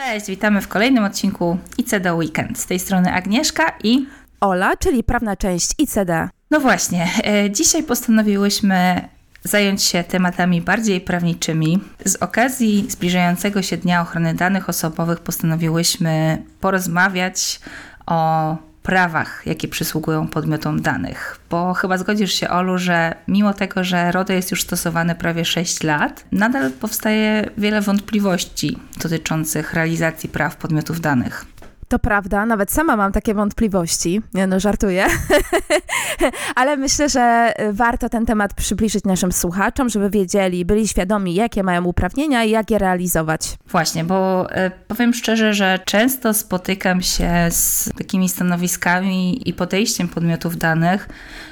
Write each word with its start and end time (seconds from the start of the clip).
Cześć, 0.00 0.26
witamy 0.26 0.60
w 0.60 0.68
kolejnym 0.68 1.04
odcinku 1.04 1.58
ICD 1.78 2.14
Weekend. 2.14 2.58
Z 2.58 2.66
tej 2.66 2.78
strony 2.78 3.12
Agnieszka 3.12 3.72
i 3.84 4.06
Ola, 4.40 4.76
czyli 4.76 5.04
prawna 5.04 5.36
część 5.36 5.70
ICD. 5.78 6.28
No 6.50 6.60
właśnie, 6.60 7.08
e, 7.24 7.50
dzisiaj 7.50 7.82
postanowiłyśmy 7.82 9.08
zająć 9.44 9.82
się 9.82 10.04
tematami 10.04 10.60
bardziej 10.60 11.00
prawniczymi. 11.00 11.80
Z 12.04 12.16
okazji 12.16 12.86
zbliżającego 12.88 13.62
się 13.62 13.76
Dnia 13.76 14.02
Ochrony 14.02 14.34
Danych 14.34 14.68
Osobowych 14.68 15.20
postanowiłyśmy 15.20 16.42
porozmawiać 16.60 17.60
o 18.06 18.56
prawach, 18.82 19.42
jakie 19.46 19.68
przysługują 19.68 20.28
podmiotom 20.28 20.82
danych. 20.82 21.38
Bo 21.50 21.74
chyba 21.74 21.98
zgodzisz 21.98 22.32
się, 22.32 22.48
Olu, 22.48 22.78
że 22.78 23.14
mimo 23.28 23.54
tego, 23.54 23.84
że 23.84 24.12
RODO 24.12 24.32
jest 24.32 24.50
już 24.50 24.62
stosowane 24.62 25.14
prawie 25.14 25.44
6 25.44 25.82
lat, 25.82 26.24
nadal 26.32 26.70
powstaje 26.70 27.50
wiele 27.58 27.80
wątpliwości 27.80 28.78
dotyczących 29.02 29.74
realizacji 29.74 30.28
praw 30.28 30.56
podmiotów 30.56 31.00
danych. 31.00 31.51
To 31.92 31.98
prawda, 31.98 32.46
nawet 32.46 32.72
sama 32.72 32.96
mam 32.96 33.12
takie 33.12 33.34
wątpliwości. 33.34 34.22
Nie 34.34 34.46
no, 34.46 34.60
żartuję. 34.60 35.06
Ale 36.54 36.76
myślę, 36.76 37.08
że 37.08 37.52
warto 37.72 38.08
ten 38.08 38.26
temat 38.26 38.54
przybliżyć 38.54 39.04
naszym 39.04 39.32
słuchaczom, 39.32 39.88
żeby 39.88 40.10
wiedzieli, 40.10 40.64
byli 40.64 40.88
świadomi, 40.88 41.34
jakie 41.34 41.62
mają 41.62 41.84
uprawnienia 41.84 42.44
i 42.44 42.50
jak 42.50 42.70
je 42.70 42.78
realizować. 42.78 43.56
Właśnie, 43.68 44.04
bo 44.04 44.46
e, 44.50 44.70
powiem 44.70 45.14
szczerze, 45.14 45.54
że 45.54 45.78
często 45.84 46.34
spotykam 46.34 47.02
się 47.02 47.30
z 47.50 47.90
takimi 47.98 48.28
stanowiskami 48.28 49.48
i 49.48 49.52
podejściem 49.52 50.08
podmiotów 50.08 50.56
danych, 50.56 51.08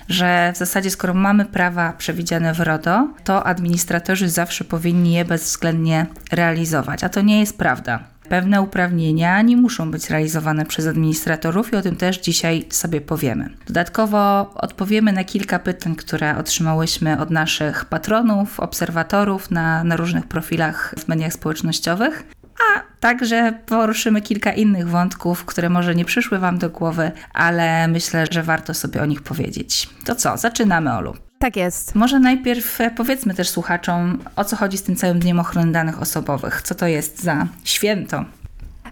że 0.09 0.53
w 0.55 0.59
zasadzie 0.59 0.91
skoro 0.91 1.15
mamy 1.15 1.45
prawa 1.45 1.93
przewidziane 1.93 2.55
w 2.55 2.61
RODO, 2.61 3.09
to 3.25 3.47
administratorzy 3.47 4.29
zawsze 4.29 4.65
powinni 4.65 5.13
je 5.13 5.25
bezwzględnie 5.25 6.07
realizować, 6.33 7.05
a 7.05 7.09
to 7.09 7.21
nie 7.21 7.41
jest 7.41 7.59
prawda 7.59 8.20
pewne 8.31 8.63
uprawnienia 8.63 9.43
nie 9.43 9.57
muszą 9.57 9.91
być 9.91 10.11
realizowane 10.11 10.67
przez 10.67 10.87
administratorów 10.87 11.73
i 11.73 11.77
o 11.77 11.83
tym 11.83 11.97
też 11.97 12.21
dzisiaj 12.21 12.67
sobie 12.71 13.01
powiemy. 13.01 13.51
Dodatkowo 13.67 14.51
odpowiemy 14.55 15.13
na 15.13 15.25
kilka 15.25 15.59
pytań, 15.59 15.97
które 15.97 16.37
otrzymałyśmy 16.37 17.21
od 17.21 17.31
naszych 17.31 17.85
patronów, 17.85 18.61
obserwatorów 18.61 19.51
na, 19.51 19.85
na 19.85 19.97
różnych 19.97 20.27
profilach 20.27 20.95
w 20.99 21.09
mediach 21.09 21.33
społecznościowych. 21.33 22.25
A 22.61 22.83
także 23.01 23.59
poruszymy 23.67 24.21
kilka 24.21 24.53
innych 24.53 24.89
wątków, 24.89 25.45
które 25.45 25.69
może 25.69 25.95
nie 25.95 26.05
przyszły 26.05 26.39
Wam 26.39 26.59
do 26.59 26.71
głowy, 26.71 27.13
ale 27.33 27.89
myślę, 27.89 28.27
że 28.31 28.43
warto 28.43 28.75
sobie 28.75 29.03
o 29.03 29.07
nich 29.07 29.23
powiedzieć. 29.23 29.91
To 30.05 30.15
co, 30.15 30.37
zaczynamy, 30.37 30.93
Olu. 30.93 31.30
Tak 31.43 31.57
jest. 31.57 31.95
Może 31.95 32.19
najpierw 32.19 32.81
e, 32.81 32.91
powiedzmy 32.91 33.35
też 33.35 33.49
słuchaczom, 33.49 34.19
o 34.37 34.45
co 34.45 34.57
chodzi 34.57 34.79
z 34.79 34.83
tym 34.83 34.97
całym 34.97 35.19
Dniem 35.19 35.41
Ochrony 35.41 35.73
Danych 35.73 36.03
Osobowych. 36.03 36.63
Co 36.63 36.75
to 36.75 36.87
jest 36.87 37.23
za 37.23 37.47
święto? 37.65 38.25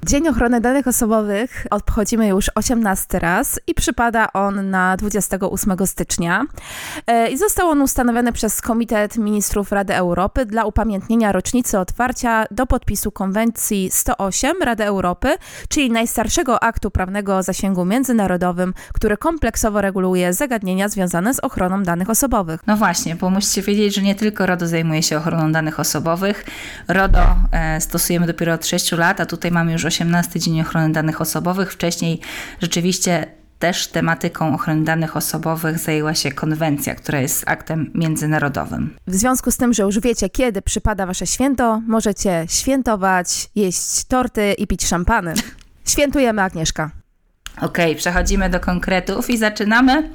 Dzień 0.06 0.28
Ochrony 0.28 0.60
Danych 0.60 0.86
Osobowych 0.86 1.66
obchodzimy 1.70 2.28
już 2.28 2.50
18 2.54 3.18
raz 3.18 3.60
i 3.66 3.74
przypada 3.74 4.32
on 4.32 4.70
na 4.70 4.96
28 4.96 5.86
stycznia. 5.86 6.44
E, 7.06 7.30
I 7.30 7.38
został 7.38 7.68
on 7.68 7.82
ustanowiony 7.82 8.32
przez 8.32 8.60
Komitet 8.60 9.16
Ministrów 9.16 9.72
Rady 9.72 9.94
Europy 9.94 10.46
dla 10.46 10.64
upamiętnienia 10.64 11.32
rocznicy 11.32 11.78
otwarcia 11.78 12.44
do 12.50 12.66
podpisu 12.66 13.12
konwencji 13.12 13.90
108 13.92 14.62
Rady 14.62 14.84
Europy, 14.84 15.28
czyli 15.68 15.90
najstarszego 15.90 16.62
aktu 16.62 16.90
prawnego 16.90 17.36
o 17.36 17.42
zasięgu 17.42 17.84
międzynarodowym, 17.84 18.74
który 18.92 19.16
kompleksowo 19.16 19.80
reguluje 19.80 20.32
zagadnienia 20.32 20.88
związane 20.88 21.34
z 21.34 21.40
ochroną 21.40 21.82
danych 21.82 22.10
osobowych. 22.10 22.60
No 22.66 22.76
właśnie, 22.76 23.16
bo 23.16 23.30
musicie 23.30 23.62
wiedzieć, 23.62 23.94
że 23.94 24.02
nie 24.02 24.14
tylko 24.14 24.46
RODO 24.46 24.66
zajmuje 24.66 25.02
się 25.02 25.16
ochroną 25.16 25.52
danych 25.52 25.80
osobowych. 25.80 26.44
RODO 26.88 27.36
e, 27.52 27.80
stosujemy 27.80 28.26
dopiero 28.26 28.52
od 28.52 28.66
6 28.66 28.92
lat, 28.92 29.20
a 29.20 29.26
tutaj 29.26 29.50
mamy 29.50 29.72
już 29.72 29.87
18 29.88 30.40
Dzień 30.40 30.60
Ochrony 30.60 30.92
Danych 30.92 31.20
Osobowych. 31.20 31.72
Wcześniej 31.72 32.20
rzeczywiście 32.62 33.26
też 33.58 33.86
tematyką 33.86 34.54
ochrony 34.54 34.84
danych 34.84 35.16
osobowych 35.16 35.78
zajęła 35.78 36.14
się 36.14 36.32
konwencja, 36.32 36.94
która 36.94 37.20
jest 37.20 37.44
aktem 37.46 37.90
międzynarodowym. 37.94 38.96
W 39.06 39.14
związku 39.14 39.50
z 39.50 39.56
tym, 39.56 39.72
że 39.72 39.82
już 39.82 40.00
wiecie, 40.00 40.28
kiedy 40.28 40.62
przypada 40.62 41.06
wasze 41.06 41.26
święto, 41.26 41.82
możecie 41.86 42.44
świętować, 42.48 43.50
jeść 43.54 44.04
torty 44.04 44.52
i 44.52 44.66
pić 44.66 44.86
szampany. 44.86 45.34
Świętujemy, 45.92 46.42
Agnieszka. 46.42 46.90
Okej, 47.56 47.66
okay, 47.66 47.94
przechodzimy 47.94 48.50
do 48.50 48.60
konkretów 48.60 49.30
i 49.30 49.38
zaczynamy 49.38 50.10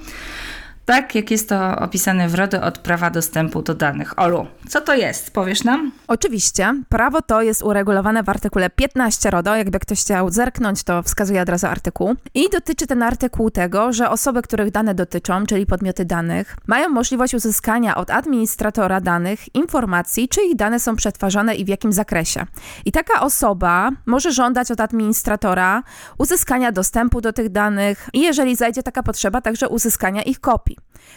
tak 0.86 1.16
jak 1.16 1.32
jest 1.32 1.50
to 1.50 1.76
opisane 1.76 2.30
w 2.30 2.36
RODO 2.36 2.62
od 2.62 2.78
prawa 2.78 3.10
dostępu 3.10 3.62
do 3.62 3.76
danych. 3.76 4.20
Olu, 4.20 4.48
co 4.70 4.82
to 4.82 4.96
jest? 4.96 5.32
Powiesz 5.32 5.64
nam? 5.64 5.92
Oczywiście. 6.08 6.74
Prawo 6.90 7.22
to 7.22 7.42
jest 7.42 7.64
uregulowane 7.64 8.24
w 8.24 8.30
artykule 8.30 8.70
15 8.70 9.30
RODO. 9.30 9.56
Jakby 9.56 9.80
ktoś 9.80 10.02
chciał 10.02 10.30
zerknąć, 10.30 10.84
to 10.84 11.04
wskazuje 11.04 11.42
od 11.42 11.50
razu 11.50 11.68
artykuł. 11.68 12.16
I 12.34 12.50
dotyczy 12.50 12.88
ten 12.88 13.04
artykuł 13.04 13.50
tego, 13.50 13.94
że 13.94 14.10
osoby, 14.10 14.42
których 14.42 14.72
dane 14.72 14.96
dotyczą, 14.96 15.46
czyli 15.46 15.66
podmioty 15.66 16.06
danych, 16.06 16.58
mają 16.68 16.90
możliwość 16.90 17.34
uzyskania 17.34 17.96
od 17.96 18.10
administratora 18.10 19.02
danych 19.02 19.56
informacji, 19.56 20.28
czy 20.30 20.42
ich 20.42 20.56
dane 20.56 20.80
są 20.80 20.96
przetwarzane 20.96 21.56
i 21.56 21.66
w 21.66 21.68
jakim 21.68 21.94
zakresie. 21.94 22.46
I 22.86 22.92
taka 22.92 23.22
osoba 23.22 23.92
może 24.06 24.32
żądać 24.32 24.72
od 24.72 24.82
administratora 24.82 25.84
uzyskania 26.18 26.72
dostępu 26.72 27.22
do 27.22 27.34
tych 27.34 27.50
danych 27.50 28.10
i 28.14 28.22
jeżeli 28.22 28.56
zajdzie 28.56 28.84
taka 28.84 29.04
potrzeba, 29.04 29.42
także 29.42 29.70
uzyskania 29.70 30.22
ich 30.22 30.40
kopii. 30.40 30.74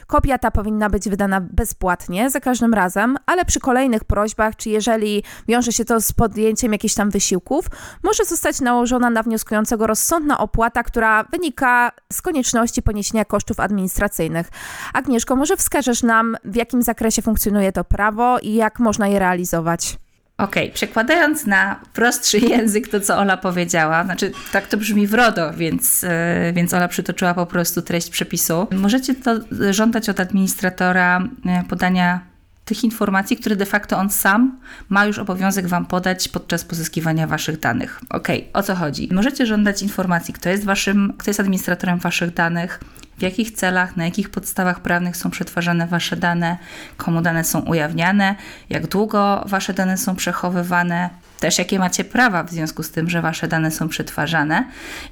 Kopia 0.06 0.38
ta 0.38 0.50
powinna 0.50 0.90
być 0.90 1.08
wydana 1.08 1.40
bezpłatnie 1.40 2.30
za 2.30 2.40
każdym 2.40 2.74
razem, 2.74 3.16
ale 3.26 3.44
przy 3.44 3.60
kolejnych 3.60 4.04
prośbach, 4.04 4.56
czy 4.56 4.70
jeżeli 4.70 5.22
wiąże 5.48 5.72
się 5.72 5.84
to 5.84 6.00
z 6.00 6.12
podjęciem 6.12 6.72
jakichś 6.72 6.94
tam 6.94 7.10
wysiłków, 7.10 7.66
może 8.02 8.24
zostać 8.24 8.60
nałożona 8.60 9.10
na 9.10 9.22
wnioskującego 9.22 9.86
rozsądna 9.86 10.38
opłata, 10.38 10.82
która 10.82 11.24
wynika 11.24 11.92
z 12.12 12.22
konieczności 12.22 12.82
poniesienia 12.82 13.24
kosztów 13.24 13.60
administracyjnych. 13.60 14.48
Agnieszko, 14.94 15.36
może 15.36 15.56
wskażesz 15.56 16.02
nam, 16.02 16.36
w 16.44 16.56
jakim 16.56 16.82
zakresie 16.82 17.22
funkcjonuje 17.22 17.72
to 17.72 17.84
prawo 17.84 18.38
i 18.38 18.54
jak 18.54 18.78
można 18.78 19.08
je 19.08 19.18
realizować? 19.18 19.98
Okej, 20.38 20.64
okay, 20.64 20.74
przekładając 20.74 21.46
na 21.46 21.80
prostszy 21.92 22.38
język 22.56 22.88
to, 22.88 23.00
co 23.00 23.18
Ola 23.18 23.36
powiedziała, 23.36 24.04
znaczy 24.04 24.32
tak 24.52 24.66
to 24.66 24.76
brzmi 24.76 25.06
w 25.06 25.14
RODO, 25.14 25.52
więc, 25.52 26.02
yy, 26.02 26.52
więc 26.52 26.74
Ola 26.74 26.88
przytoczyła 26.88 27.34
po 27.34 27.46
prostu 27.46 27.82
treść 27.82 28.10
przepisu. 28.10 28.66
Możecie 28.72 29.14
to 29.14 29.40
żądać 29.70 30.08
od 30.08 30.20
administratora 30.20 31.28
e, 31.46 31.64
podania 31.68 32.20
tych 32.64 32.84
informacji, 32.84 33.36
które 33.36 33.56
de 33.56 33.66
facto 33.66 33.98
on 33.98 34.10
sam 34.10 34.58
ma 34.88 35.06
już 35.06 35.18
obowiązek 35.18 35.66
Wam 35.66 35.86
podać 35.86 36.28
podczas 36.28 36.64
pozyskiwania 36.64 37.26
Waszych 37.26 37.60
danych. 37.60 38.00
Ok, 38.10 38.28
o 38.52 38.62
co 38.62 38.74
chodzi? 38.74 39.08
Możecie 39.12 39.46
żądać 39.46 39.82
informacji, 39.82 40.34
kto 40.34 40.48
jest 40.48 40.64
Waszym, 40.64 41.14
kto 41.18 41.30
jest 41.30 41.40
administratorem 41.40 41.98
Waszych 41.98 42.34
danych, 42.34 42.80
w 43.18 43.22
jakich 43.22 43.52
celach, 43.52 43.96
na 43.96 44.04
jakich 44.04 44.30
podstawach 44.30 44.80
prawnych 44.80 45.16
są 45.16 45.30
przetwarzane 45.30 45.86
Wasze 45.86 46.16
dane, 46.16 46.56
komu 46.96 47.22
dane 47.22 47.44
są 47.44 47.60
ujawniane, 47.60 48.34
jak 48.70 48.86
długo 48.86 49.44
Wasze 49.46 49.74
dane 49.74 49.98
są 49.98 50.16
przechowywane, 50.16 51.10
też 51.40 51.58
jakie 51.58 51.78
macie 51.78 52.04
prawa 52.04 52.42
w 52.44 52.50
związku 52.50 52.82
z 52.82 52.90
tym, 52.90 53.10
że 53.10 53.22
Wasze 53.22 53.48
dane 53.48 53.70
są 53.70 53.88
przetwarzane 53.88 54.64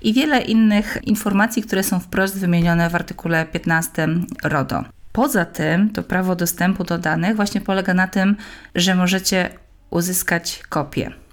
i 0.02 0.14
wiele 0.14 0.40
innych 0.40 0.98
informacji, 1.02 1.62
które 1.62 1.82
są 1.82 2.00
wprost 2.00 2.38
wymienione 2.38 2.90
w 2.90 2.94
artykule 2.94 3.46
15 3.46 4.08
RODO. 4.44 4.84
Poza 5.12 5.44
tym, 5.44 5.90
to 5.90 6.02
prawo 6.02 6.36
dostępu 6.36 6.84
do 6.84 6.98
danych 6.98 7.36
właśnie 7.36 7.60
polega 7.60 7.94
na 7.94 8.08
tym, 8.08 8.36
że 8.74 8.94
możecie 8.94 9.50
uzyskać 9.90 10.62
kopię. 10.68 11.23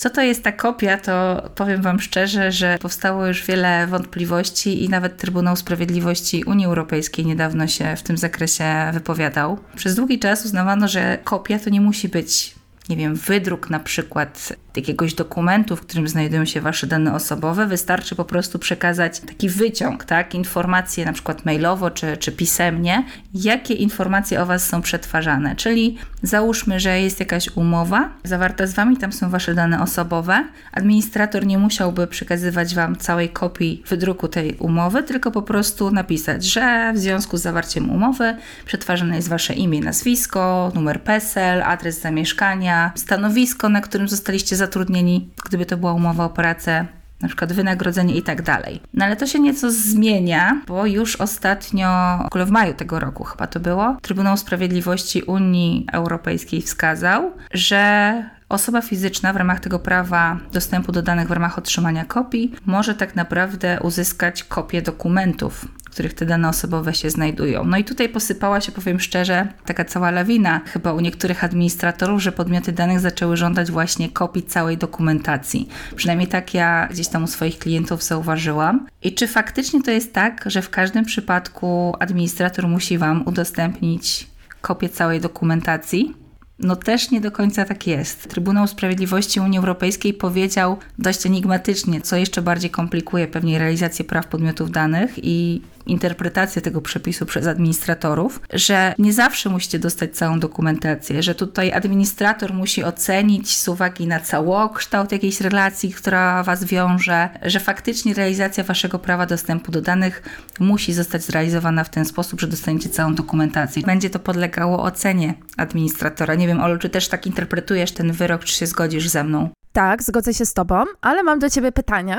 Co 0.00 0.10
to 0.10 0.22
jest 0.22 0.44
ta 0.44 0.52
kopia, 0.52 0.98
to 0.98 1.42
powiem 1.54 1.82
Wam 1.82 2.00
szczerze, 2.00 2.52
że 2.52 2.78
powstało 2.80 3.26
już 3.26 3.46
wiele 3.46 3.86
wątpliwości 3.86 4.84
i 4.84 4.88
nawet 4.88 5.16
Trybunał 5.16 5.56
Sprawiedliwości 5.56 6.44
Unii 6.44 6.66
Europejskiej 6.66 7.26
niedawno 7.26 7.66
się 7.66 7.96
w 7.96 8.02
tym 8.02 8.16
zakresie 8.16 8.64
wypowiadał. 8.92 9.58
Przez 9.76 9.94
długi 9.94 10.18
czas 10.18 10.44
uznawano, 10.44 10.88
że 10.88 11.18
kopia 11.24 11.58
to 11.58 11.70
nie 11.70 11.80
musi 11.80 12.08
być 12.08 12.54
nie 12.88 12.96
wiem, 12.96 13.14
wydruk 13.14 13.70
na 13.70 13.80
przykład 13.80 14.52
jakiegoś 14.76 15.14
dokumentu, 15.14 15.76
w 15.76 15.80
którym 15.80 16.08
znajdują 16.08 16.44
się 16.44 16.60
Wasze 16.60 16.86
dane 16.86 17.14
osobowe, 17.14 17.66
wystarczy 17.66 18.14
po 18.14 18.24
prostu 18.24 18.58
przekazać 18.58 19.20
taki 19.20 19.48
wyciąg, 19.48 20.04
tak, 20.04 20.34
informacje 20.34 21.04
na 21.04 21.12
przykład 21.12 21.44
mailowo 21.44 21.90
czy, 21.90 22.16
czy 22.16 22.32
pisemnie, 22.32 23.04
jakie 23.34 23.74
informacje 23.74 24.42
o 24.42 24.46
Was 24.46 24.68
są 24.68 24.82
przetwarzane. 24.82 25.56
Czyli 25.56 25.98
załóżmy, 26.22 26.80
że 26.80 27.00
jest 27.00 27.20
jakaś 27.20 27.48
umowa 27.56 28.08
zawarta 28.24 28.66
z 28.66 28.74
Wami, 28.74 28.96
tam 28.96 29.12
są 29.12 29.30
Wasze 29.30 29.54
dane 29.54 29.82
osobowe. 29.82 30.44
Administrator 30.72 31.46
nie 31.46 31.58
musiałby 31.58 32.06
przekazywać 32.06 32.74
Wam 32.74 32.96
całej 32.96 33.28
kopii 33.28 33.82
wydruku 33.88 34.28
tej 34.28 34.54
umowy, 34.54 35.02
tylko 35.02 35.30
po 35.30 35.42
prostu 35.42 35.90
napisać, 35.90 36.44
że 36.44 36.92
w 36.94 36.98
związku 36.98 37.36
z 37.36 37.42
zawarciem 37.42 37.90
umowy 37.90 38.36
przetwarzane 38.66 39.16
jest 39.16 39.28
Wasze 39.28 39.54
imię, 39.54 39.80
nazwisko, 39.80 40.72
numer 40.74 41.02
PESEL, 41.02 41.62
adres 41.62 42.00
zamieszkania, 42.00 42.92
stanowisko, 42.94 43.68
na 43.68 43.80
którym 43.80 44.08
zostaliście 44.08 44.56
zatrudnieni, 44.60 45.28
gdyby 45.44 45.66
to 45.66 45.76
była 45.76 45.92
umowa 45.92 46.24
o 46.24 46.30
pracę, 46.30 46.86
na 47.20 47.28
przykład 47.28 47.52
wynagrodzenie 47.52 48.14
i 48.16 48.22
tak 48.22 48.42
dalej. 48.42 48.80
No 48.94 49.04
ale 49.04 49.16
to 49.16 49.26
się 49.26 49.40
nieco 49.40 49.70
zmienia, 49.70 50.60
bo 50.66 50.86
już 50.86 51.16
ostatnio, 51.16 52.18
w 52.22 52.26
ogóle 52.26 52.46
w 52.46 52.50
maju 52.50 52.74
tego 52.74 53.00
roku 53.00 53.24
chyba 53.24 53.46
to 53.46 53.60
było, 53.60 53.96
Trybunał 54.02 54.36
Sprawiedliwości 54.36 55.22
Unii 55.22 55.86
Europejskiej 55.92 56.62
wskazał, 56.62 57.32
że 57.54 58.24
osoba 58.48 58.82
fizyczna 58.82 59.32
w 59.32 59.36
ramach 59.36 59.60
tego 59.60 59.78
prawa 59.78 60.38
dostępu 60.52 60.92
do 60.92 61.02
danych 61.02 61.28
w 61.28 61.30
ramach 61.30 61.58
otrzymania 61.58 62.04
kopii 62.04 62.52
może 62.66 62.94
tak 62.94 63.16
naprawdę 63.16 63.78
uzyskać 63.82 64.44
kopię 64.44 64.82
dokumentów, 64.82 65.64
w 65.90 65.92
których 65.92 66.14
te 66.14 66.26
dane 66.26 66.48
osobowe 66.48 66.94
się 66.94 67.10
znajdują. 67.10 67.64
No 67.64 67.76
i 67.76 67.84
tutaj 67.84 68.08
posypała 68.08 68.60
się, 68.60 68.72
powiem 68.72 69.00
szczerze, 69.00 69.48
taka 69.66 69.84
cała 69.84 70.10
lawina 70.10 70.60
chyba 70.66 70.92
u 70.92 71.00
niektórych 71.00 71.44
administratorów, 71.44 72.22
że 72.22 72.32
podmioty 72.32 72.72
danych 72.72 73.00
zaczęły 73.00 73.36
żądać 73.36 73.70
właśnie 73.70 74.08
kopii 74.08 74.42
całej 74.42 74.78
dokumentacji. 74.78 75.68
Przynajmniej 75.96 76.28
tak 76.28 76.54
ja 76.54 76.88
gdzieś 76.90 77.08
tam 77.08 77.24
u 77.24 77.26
swoich 77.26 77.58
klientów 77.58 78.02
zauważyłam. 78.02 78.86
I 79.02 79.14
czy 79.14 79.26
faktycznie 79.28 79.82
to 79.82 79.90
jest 79.90 80.12
tak, 80.12 80.44
że 80.46 80.62
w 80.62 80.70
każdym 80.70 81.04
przypadku 81.04 81.96
administrator 82.00 82.68
musi 82.68 82.98
Wam 82.98 83.22
udostępnić 83.26 84.26
kopię 84.60 84.88
całej 84.88 85.20
dokumentacji? 85.20 86.14
No 86.62 86.76
też 86.76 87.10
nie 87.10 87.20
do 87.20 87.30
końca 87.30 87.64
tak 87.64 87.86
jest. 87.86 88.28
Trybunał 88.28 88.66
Sprawiedliwości 88.66 89.40
Unii 89.40 89.58
Europejskiej 89.58 90.14
powiedział 90.14 90.76
dość 90.98 91.26
enigmatycznie, 91.26 92.00
co 92.00 92.16
jeszcze 92.16 92.42
bardziej 92.42 92.70
komplikuje 92.70 93.28
pewnie 93.28 93.58
realizację 93.58 94.04
praw 94.04 94.26
podmiotów 94.26 94.70
danych 94.70 95.10
i 95.22 95.62
interpretację 95.90 96.62
tego 96.62 96.80
przepisu 96.80 97.26
przez 97.26 97.46
administratorów, 97.46 98.40
że 98.52 98.94
nie 98.98 99.12
zawsze 99.12 99.48
musicie 99.48 99.78
dostać 99.78 100.16
całą 100.16 100.40
dokumentację, 100.40 101.22
że 101.22 101.34
tutaj 101.34 101.72
administrator 101.72 102.54
musi 102.54 102.84
ocenić 102.84 103.56
z 103.56 103.68
uwagi 103.68 104.06
na 104.06 104.20
całokształt 104.20 105.12
jakiejś 105.12 105.40
relacji, 105.40 105.92
która 105.92 106.42
Was 106.42 106.64
wiąże, 106.64 107.28
że 107.42 107.60
faktycznie 107.60 108.14
realizacja 108.14 108.64
Waszego 108.64 108.98
prawa 108.98 109.26
dostępu 109.26 109.72
do 109.72 109.80
danych 109.80 110.22
musi 110.60 110.92
zostać 110.92 111.22
zrealizowana 111.22 111.84
w 111.84 111.90
ten 111.90 112.04
sposób, 112.04 112.40
że 112.40 112.46
dostaniecie 112.46 112.88
całą 112.88 113.14
dokumentację. 113.14 113.82
Będzie 113.82 114.10
to 114.10 114.18
podlegało 114.18 114.82
ocenie 114.82 115.34
administratora. 115.56 116.34
Nie 116.34 116.46
wiem, 116.46 116.60
Olu, 116.60 116.78
czy 116.78 116.88
też 116.88 117.08
tak 117.08 117.26
interpretujesz 117.26 117.92
ten 117.92 118.12
wyrok, 118.12 118.44
czy 118.44 118.54
się 118.54 118.66
zgodzisz 118.66 119.08
ze 119.08 119.24
mną? 119.24 119.48
Tak, 119.72 120.02
zgodzę 120.02 120.34
się 120.34 120.46
z 120.46 120.54
Tobą, 120.54 120.84
ale 121.00 121.22
mam 121.22 121.38
do 121.38 121.50
Ciebie 121.50 121.72
pytanie. 121.72 122.18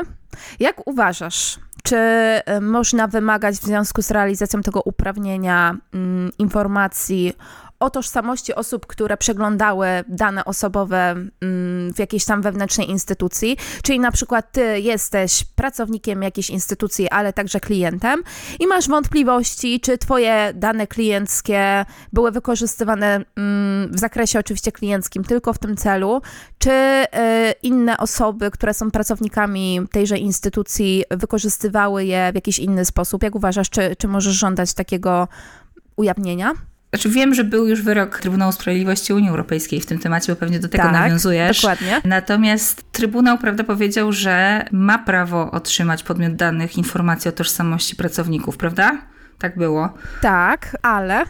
Jak 0.59 0.88
uważasz, 0.88 1.59
czy 1.83 1.95
y, 2.57 2.62
można 2.62 3.07
wymagać 3.07 3.56
w 3.56 3.63
związku 3.63 4.01
z 4.01 4.12
realizacją 4.12 4.62
tego 4.62 4.81
uprawnienia 4.81 5.78
mm, 5.94 6.31
informacji 6.39 7.33
o 7.81 7.89
tożsamości 7.89 8.56
osób, 8.56 8.88
które 8.88 9.18
przeglądały 9.18 9.88
dane 10.07 10.45
osobowe 10.45 11.16
mm, 11.42 11.94
w 11.94 12.00
jakiejś 12.00 12.25
tam 12.25 12.42
wewnętrznej 12.42 12.89
instytucji, 12.89 13.57
czyli 13.83 14.00
na 14.00 14.12
przykład 14.12 14.51
ty 14.51 14.80
jesteś 14.80 15.44
pracownikiem 15.44 16.24
jakiejś 16.24 16.50
instytucji, 16.50 17.10
ale 17.10 17.33
także 17.33 17.60
klientem 17.60 18.24
i 18.60 18.68
masz 18.68 18.88
wątpliwości, 18.88 19.80
czy 19.80 19.98
twoje 19.98 20.51
dane 20.56 20.88
klienckie 20.88 21.86
były 22.13 22.31
wykorzystywane 22.31 23.22
mm, 23.36 23.92
w 23.92 24.00
zakresie 24.00 24.39
oczywiście 24.39 24.72
klienckim 24.72 25.24
tylko 25.24 25.54
w 25.54 25.60
tym 25.60 25.77
celu, 25.77 26.22
czy 26.60 26.72
y, 26.72 27.06
inne 27.63 27.98
osoby, 27.98 28.51
które 28.51 28.74
są 28.74 28.92
pracownikami 28.92 29.81
tejże 29.92 30.18
instytucji 30.18 31.04
wykorzystywały 31.12 32.06
je 32.06 32.31
w 32.31 32.36
jakiś 32.36 32.60
inny 32.60 32.86
sposób. 32.86 33.24
Jak 33.24 33.36
uważasz, 33.36 33.69
czy, 33.69 33.95
czy 33.95 34.07
możesz 34.07 34.36
żądać 34.36 34.74
takiego 34.74 35.27
ujawnienia? 35.95 36.70
Znaczy 36.93 37.09
wiem, 37.09 37.33
że 37.33 37.43
był 37.43 37.67
już 37.67 37.81
wyrok 37.81 38.19
Trybunału 38.19 38.51
Sprawiedliwości 38.51 39.13
Unii 39.13 39.29
Europejskiej 39.29 39.81
w 39.81 39.85
tym 39.85 39.99
temacie, 39.99 40.31
bo 40.33 40.35
pewnie 40.35 40.59
do 40.59 40.69
tego 40.69 40.83
tak, 40.83 40.93
nawiązujesz. 40.93 41.61
Dokładnie. 41.61 42.01
Natomiast 42.05 42.91
Trybunał 42.91 43.38
prawda, 43.38 43.63
powiedział, 43.63 44.11
że 44.11 44.65
ma 44.71 44.99
prawo 44.99 45.51
otrzymać 45.51 46.03
podmiot 46.03 46.35
danych 46.35 46.77
informacji 46.77 47.29
o 47.29 47.31
tożsamości 47.31 47.95
pracowników, 47.95 48.57
prawda? 48.57 48.97
Tak 49.39 49.57
było. 49.57 49.89
Tak, 50.21 50.77
ale. 50.81 51.23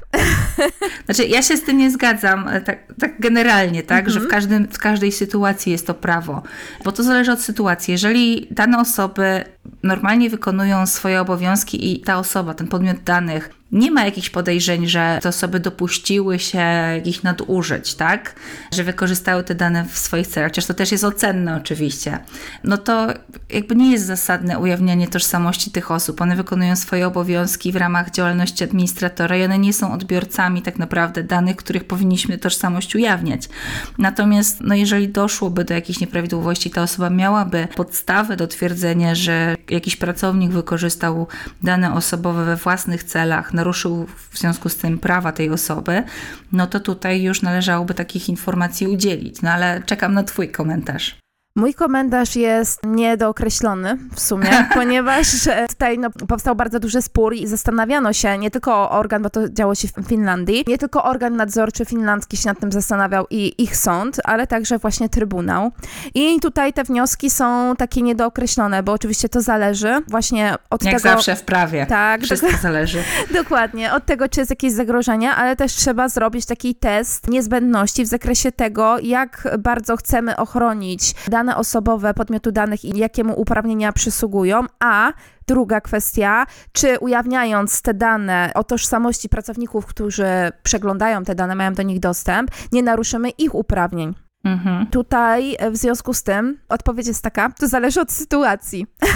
Znaczy, 1.05 1.25
ja 1.25 1.41
się 1.41 1.57
z 1.57 1.63
tym 1.63 1.77
nie 1.77 1.91
zgadzam, 1.91 2.49
tak, 2.65 2.79
tak 2.99 3.19
generalnie, 3.19 3.83
tak, 3.83 4.09
że 4.09 4.19
w, 4.19 4.23
Mhm. 4.23 4.31
każdym, 4.31 4.67
w 4.67 4.77
każdej 4.79 5.11
sytuacji 5.11 5.71
jest 5.71 5.87
to 5.87 5.93
prawo, 5.93 6.43
bo 6.83 6.91
to 6.91 7.03
zależy 7.03 7.31
od 7.31 7.41
sytuacji. 7.41 7.91
Jeżeli 7.91 8.47
dane 8.51 8.79
osoby 8.79 9.43
normalnie 9.83 10.29
wykonują 10.29 10.85
swoje 10.87 11.21
obowiązki 11.21 11.93
i 11.95 12.01
ta 12.01 12.17
osoba, 12.17 12.53
ten 12.53 12.67
podmiot 12.67 12.97
danych, 13.03 13.49
nie 13.71 13.91
ma 13.91 14.05
jakichś 14.05 14.29
podejrzeń, 14.29 14.87
że 14.87 15.19
te 15.21 15.29
osoby 15.29 15.59
dopuściły 15.59 16.39
się 16.39 16.57
jakichś 16.95 17.23
nadużyć, 17.23 17.95
tak? 17.95 18.35
Że 18.73 18.83
wykorzystały 18.83 19.43
te 19.43 19.55
dane 19.55 19.85
w 19.85 19.97
swoich 19.97 20.27
celach, 20.27 20.51
chociaż 20.51 20.65
to 20.65 20.73
też 20.73 20.91
jest 20.91 21.03
ocenne 21.03 21.55
oczywiście. 21.55 22.19
No 22.63 22.77
to 22.77 23.07
jakby 23.49 23.75
nie 23.75 23.91
jest 23.91 24.05
zasadne 24.05 24.59
ujawnianie 24.59 25.07
tożsamości 25.07 25.71
tych 25.71 25.91
osób. 25.91 26.21
One 26.21 26.35
wykonują 26.35 26.75
swoje 26.75 27.07
obowiązki 27.07 27.71
w 27.71 27.75
ramach 27.75 28.11
działalności 28.11 28.63
administratora 28.63 29.37
i 29.37 29.43
one 29.43 29.59
nie 29.59 29.73
są 29.73 29.93
odbiorcami 29.93 30.61
tak 30.61 30.79
naprawdę 30.79 31.23
danych, 31.23 31.55
których 31.55 31.83
powinniśmy 31.83 32.37
tożsamość 32.37 32.95
ujawniać. 32.95 33.49
Natomiast 33.97 34.61
no 34.61 34.75
jeżeli 34.75 35.09
doszłoby 35.09 35.63
do 35.63 35.73
jakichś 35.73 35.99
nieprawidłowości, 35.99 36.69
ta 36.69 36.83
osoba 36.83 37.09
miałaby 37.09 37.67
podstawę 37.75 38.37
do 38.37 38.47
twierdzenia, 38.47 39.15
że 39.15 39.55
jakiś 39.69 39.95
pracownik 39.95 40.51
wykorzystał 40.51 41.27
dane 41.63 41.93
osobowe 41.93 42.45
we 42.45 42.55
własnych 42.55 43.03
celach, 43.03 43.53
naruszył 43.61 44.07
w 44.29 44.37
związku 44.37 44.69
z 44.69 44.75
tym 44.75 44.97
prawa 44.97 45.31
tej 45.31 45.49
osoby, 45.49 46.03
no 46.51 46.67
to 46.67 46.79
tutaj 46.79 47.21
już 47.21 47.41
należałoby 47.41 47.93
takich 47.93 48.29
informacji 48.29 48.87
udzielić. 48.87 49.41
No 49.41 49.49
ale 49.51 49.83
czekam 49.85 50.13
na 50.13 50.23
Twój 50.23 50.49
komentarz. 50.49 51.15
Mój 51.55 51.73
komentarz 51.73 52.35
jest 52.35 52.79
niedookreślony 52.85 53.97
w 54.15 54.19
sumie, 54.19 54.49
ponieważ 54.73 55.27
tutaj 55.69 55.99
no, 55.99 56.09
powstał 56.27 56.55
bardzo 56.55 56.79
duży 56.79 57.01
spór 57.01 57.33
i 57.33 57.47
zastanawiano 57.47 58.13
się 58.13 58.37
nie 58.37 58.51
tylko 58.51 58.91
organ, 58.91 59.21
bo 59.21 59.29
to 59.29 59.49
działo 59.49 59.75
się 59.75 59.87
w 59.87 60.07
Finlandii, 60.07 60.63
nie 60.67 60.77
tylko 60.77 61.03
organ 61.03 61.35
nadzorczy 61.35 61.85
finlandzki 61.85 62.37
się 62.37 62.49
nad 62.49 62.59
tym 62.59 62.71
zastanawiał 62.71 63.25
i 63.29 63.63
ich 63.63 63.77
sąd, 63.77 64.21
ale 64.23 64.47
także 64.47 64.77
właśnie 64.77 65.09
Trybunał. 65.09 65.71
I 66.15 66.39
tutaj 66.39 66.73
te 66.73 66.83
wnioski 66.83 67.29
są 67.29 67.75
takie 67.77 68.01
niedookreślone, 68.01 68.83
bo 68.83 68.91
oczywiście 68.91 69.29
to 69.29 69.41
zależy 69.41 70.01
właśnie 70.07 70.55
od 70.69 70.83
Jak 70.83 70.93
tego... 70.93 71.09
zawsze 71.09 71.35
w 71.35 71.43
prawie. 71.43 71.85
Tak, 71.85 72.21
Wszystko 72.21 72.49
zależy. 72.61 73.03
Dokładnie, 73.43 73.93
od 73.93 74.05
tego, 74.05 74.29
czy 74.29 74.39
jest 74.39 74.49
jakieś 74.49 74.73
zagrożenie, 74.73 75.31
ale 75.31 75.55
też 75.55 75.73
trzeba 75.73 76.09
zrobić 76.09 76.45
taki 76.45 76.75
test 76.75 77.27
niezbędności 77.27 78.03
w 78.03 78.07
zakresie 78.07 78.51
tego, 78.51 78.99
jak 78.99 79.47
bardzo 79.59 79.97
chcemy 79.97 80.37
ochronić 80.37 81.15
dane 81.27 81.40
osobowe 81.49 82.13
podmiotu 82.13 82.51
danych 82.51 82.85
i 82.85 82.97
jakiemu 82.97 83.41
uprawnienia 83.41 83.93
przysługują, 83.93 84.65
a 84.79 85.13
druga 85.47 85.81
kwestia, 85.81 86.45
czy 86.71 86.99
ujawniając 86.99 87.81
te 87.81 87.93
dane 87.93 88.51
o 88.55 88.63
tożsamości 88.63 89.29
pracowników, 89.29 89.85
którzy 89.85 90.25
przeglądają 90.63 91.23
te 91.23 91.35
dane, 91.35 91.55
mają 91.55 91.73
do 91.73 91.83
nich 91.83 91.99
dostęp, 91.99 92.51
nie 92.71 92.83
naruszymy 92.83 93.29
ich 93.29 93.55
uprawnień. 93.55 94.30
Mhm. 94.43 94.87
Tutaj 94.87 95.55
e, 95.59 95.71
w 95.71 95.77
związku 95.77 96.13
z 96.13 96.23
tym 96.23 96.57
odpowiedź 96.69 97.07
jest 97.07 97.23
taka, 97.23 97.51
to 97.59 97.67
zależy 97.67 98.01
od 98.01 98.11
sytuacji. 98.11 98.85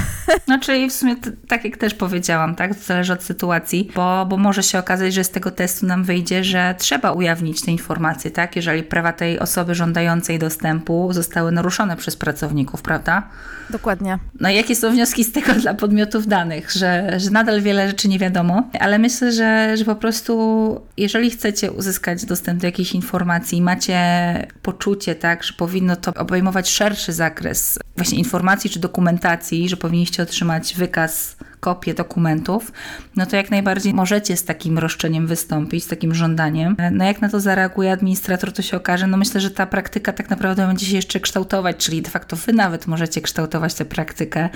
No 0.48 0.60
czyli 0.60 0.90
w 0.90 0.94
sumie 0.94 1.16
tak 1.48 1.66
jak 1.66 1.78
też 1.78 1.94
powiedziałam, 1.94 2.56
tak? 2.56 2.76
To 2.76 2.82
zależy 2.82 3.14
od 3.14 3.24
sytuacji, 3.24 3.92
bo, 3.96 4.26
bo 4.26 4.38
może 4.38 4.64
się 4.64 4.80
okazać, 4.80 5.14
że 5.14 5.24
z 5.24 5.30
tego 5.30 5.52
testu 5.52 5.86
nam 5.86 6.04
wyjdzie, 6.04 6.44
że 6.44 6.76
trzeba 6.78 7.12
ujawnić 7.12 7.62
te 7.62 7.72
informacje, 7.72 8.32
tak? 8.32 8.56
Jeżeli 8.56 8.84
prawa 8.84 9.14
tej 9.14 9.40
osoby 9.40 9.76
żądającej 9.76 10.40
dostępu 10.40 11.14
zostały 11.14 11.52
naruszone 11.52 11.98
przez 11.98 12.16
pracowników, 12.16 12.82
prawda? 12.82 13.24
Dokładnie. 13.70 14.20
No 14.40 14.50
i 14.50 14.56
jakie 14.56 14.76
są 14.76 14.92
wnioski 14.92 15.24
z 15.24 15.32
tego 15.32 15.54
dla 15.54 15.74
podmiotów 15.74 16.28
danych, 16.28 16.72
że, 16.72 17.20
że 17.20 17.30
nadal 17.30 17.62
wiele 17.62 17.88
rzeczy 17.88 18.08
nie 18.08 18.20
wiadomo, 18.20 18.70
ale 18.80 19.00
myślę, 19.00 19.32
że, 19.32 19.78
że 19.78 19.86
po 19.86 19.96
prostu 19.96 20.82
jeżeli 20.98 21.30
chcecie 21.30 21.72
uzyskać 21.72 22.26
dostęp 22.26 22.62
do 22.62 22.68
jakiejś 22.68 22.94
informacji, 22.94 23.62
macie 23.62 23.98
poczucie, 24.62 25.15
tak, 25.16 25.44
że 25.44 25.54
powinno 25.54 25.96
to 25.96 26.14
obejmować 26.14 26.70
szerszy 26.70 27.14
zakres 27.14 27.80
właśnie 27.96 28.18
informacji 28.18 28.70
czy 28.70 28.80
dokumentacji, 28.80 29.70
że 29.70 29.78
powinniście 29.78 30.24
otrzymać 30.24 30.74
wykaz, 30.76 31.35
kopię 31.66 31.94
dokumentów, 31.94 32.72
no 33.16 33.26
to 33.26 33.36
jak 33.36 33.52
najbardziej 33.52 33.94
możecie 33.94 34.38
z 34.38 34.44
takim 34.44 34.80
roszczeniem 34.80 35.28
wystąpić, 35.28 35.84
z 35.84 35.88
takim 35.88 36.16
żądaniem. 36.16 36.76
No 36.92 37.06
jak 37.06 37.22
na 37.22 37.30
to 37.30 37.40
zareaguje 37.40 37.92
administrator, 37.92 38.54
to 38.54 38.62
się 38.62 38.78
okaże, 38.78 39.08
no 39.08 39.18
myślę, 39.18 39.42
że 39.42 39.52
ta 39.52 39.66
praktyka 39.66 40.14
tak 40.14 40.30
naprawdę 40.30 40.68
będzie 40.68 40.86
się 40.86 40.96
jeszcze 40.96 41.20
kształtować, 41.20 41.78
czyli 41.78 42.02
de 42.02 42.10
facto 42.10 42.36
wy 42.36 42.54
nawet 42.54 42.88
możecie 42.88 43.22
kształtować 43.22 43.74
tę 43.74 43.86
praktykę, 43.86 44.50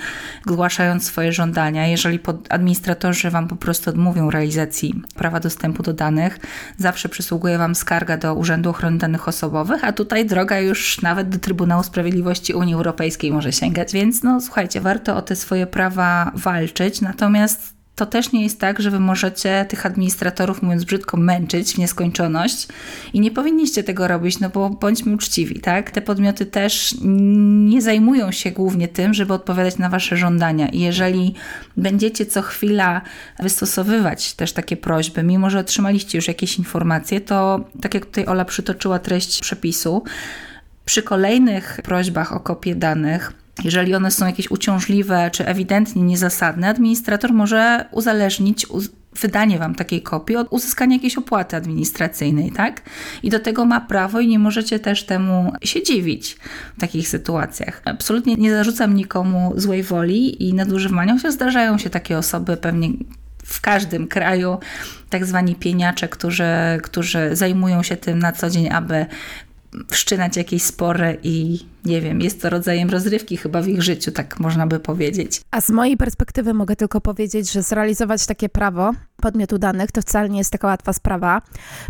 zgłaszając 0.46 1.04
swoje 1.04 1.32
żądania. 1.32 1.86
Jeżeli 1.86 2.20
administratorzy 2.48 3.30
wam 3.30 3.48
po 3.48 3.56
prostu 3.56 3.90
odmówią 3.90 4.30
realizacji 4.30 5.02
prawa 5.14 5.40
dostępu 5.40 5.82
do 5.82 5.92
danych, 5.92 6.38
zawsze 6.78 7.08
przysługuje 7.08 7.58
wam 7.58 7.74
skarga 7.74 8.16
do 8.16 8.34
Urzędu 8.34 8.70
Ochrony 8.70 8.98
Danych 8.98 9.28
Osobowych, 9.28 9.84
a 9.84 9.92
tutaj 9.92 10.26
droga 10.26 10.60
już 10.60 11.02
nawet 11.02 11.28
do 11.28 11.38
Trybunału 11.38 11.82
Sprawiedliwości 11.82 12.54
Unii 12.54 12.74
Europejskiej 12.74 13.32
może 13.32 13.52
sięgać, 13.52 13.92
więc 13.92 14.22
no 14.22 14.40
słuchajcie, 14.40 14.80
warto 14.80 15.16
o 15.16 15.22
te 15.22 15.36
swoje 15.36 15.66
prawa 15.66 16.32
walczyć, 16.34 16.99
natomiast 17.00 17.80
to 18.00 18.06
też 18.06 18.32
nie 18.32 18.42
jest 18.42 18.60
tak, 18.60 18.82
że 18.82 18.90
wy 18.90 19.00
możecie 19.00 19.66
tych 19.68 19.86
administratorów, 19.86 20.62
mówiąc 20.62 20.84
brzydko, 20.84 21.16
męczyć 21.16 21.74
w 21.74 21.78
nieskończoność 21.78 22.68
i 23.12 23.20
nie 23.20 23.30
powinniście 23.30 23.82
tego 23.82 24.08
robić, 24.08 24.40
no 24.40 24.50
bo 24.50 24.70
bądźmy 24.70 25.14
uczciwi, 25.14 25.60
tak? 25.60 25.90
Te 25.90 26.02
podmioty 26.02 26.46
też 26.46 26.94
nie 27.70 27.82
zajmują 27.82 28.32
się 28.32 28.50
głównie 28.50 28.88
tym, 28.88 29.14
żeby 29.14 29.34
odpowiadać 29.34 29.78
na 29.78 29.88
wasze 29.88 30.16
żądania 30.16 30.68
i 30.68 30.80
jeżeli 30.80 31.34
będziecie 31.76 32.26
co 32.26 32.42
chwila 32.42 33.02
wystosowywać 33.38 34.34
też 34.34 34.52
takie 34.52 34.76
prośby, 34.76 35.22
mimo 35.22 35.50
że 35.50 35.58
otrzymaliście 35.58 36.18
już 36.18 36.28
jakieś 36.28 36.58
informacje, 36.58 37.20
to 37.20 37.64
tak 37.82 37.94
jak 37.94 38.06
tutaj 38.06 38.26
Ola 38.26 38.44
przytoczyła 38.44 38.98
treść 38.98 39.40
przepisu, 39.40 40.02
Przy 40.84 41.02
kolejnych 41.02 41.80
prośbach 41.84 42.32
o 42.32 42.40
kopię 42.40 42.74
danych, 42.74 43.32
jeżeli 43.64 43.94
one 43.94 44.10
są 44.10 44.26
jakieś 44.26 44.50
uciążliwe 44.50 45.30
czy 45.32 45.46
ewidentnie 45.46 46.02
niezasadne, 46.02 46.68
administrator 46.68 47.32
może 47.32 47.84
uzależnić 47.92 48.66
wydanie 49.20 49.58
wam 49.58 49.74
takiej 49.74 50.02
kopii 50.02 50.36
od 50.36 50.46
uzyskania 50.50 50.96
jakiejś 50.96 51.18
opłaty 51.18 51.56
administracyjnej, 51.56 52.52
tak? 52.52 52.82
I 53.22 53.30
do 53.30 53.38
tego 53.38 53.64
ma 53.64 53.80
prawo 53.80 54.20
i 54.20 54.28
nie 54.28 54.38
możecie 54.38 54.78
też 54.78 55.04
temu 55.04 55.52
się 55.62 55.82
dziwić 55.82 56.36
w 56.76 56.80
takich 56.80 57.08
sytuacjach. 57.08 57.82
Absolutnie 57.84 58.34
nie 58.34 58.50
zarzucam 58.50 58.94
nikomu 58.94 59.52
złej 59.56 59.82
woli 59.82 60.48
i 60.48 60.54
nadużywania, 60.54 61.14
chociaż 61.14 61.32
zdarzają 61.32 61.78
się 61.78 61.90
takie 61.90 62.18
osoby 62.18 62.56
pewnie 62.56 62.88
w 63.44 63.60
każdym 63.60 64.08
kraju, 64.08 64.58
tak 65.10 65.26
zwani 65.26 65.54
pieniacze, 65.54 66.08
którzy, 66.08 66.44
którzy 66.82 67.30
zajmują 67.32 67.82
się 67.82 67.96
tym 67.96 68.18
na 68.18 68.32
co 68.32 68.50
dzień, 68.50 68.68
aby 68.68 69.06
wszczynać 69.88 70.36
jakieś 70.36 70.62
spory 70.62 71.18
i 71.22 71.64
nie 71.84 72.00
wiem, 72.00 72.20
jest 72.20 72.42
to 72.42 72.50
rodzajem 72.50 72.90
rozrywki 72.90 73.36
chyba 73.36 73.62
w 73.62 73.68
ich 73.68 73.82
życiu, 73.82 74.12
tak 74.12 74.40
można 74.40 74.66
by 74.66 74.80
powiedzieć. 74.80 75.40
A 75.50 75.60
z 75.60 75.70
mojej 75.70 75.96
perspektywy 75.96 76.54
mogę 76.54 76.76
tylko 76.76 77.00
powiedzieć, 77.00 77.52
że 77.52 77.62
zrealizować 77.62 78.26
takie 78.26 78.48
prawo 78.48 78.92
podmiotu 79.16 79.58
danych 79.58 79.92
to 79.92 80.02
wcale 80.02 80.28
nie 80.28 80.38
jest 80.38 80.50
taka 80.50 80.66
łatwa 80.66 80.92
sprawa, 80.92 81.42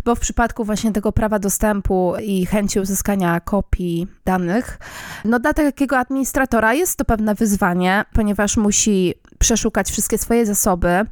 bo 0.05 0.15
w 0.15 0.19
przypadku 0.19 0.63
właśnie 0.65 0.91
tego 0.91 1.11
prawa 1.11 1.39
dostępu 1.39 2.13
i 2.23 2.45
chęci 2.45 2.79
uzyskania 2.79 3.39
kopii 3.39 4.07
danych, 4.25 4.79
no 5.25 5.39
dla 5.39 5.53
takiego 5.53 5.97
administratora 5.97 6.73
jest 6.73 6.97
to 6.97 7.05
pewne 7.05 7.35
wyzwanie, 7.35 8.05
ponieważ 8.13 8.57
musi 8.57 9.13
przeszukać 9.39 9.91
wszystkie 9.91 10.17
swoje 10.17 10.45
zasoby, 10.45 11.05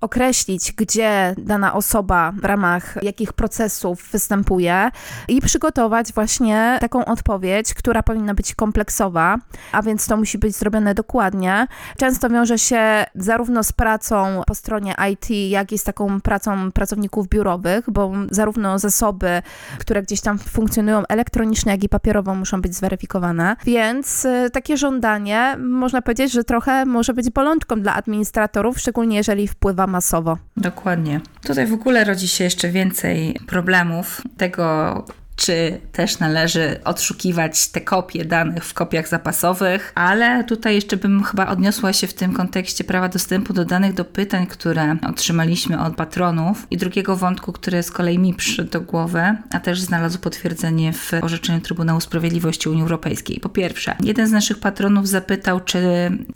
określić, 0.00 0.72
gdzie 0.72 1.34
dana 1.38 1.74
osoba 1.74 2.32
w 2.32 2.44
ramach 2.44 3.02
jakich 3.02 3.32
procesów 3.32 4.08
występuje 4.12 4.90
i 5.28 5.40
przygotować 5.40 6.12
właśnie 6.12 6.78
taką 6.80 7.04
odpowiedź, 7.04 7.74
która 7.74 8.02
powinna 8.02 8.34
być 8.34 8.54
kompleksowa, 8.54 9.38
a 9.72 9.82
więc 9.82 10.06
to 10.06 10.16
musi 10.16 10.38
być 10.38 10.56
zrobione 10.56 10.94
dokładnie. 10.94 11.66
Często 11.96 12.30
wiąże 12.30 12.58
się 12.58 13.04
zarówno 13.14 13.64
z 13.64 13.72
pracą 13.72 14.42
po 14.46 14.54
stronie 14.54 14.94
IT, 15.12 15.30
jak 15.30 15.72
i 15.72 15.78
z 15.78 15.84
taką 15.84 16.20
pracą 16.20 16.72
pracowników 16.72 17.28
biurowych, 17.28 17.90
bo 17.90 18.12
zarówno 18.30 18.78
zasoby, 18.78 19.42
które 19.78 20.02
gdzieś 20.02 20.20
tam 20.20 20.38
funkcjonują 20.38 21.02
elektronicznie, 21.08 21.72
jak 21.72 21.84
i 21.84 21.88
papierowo 21.88 22.34
muszą 22.34 22.62
być 22.62 22.74
zweryfikowane. 22.74 23.56
Więc 23.64 24.24
y, 24.24 24.50
takie 24.52 24.76
żądanie 24.76 25.56
można 25.58 26.02
powiedzieć, 26.02 26.32
że 26.32 26.44
trochę 26.44 26.84
może 26.84 27.14
być 27.14 27.30
bolączką 27.30 27.80
dla 27.80 27.94
administratorów, 27.94 28.78
szczególnie 28.78 29.16
jeżeli 29.16 29.48
wpływa 29.48 29.87
masowo. 29.88 30.38
Dokładnie. 30.56 31.20
Tutaj 31.42 31.66
w 31.66 31.72
ogóle 31.72 32.04
rodzi 32.04 32.28
się 32.28 32.44
jeszcze 32.44 32.68
więcej 32.68 33.40
problemów 33.46 34.22
tego, 34.36 35.04
czy 35.38 35.80
też 35.92 36.18
należy 36.18 36.80
odszukiwać 36.84 37.68
te 37.68 37.80
kopie 37.80 38.24
danych 38.24 38.64
w 38.64 38.74
kopiach 38.74 39.08
zapasowych, 39.08 39.92
ale 39.94 40.44
tutaj 40.44 40.74
jeszcze 40.74 40.96
bym 40.96 41.24
chyba 41.24 41.46
odniosła 41.46 41.92
się 41.92 42.06
w 42.06 42.14
tym 42.14 42.32
kontekście 42.32 42.84
prawa 42.84 43.08
dostępu 43.08 43.52
do 43.52 43.64
danych 43.64 43.94
do 43.94 44.04
pytań, 44.04 44.46
które 44.46 44.96
otrzymaliśmy 45.08 45.80
od 45.80 45.96
patronów 45.96 46.66
i 46.70 46.76
drugiego 46.76 47.16
wątku, 47.16 47.52
który 47.52 47.82
z 47.82 47.90
kolei 47.90 48.18
mi 48.18 48.34
przyszedł 48.34 48.70
do 48.70 48.80
głowy, 48.80 49.36
a 49.50 49.60
też 49.60 49.80
znalazł 49.80 50.18
potwierdzenie 50.18 50.92
w 50.92 51.12
orzeczeniu 51.22 51.60
Trybunału 51.60 52.00
Sprawiedliwości 52.00 52.68
Unii 52.68 52.82
Europejskiej. 52.82 53.40
Po 53.40 53.48
pierwsze, 53.48 53.96
jeden 54.00 54.28
z 54.28 54.32
naszych 54.32 54.58
patronów 54.60 55.08
zapytał, 55.08 55.60
czy 55.60 55.80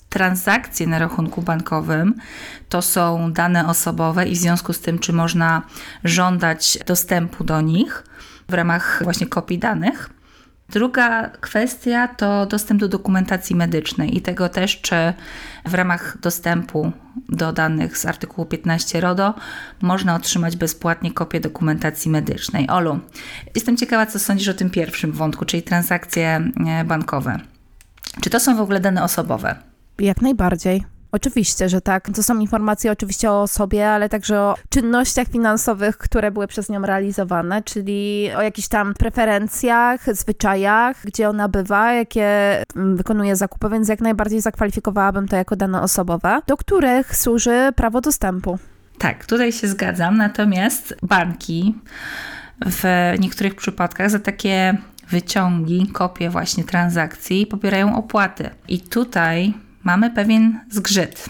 transakcje 0.08 0.86
na 0.86 0.98
rachunku 0.98 1.42
bankowym 1.42 2.14
to 2.68 2.82
są 2.82 3.32
dane 3.32 3.68
osobowe 3.68 4.28
i 4.28 4.34
w 4.34 4.38
związku 4.38 4.72
z 4.72 4.80
tym, 4.80 4.98
czy 4.98 5.12
można 5.12 5.62
żądać 6.04 6.78
dostępu 6.86 7.44
do 7.44 7.60
nich 7.60 8.04
w 8.48 8.54
ramach 8.54 9.00
właśnie 9.04 9.26
kopii 9.26 9.58
danych. 9.58 10.10
Druga 10.68 11.30
kwestia 11.30 12.08
to 12.08 12.46
dostęp 12.46 12.80
do 12.80 12.88
dokumentacji 12.88 13.56
medycznej 13.56 14.16
i 14.16 14.22
tego 14.22 14.48
też, 14.48 14.80
czy 14.80 14.96
w 15.66 15.74
ramach 15.74 16.18
dostępu 16.20 16.92
do 17.28 17.52
danych 17.52 17.98
z 17.98 18.06
artykułu 18.06 18.46
15 18.46 19.00
RODO 19.00 19.34
można 19.82 20.14
otrzymać 20.14 20.56
bezpłatnie 20.56 21.12
kopię 21.12 21.40
dokumentacji 21.40 22.10
medycznej. 22.10 22.68
Olu, 22.68 23.00
jestem 23.54 23.76
ciekawa, 23.76 24.06
co 24.06 24.18
sądzisz 24.18 24.48
o 24.48 24.54
tym 24.54 24.70
pierwszym 24.70 25.12
wątku, 25.12 25.44
czyli 25.44 25.62
transakcje 25.62 26.50
e, 26.66 26.84
bankowe. 26.84 27.40
Czy 28.20 28.30
to 28.30 28.40
są 28.40 28.56
w 28.56 28.60
ogóle 28.60 28.80
dane 28.80 29.02
osobowe? 29.02 29.56
Jak 29.98 30.22
najbardziej. 30.22 30.84
Oczywiście, 31.12 31.68
że 31.68 31.80
tak. 31.80 32.10
To 32.14 32.22
są 32.22 32.38
informacje 32.38 32.92
oczywiście 32.92 33.30
o 33.30 33.42
osobie, 33.42 33.88
ale 33.88 34.08
także 34.08 34.40
o 34.40 34.54
czynnościach 34.68 35.28
finansowych, 35.28 35.98
które 35.98 36.30
były 36.30 36.46
przez 36.46 36.68
nią 36.68 36.82
realizowane, 36.82 37.62
czyli 37.62 38.30
o 38.36 38.42
jakichś 38.42 38.68
tam 38.68 38.94
preferencjach, 38.94 40.14
zwyczajach, 40.14 40.96
gdzie 41.04 41.28
ona 41.28 41.48
bywa, 41.48 41.92
jakie 41.92 42.56
mm, 42.76 42.96
wykonuje 42.96 43.36
zakupy, 43.36 43.68
więc 43.68 43.88
jak 43.88 44.00
najbardziej 44.00 44.40
zakwalifikowałabym 44.40 45.28
to 45.28 45.36
jako 45.36 45.56
dane 45.56 45.82
osobowe, 45.82 46.40
do 46.46 46.56
których 46.56 47.16
służy 47.16 47.72
prawo 47.76 48.00
dostępu. 48.00 48.58
Tak, 48.98 49.26
tutaj 49.26 49.52
się 49.52 49.68
zgadzam, 49.68 50.16
natomiast 50.16 50.94
banki 51.02 51.74
w 52.66 53.12
niektórych 53.18 53.54
przypadkach 53.54 54.10
za 54.10 54.18
takie 54.18 54.76
wyciągi, 55.08 55.86
kopie 55.86 56.30
właśnie 56.30 56.64
transakcji 56.64 57.46
pobierają 57.46 57.96
opłaty. 57.96 58.50
I 58.68 58.80
tutaj 58.80 59.54
mamy 59.84 60.10
pewien 60.10 60.60
zgrzyt. 60.70 61.26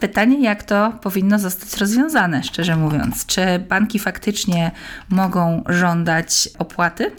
Pytanie, 0.00 0.42
jak 0.42 0.62
to 0.62 0.92
powinno 1.02 1.38
zostać 1.38 1.76
rozwiązane, 1.76 2.42
szczerze 2.42 2.76
mówiąc. 2.76 3.26
Czy 3.26 3.40
banki 3.68 3.98
faktycznie 3.98 4.70
mogą 5.10 5.62
żądać 5.68 6.48
opłaty? 6.58 7.10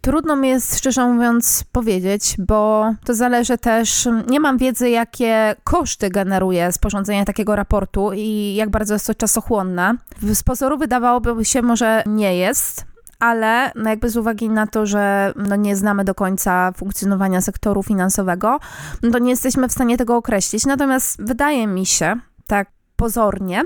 Trudno 0.00 0.36
mi 0.36 0.48
jest, 0.48 0.78
szczerze 0.78 1.06
mówiąc, 1.06 1.64
powiedzieć, 1.72 2.34
bo 2.38 2.90
to 3.04 3.14
zależy 3.14 3.58
też. 3.58 4.08
Nie 4.30 4.40
mam 4.40 4.58
wiedzy, 4.58 4.90
jakie 4.90 5.54
koszty 5.64 6.10
generuje 6.10 6.72
sporządzenie 6.72 7.24
takiego 7.24 7.56
raportu 7.56 8.10
i 8.14 8.54
jak 8.54 8.70
bardzo 8.70 8.94
jest 8.94 9.06
to 9.06 9.14
czasochłonne. 9.14 9.94
Z 10.22 10.42
pozoru 10.42 10.78
wydawałoby 10.78 11.44
się, 11.44 11.62
może 11.62 12.02
nie 12.06 12.36
jest, 12.36 12.87
ale 13.18 13.72
no 13.74 13.90
jakby 13.90 14.10
z 14.10 14.16
uwagi 14.16 14.48
na 14.48 14.66
to, 14.66 14.86
że 14.86 15.32
no 15.36 15.56
nie 15.56 15.76
znamy 15.76 16.04
do 16.04 16.14
końca 16.14 16.72
funkcjonowania 16.72 17.40
sektoru 17.40 17.82
finansowego, 17.82 18.58
no 19.02 19.10
to 19.10 19.18
nie 19.18 19.30
jesteśmy 19.30 19.68
w 19.68 19.72
stanie 19.72 19.96
tego 19.96 20.16
określić. 20.16 20.66
Natomiast 20.66 21.22
wydaje 21.22 21.66
mi 21.66 21.86
się, 21.86 22.16
tak 22.46 22.68
pozornie, 22.96 23.62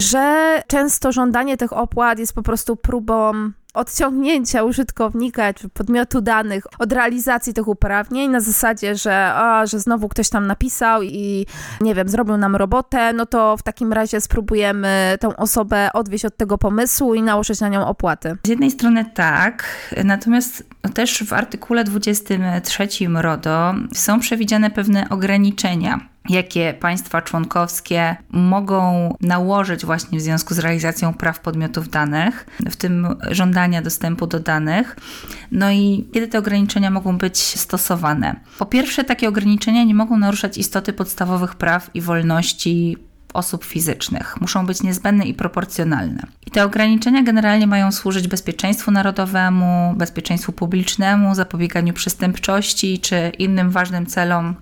że 0.00 0.62
często 0.66 1.12
żądanie 1.12 1.56
tych 1.56 1.72
opłat 1.72 2.18
jest 2.18 2.32
po 2.32 2.42
prostu 2.42 2.76
próbą 2.76 3.32
odciągnięcia 3.78 4.62
użytkownika 4.62 5.54
czy 5.54 5.68
podmiotu 5.68 6.20
danych 6.20 6.64
od 6.78 6.92
realizacji 6.92 7.54
tych 7.54 7.68
uprawnień 7.68 8.30
na 8.30 8.40
zasadzie, 8.40 8.96
że, 8.96 9.32
a, 9.34 9.66
że 9.66 9.80
znowu 9.80 10.08
ktoś 10.08 10.28
tam 10.28 10.46
napisał 10.46 11.02
i 11.02 11.46
nie 11.80 11.94
wiem, 11.94 12.08
zrobił 12.08 12.36
nam 12.36 12.56
robotę, 12.56 13.12
no 13.12 13.26
to 13.26 13.56
w 13.56 13.62
takim 13.62 13.92
razie 13.92 14.20
spróbujemy 14.20 15.16
tę 15.20 15.36
osobę 15.36 15.88
odwieźć 15.94 16.24
od 16.24 16.36
tego 16.36 16.58
pomysłu 16.58 17.14
i 17.14 17.22
nałożyć 17.22 17.60
na 17.60 17.68
nią 17.68 17.86
opłaty. 17.86 18.36
Z 18.46 18.48
jednej 18.48 18.70
strony 18.70 19.04
tak, 19.14 19.64
natomiast 20.04 20.67
też 20.94 21.24
w 21.24 21.32
artykule 21.32 21.84
23 21.84 22.88
RODO 23.14 23.74
są 23.92 24.20
przewidziane 24.20 24.70
pewne 24.70 25.08
ograniczenia 25.08 26.08
jakie 26.28 26.74
państwa 26.80 27.22
członkowskie 27.22 28.16
mogą 28.30 29.14
nałożyć 29.20 29.86
właśnie 29.86 30.18
w 30.18 30.22
związku 30.22 30.54
z 30.54 30.58
realizacją 30.58 31.14
praw 31.14 31.40
podmiotów 31.40 31.88
danych, 31.88 32.46
w 32.70 32.76
tym 32.76 33.16
żądania 33.30 33.82
dostępu 33.82 34.26
do 34.26 34.40
danych. 34.40 34.96
No 35.52 35.70
i 35.70 36.08
kiedy 36.14 36.28
te 36.28 36.38
ograniczenia 36.38 36.90
mogą 36.90 37.18
być 37.18 37.38
stosowane? 37.38 38.40
Po 38.58 38.66
pierwsze, 38.66 39.04
takie 39.04 39.28
ograniczenia 39.28 39.84
nie 39.84 39.94
mogą 39.94 40.16
naruszać 40.16 40.58
istoty 40.58 40.92
podstawowych 40.92 41.54
praw 41.54 41.90
i 41.94 42.00
wolności 42.00 42.96
osób 43.34 43.64
fizycznych. 43.64 44.40
Muszą 44.40 44.66
być 44.66 44.82
niezbędne 44.82 45.24
i 45.24 45.34
proporcjonalne. 45.34 46.22
I 46.46 46.50
te 46.50 46.64
ograniczenia 46.64 47.22
generalnie 47.22 47.66
mają 47.66 47.92
służyć 47.92 48.28
bezpieczeństwu 48.28 48.90
narodowemu, 48.90 49.94
bezpieczeństwu 49.96 50.52
publicznemu, 50.52 51.34
zapobieganiu 51.34 51.94
przestępczości 51.94 52.98
czy 52.98 53.32
innym 53.38 53.70
ważnym 53.70 54.06
celom 54.06 54.54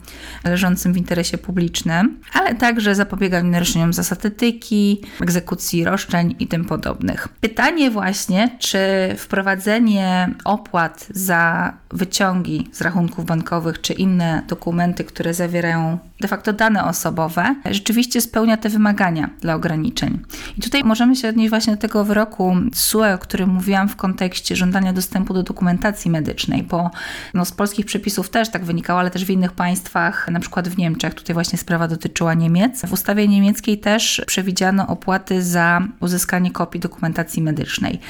leżącym 0.44 0.92
w 0.92 0.96
interesie 0.96 1.38
publicznym, 1.38 2.20
ale 2.32 2.54
także 2.54 2.94
zapobieganiu 2.94 3.50
naruszeniom 3.50 3.92
zasad 3.92 4.25
etyki, 4.25 5.00
egzekucji 5.20 5.85
roszczeń 5.85 6.35
i 6.38 6.46
tym 6.46 6.64
podobnych. 6.64 7.28
Pytanie 7.40 7.90
właśnie, 7.90 8.56
czy 8.58 8.78
wprowadzenie 9.18 10.35
opłat 10.44 11.06
za 11.11 11.73
wyciągi 11.90 12.68
z 12.73 12.80
rachunków 12.80 13.25
bankowych 13.25 13.80
czy 13.80 13.92
inne 13.92 14.42
dokumenty, 14.49 15.04
które 15.04 15.35
zawierają 15.35 15.99
de 16.20 16.28
facto 16.28 16.52
dane 16.52 16.85
osobowe, 16.85 17.54
rzeczywiście 17.70 18.20
spełnia 18.20 18.56
te 18.56 18.68
wymagania 18.68 19.30
dla 19.40 19.54
ograniczeń. 19.54 20.18
I 20.58 20.61
tutaj 20.61 20.85
możemy 20.85 21.16
się 21.16 21.28
odnieść 21.28 21.50
właśnie 21.50 21.73
do 21.73 21.80
tego 21.80 22.04
wyroku 22.04 22.56
SUE, 22.75 23.14
o 23.14 23.18
którym 23.18 23.50
mówiłam 23.50 23.88
w 23.88 23.96
kontekście 23.96 24.56
żądania 24.56 24.92
dostępu 24.92 25.35
do 25.35 25.42
dokumentacji 25.42 26.11
medycznej, 26.11 26.62
bo 26.62 26.90
no, 27.35 27.44
z 27.44 27.52
polskich 27.52 27.87
przepisów 27.87 28.30
też 28.30 28.50
tak 28.50 28.64
wynikało, 28.64 29.00
ale 29.00 29.11
też 29.11 29.25
w 29.25 29.30
innych 29.30 29.52
państwach, 29.52 30.28
na 30.30 30.40
przykład 30.40 30.68
w 30.68 30.78
Niemczech, 30.78 31.14
tutaj 31.14 31.35
właśnie 31.35 31.58
sprawa 31.58 31.88
dotyczyła 31.88 32.35
Niemiec. 32.35 32.87
W 32.87 32.92
ustawie 32.92 33.28
niemieckiej 33.28 33.78
też 33.78 34.23
przewidziano 34.26 34.87
opłaty 34.87 35.42
za 35.42 35.82
uzyskanie 36.00 36.50
kopii 36.50 36.80
dokumentacji 36.80 37.42
medycznej. 37.42 38.00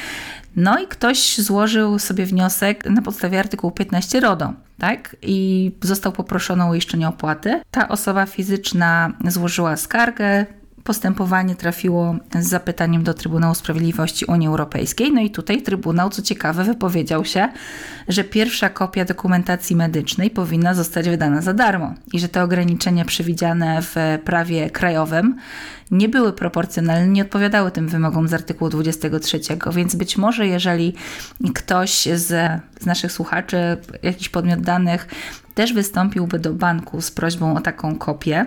No 0.57 0.79
i 0.79 0.87
ktoś 0.87 1.39
złożył 1.39 1.99
sobie 1.99 2.27
wniosek 2.27 2.91
na 2.91 3.03
podstawie 3.03 3.41
artykułu 3.41 3.71
15 3.71 4.21
RODO, 4.21 4.53
tak? 4.79 5.17
I 5.23 5.73
został 5.83 6.13
poproszony 6.13 6.65
o 6.65 6.69
uiszczenie 6.69 7.09
opłaty. 7.09 7.61
Ta 7.71 7.89
osoba 7.89 8.27
fizyczna 8.27 9.13
złożyła 9.27 9.77
skargę, 9.77 10.47
postępowanie 10.87 11.55
trafiło 11.55 12.17
z 12.41 12.49
zapytaniem 12.49 13.03
do 13.03 13.15
Trybunału 13.15 13.55
Sprawiedliwości 13.55 14.25
Unii 14.25 14.49
Europejskiej. 14.49 15.13
No 15.13 15.21
i 15.21 15.31
tutaj 15.31 15.63
Trybunał, 15.63 16.11
co 16.11 16.23
ciekawe, 16.23 16.65
wypowiedział 16.65 17.25
się, 17.25 17.49
że 18.09 18.25
pierwsza 18.25 18.69
kopia 18.69 19.05
dokumentacji 19.05 19.77
medycznej 19.77 20.31
powinna 20.31 20.75
zostać 20.75 21.09
wydana 21.09 21.43
za 21.43 21.55
darmo 21.55 21.95
i 22.13 22.21
że 22.21 22.29
te 22.29 22.43
ograniczenia 22.43 23.05
przewidziane 23.05 23.83
w 23.83 23.95
prawie 24.25 24.71
krajowym 24.71 25.37
nie 25.91 26.09
były 26.09 26.33
proporcjonalne, 26.33 27.09
nie 27.09 27.23
odpowiadały 27.23 27.71
tym 27.71 27.89
wymogom 27.89 28.29
z 28.29 28.35
artykułu 28.35 28.71
23. 28.71 29.41
Więc 29.73 29.95
być 29.95 30.17
może, 30.17 30.47
jeżeli 30.47 30.95
ktoś 31.55 32.09
z, 32.15 32.27
z 32.81 32.87
naszych 32.87 33.13
słuchaczy, 33.13 33.77
jakiś 34.03 34.29
podmiot 34.29 34.61
danych, 34.61 35.09
też 35.55 35.73
wystąpiłby 35.73 36.39
do 36.39 36.53
banku 36.53 37.01
z 37.01 37.11
prośbą 37.11 37.57
o 37.57 37.61
taką 37.61 37.97
kopię, 37.97 38.47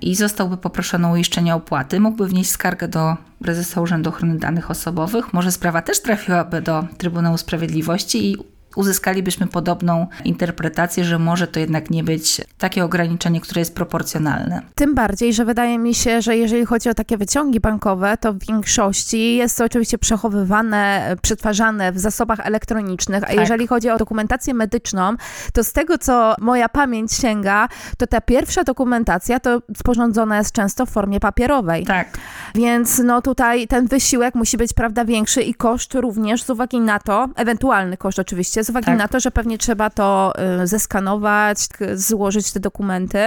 i 0.00 0.14
zostałby 0.14 0.56
poproszony 0.56 1.06
o 1.06 1.10
uiszczenie 1.10 1.54
opłaty, 1.54 2.00
mógłby 2.00 2.26
wnieść 2.26 2.50
skargę 2.50 2.88
do 2.88 3.16
prezesa 3.42 3.80
Urzędu 3.80 4.10
Ochrony 4.10 4.38
Danych 4.38 4.70
Osobowych. 4.70 5.32
Może 5.32 5.52
sprawa 5.52 5.82
też 5.82 6.02
trafiłaby 6.02 6.62
do 6.62 6.86
Trybunału 6.98 7.38
Sprawiedliwości 7.38 8.32
i 8.32 8.36
uzyskalibyśmy 8.76 9.46
podobną 9.46 10.06
interpretację, 10.24 11.04
że 11.04 11.18
może 11.18 11.46
to 11.46 11.60
jednak 11.60 11.90
nie 11.90 12.04
być 12.04 12.40
takie 12.58 12.84
ograniczenie, 12.84 13.40
które 13.40 13.60
jest 13.60 13.74
proporcjonalne. 13.74 14.62
Tym 14.74 14.94
bardziej, 14.94 15.34
że 15.34 15.44
wydaje 15.44 15.78
mi 15.78 15.94
się, 15.94 16.22
że 16.22 16.36
jeżeli 16.36 16.66
chodzi 16.66 16.88
o 16.88 16.94
takie 16.94 17.16
wyciągi 17.16 17.60
bankowe, 17.60 18.16
to 18.20 18.32
w 18.32 18.38
większości 18.38 19.36
jest 19.36 19.58
to 19.58 19.64
oczywiście 19.64 19.98
przechowywane, 19.98 21.16
przetwarzane 21.22 21.92
w 21.92 21.98
zasobach 21.98 22.40
elektronicznych, 22.46 23.24
a 23.24 23.26
tak. 23.26 23.36
jeżeli 23.36 23.66
chodzi 23.66 23.90
o 23.90 23.98
dokumentację 23.98 24.54
medyczną, 24.54 25.14
to 25.52 25.64
z 25.64 25.72
tego, 25.72 25.98
co 25.98 26.34
moja 26.40 26.68
pamięć 26.68 27.12
sięga, 27.12 27.68
to 27.98 28.06
ta 28.06 28.20
pierwsza 28.20 28.64
dokumentacja 28.64 29.40
to 29.40 29.62
sporządzona 29.76 30.38
jest 30.38 30.52
często 30.52 30.86
w 30.86 30.90
formie 30.90 31.20
papierowej. 31.20 31.84
Tak. 31.84 32.18
Więc 32.54 32.98
no 32.98 33.22
tutaj 33.22 33.68
ten 33.68 33.86
wysiłek 33.86 34.34
musi 34.34 34.56
być, 34.56 34.72
prawda, 34.72 35.04
większy 35.04 35.42
i 35.42 35.54
koszt 35.54 35.94
również 35.94 36.42
z 36.42 36.50
uwagi 36.50 36.80
na 36.80 36.98
to, 36.98 37.28
ewentualny 37.36 37.96
koszt 37.96 38.18
oczywiście, 38.18 38.64
z 38.66 38.70
uwagi 38.70 38.86
tak. 38.86 38.98
na 38.98 39.08
to, 39.08 39.20
że 39.20 39.30
pewnie 39.30 39.58
trzeba 39.58 39.90
to 39.90 40.32
y, 40.62 40.66
zeskanować, 40.66 41.58
złożyć 41.94 42.52
te 42.52 42.60
dokumenty. 42.60 43.18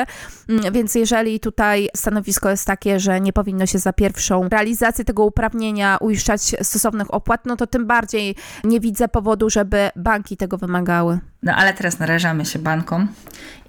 Mm, 0.49 0.73
więc 0.73 0.95
jeżeli 0.95 1.39
tutaj 1.39 1.89
stanowisko 1.95 2.49
jest 2.49 2.65
takie, 2.65 2.99
że 2.99 3.21
nie 3.21 3.33
powinno 3.33 3.65
się 3.65 3.79
za 3.79 3.93
pierwszą 3.93 4.49
realizację 4.49 5.05
tego 5.05 5.25
uprawnienia 5.25 5.97
uiszczać 5.97 6.55
stosownych 6.61 7.13
opłat, 7.13 7.45
no 7.45 7.55
to 7.55 7.67
tym 7.67 7.87
bardziej 7.87 8.35
nie 8.63 8.79
widzę 8.79 9.07
powodu, 9.07 9.49
żeby 9.49 9.89
banki 9.95 10.37
tego 10.37 10.57
wymagały. 10.57 11.19
No 11.43 11.55
ale 11.55 11.73
teraz 11.73 11.99
narażamy 11.99 12.45
się 12.45 12.59
bankom 12.59 13.07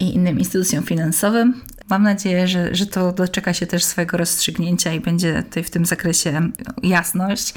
i 0.01 0.15
innym 0.15 0.39
instytucjom 0.39 0.85
finansowym. 0.85 1.61
Mam 1.91 2.03
nadzieję, 2.03 2.49
że, 2.49 2.75
że 2.75 2.87
to 2.87 3.13
doczeka 3.13 3.53
się 3.53 3.67
też 3.67 3.85
swojego 3.85 4.17
rozstrzygnięcia 4.17 4.93
i 4.93 5.01
będzie 5.01 5.43
tutaj 5.43 5.65
w 5.65 5.71
tym 5.71 5.85
zakresie 5.85 6.51
jasność. 6.83 7.55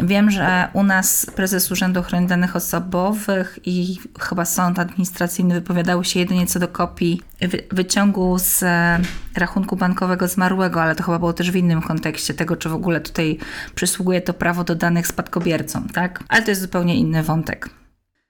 Wiem, 0.00 0.30
że 0.30 0.68
u 0.72 0.82
nas 0.82 1.26
prezes 1.36 1.70
Urzędu 1.70 2.00
Ochrony 2.00 2.26
Danych 2.26 2.56
Osobowych 2.56 3.58
i 3.64 3.98
chyba 4.20 4.44
sąd 4.44 4.78
administracyjny 4.78 5.54
wypowiadały 5.54 6.04
się 6.04 6.20
jedynie 6.20 6.46
co 6.46 6.58
do 6.58 6.68
kopii 6.68 7.22
wyciągu 7.72 8.38
z 8.38 8.64
rachunku 9.36 9.76
bankowego 9.76 10.28
zmarłego, 10.28 10.82
ale 10.82 10.94
to 10.94 11.02
chyba 11.02 11.18
było 11.18 11.32
też 11.32 11.50
w 11.50 11.56
innym 11.56 11.82
kontekście 11.82 12.34
tego, 12.34 12.56
czy 12.56 12.68
w 12.68 12.74
ogóle 12.74 13.00
tutaj 13.00 13.38
przysługuje 13.74 14.20
to 14.20 14.34
prawo 14.34 14.64
do 14.64 14.74
danych 14.74 15.06
spadkobiercom, 15.06 15.88
tak? 15.88 16.24
Ale 16.28 16.42
to 16.42 16.50
jest 16.50 16.60
zupełnie 16.60 16.96
inny 16.96 17.22
wątek. 17.22 17.68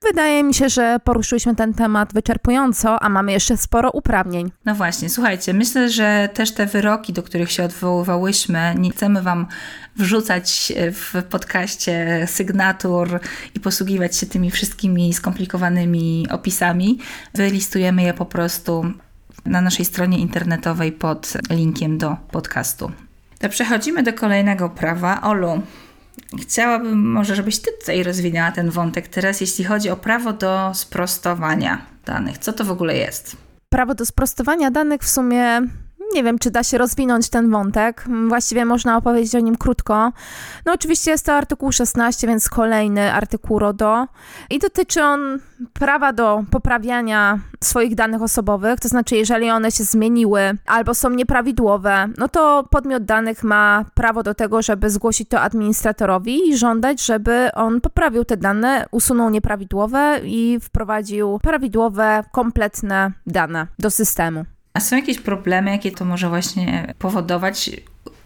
Wydaje 0.03 0.45
mi 0.45 0.55
się, 0.55 0.69
że 0.69 0.99
poruszyliśmy 1.05 1.57
ten 1.57 1.75
temat 1.75 2.15
wyczerpująco, 2.15 3.03
a 3.03 3.09
mamy 3.09 3.33
jeszcze 3.33 3.57
sporo 3.57 3.91
uprawnień. 3.91 4.53
No 4.65 4.75
właśnie, 4.75 5.09
słuchajcie, 5.09 5.55
myślę, 5.55 5.91
że 5.91 6.29
też 6.35 6.55
te 6.55 6.67
wyroki, 6.67 7.13
do 7.13 7.23
których 7.23 7.53
się 7.53 7.65
odwoływałyśmy, 7.65 8.75
nie 8.79 8.91
chcemy 8.91 9.23
Wam 9.23 9.47
wrzucać 9.97 10.73
w 10.93 11.23
podcaście 11.31 12.27
sygnatur 12.27 13.21
i 13.55 13.61
posługiwać 13.61 14.17
się 14.17 14.27
tymi 14.27 14.51
wszystkimi 14.51 15.15
skomplikowanymi 15.15 16.27
opisami. 16.31 16.99
Wylistujemy 17.35 18.03
je 18.03 18.15
po 18.15 18.27
prostu 18.27 18.93
na 19.45 19.61
naszej 19.61 19.85
stronie 19.85 20.19
internetowej 20.19 20.93
pod 20.93 21.33
linkiem 21.51 21.99
do 21.99 22.17
podcastu. 22.31 22.93
To 23.39 23.49
przechodzimy 23.49 24.03
do 24.03 24.13
kolejnego 24.13 24.69
prawa. 24.69 25.21
Olu, 25.23 25.63
Chciałabym 26.41 27.13
może, 27.13 27.35
żebyś 27.37 27.59
ty 27.59 27.71
tutaj 27.81 28.03
rozwinęła 28.03 28.53
ten 28.53 28.71
wątek 28.71 29.09
teraz, 29.09 29.41
jeśli 29.41 29.65
chodzi 29.65 29.91
o 29.91 29.97
prawo 29.97 30.33
do 30.33 30.71
sprostowania 30.75 31.87
danych. 32.07 32.39
Co 32.39 32.53
to 32.53 32.65
w 32.65 32.71
ogóle 32.71 32.97
jest? 32.97 33.37
Prawo 33.69 33.95
do 33.95 34.07
sprostowania 34.07 34.71
danych 34.71 35.03
w 35.03 35.09
sumie 35.09 35.61
nie 36.15 36.23
wiem, 36.23 36.39
czy 36.39 36.51
da 36.51 36.63
się 36.63 36.79
rozwinąć 36.79 37.29
ten 37.29 37.51
wątek. 37.51 38.05
Właściwie 38.29 38.65
można 38.65 38.97
opowiedzieć 38.97 39.35
o 39.35 39.41
nim 39.41 39.57
krótko. 39.57 40.13
No 40.67 40.73
oczywiście 40.73 41.11
jest 41.11 41.27
to 41.27 41.33
artykuł 41.33 41.73
16, 41.73 42.27
więc 42.27 42.49
kolejny 42.49 43.13
artykuł 43.13 43.59
RODO 43.59 44.07
i 44.51 44.59
dotyczy 44.59 45.03
on 45.03 45.41
prawa 45.73 46.13
do 46.13 46.45
poprawiania 46.51 47.39
swoich 47.65 47.95
danych 47.95 48.23
osobowych, 48.23 48.81
to 48.81 48.89
znaczy 48.89 49.17
jeżeli 49.17 49.51
one 49.51 49.71
się 49.71 49.85
zmieniły 49.85 50.41
albo 50.67 50.95
są 50.95 51.11
nieprawidłowe, 51.11 52.09
no 52.19 52.29
to 52.29 52.69
podmiot 52.71 53.05
danych 53.05 53.45
ma 53.45 53.85
prawo 53.95 54.23
do 54.23 54.35
tego, 54.35 54.63
żeby 54.63 54.91
zgłosić 54.91 55.29
to 55.29 55.41
administratorowi 55.41 56.49
i 56.49 56.57
żądać, 56.57 57.05
żeby 57.05 57.51
on 57.55 57.81
poprawił 57.81 58.25
te 58.25 58.37
dane, 58.37 58.87
usunął 58.91 59.31
nieprawidłowe 59.31 60.21
i 60.25 60.59
wprowadził 60.63 61.39
prawidłowe, 61.39 62.25
kompletne 62.33 63.13
dane 63.27 63.67
do 63.79 63.91
systemu. 63.91 64.58
A 64.79 64.81
są 64.81 64.97
jakieś 64.97 65.21
problemy, 65.21 65.71
jakie 65.71 65.93
to 65.93 66.05
może 66.05 66.29
właśnie 66.29 66.95
powodować? 66.99 67.71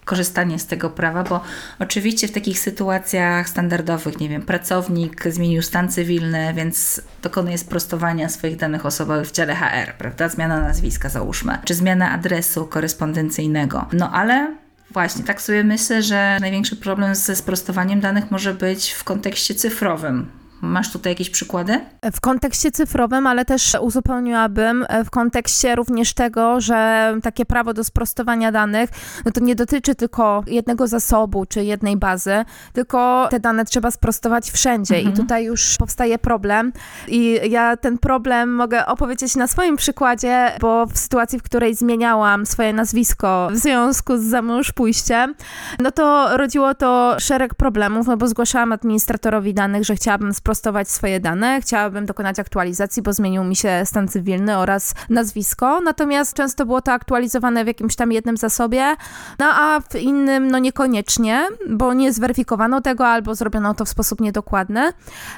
korzystanie 0.04 0.58
z 0.58 0.66
tego 0.66 0.90
prawa, 0.90 1.22
bo 1.22 1.40
oczywiście 1.78 2.28
w 2.28 2.32
takich 2.32 2.58
sytuacjach 2.58 3.48
standardowych, 3.48 4.20
nie 4.20 4.28
wiem, 4.28 4.42
pracownik 4.42 5.24
zmienił 5.30 5.62
stan 5.62 5.88
cywilny, 5.88 6.54
więc 6.54 7.02
dokonuje 7.22 7.58
sprostowania 7.58 8.28
swoich 8.28 8.56
danych 8.56 8.86
osobowych 8.86 9.28
w 9.28 9.32
dziale 9.32 9.54
HR, 9.54 9.94
prawda? 9.98 10.28
Zmiana 10.28 10.60
nazwiska 10.60 11.08
załóżmy, 11.08 11.58
czy 11.64 11.74
zmiana 11.74 12.10
adresu 12.10 12.66
korespondencyjnego. 12.66 13.86
No 13.92 14.10
ale 14.12 14.54
Właśnie, 14.90 15.24
tak 15.24 15.42
sobie 15.42 15.64
myślę, 15.64 16.02
że 16.02 16.38
największy 16.40 16.76
problem 16.76 17.14
ze 17.14 17.36
sprostowaniem 17.36 18.00
danych 18.00 18.30
może 18.30 18.54
być 18.54 18.90
w 18.90 19.04
kontekście 19.04 19.54
cyfrowym, 19.54 20.41
Masz 20.64 20.92
tutaj 20.92 21.12
jakieś 21.12 21.30
przykłady? 21.30 21.80
W 22.12 22.20
kontekście 22.20 22.70
cyfrowym, 22.70 23.26
ale 23.26 23.44
też 23.44 23.76
uzupełniłabym 23.80 24.86
w 25.04 25.10
kontekście 25.10 25.76
również 25.76 26.14
tego, 26.14 26.60
że 26.60 27.14
takie 27.22 27.46
prawo 27.46 27.74
do 27.74 27.84
sprostowania 27.84 28.52
danych, 28.52 28.90
no 29.24 29.32
to 29.32 29.40
nie 29.40 29.54
dotyczy 29.54 29.94
tylko 29.94 30.44
jednego 30.46 30.86
zasobu 30.86 31.46
czy 31.46 31.64
jednej 31.64 31.96
bazy, 31.96 32.44
tylko 32.72 33.28
te 33.30 33.40
dane 33.40 33.64
trzeba 33.64 33.90
sprostować 33.90 34.50
wszędzie 34.50 34.96
mhm. 34.96 35.14
i 35.14 35.16
tutaj 35.16 35.44
już 35.44 35.76
powstaje 35.76 36.18
problem 36.18 36.72
i 37.08 37.40
ja 37.50 37.76
ten 37.76 37.98
problem 37.98 38.54
mogę 38.54 38.86
opowiedzieć 38.86 39.36
na 39.36 39.46
swoim 39.46 39.76
przykładzie, 39.76 40.52
bo 40.60 40.86
w 40.86 40.98
sytuacji, 40.98 41.38
w 41.38 41.42
której 41.42 41.74
zmieniałam 41.74 42.46
swoje 42.46 42.72
nazwisko 42.72 43.48
w 43.52 43.56
związku 43.56 44.18
z 44.18 44.22
zamąż 44.22 44.72
pójściem, 44.72 45.34
no 45.78 45.90
to 45.90 46.36
rodziło 46.36 46.74
to 46.74 47.16
szereg 47.18 47.54
problemów, 47.54 48.06
no 48.06 48.16
bo 48.16 48.28
zgłaszałam 48.28 48.72
administratorowi 48.72 49.54
danych, 49.54 49.84
że 49.84 49.94
chciałabym 49.94 50.34
sprostować 50.34 50.51
sprostować 50.52 50.88
swoje 50.88 51.20
dane, 51.20 51.60
chciałabym 51.60 52.06
dokonać 52.06 52.38
aktualizacji, 52.38 53.02
bo 53.02 53.12
zmienił 53.12 53.44
mi 53.44 53.56
się 53.56 53.82
stan 53.84 54.08
cywilny 54.08 54.58
oraz 54.58 54.94
nazwisko, 55.10 55.80
natomiast 55.80 56.34
często 56.34 56.66
było 56.66 56.82
to 56.82 56.92
aktualizowane 56.92 57.64
w 57.64 57.66
jakimś 57.66 57.96
tam 57.96 58.12
jednym 58.12 58.36
zasobie, 58.36 58.96
no 59.38 59.46
a 59.46 59.80
w 59.80 59.94
innym 59.94 60.50
no 60.50 60.58
niekoniecznie, 60.58 61.48
bo 61.70 61.94
nie 61.94 62.12
zweryfikowano 62.12 62.80
tego 62.80 63.06
albo 63.06 63.34
zrobiono 63.34 63.74
to 63.74 63.84
w 63.84 63.88
sposób 63.88 64.20
niedokładny. 64.20 64.92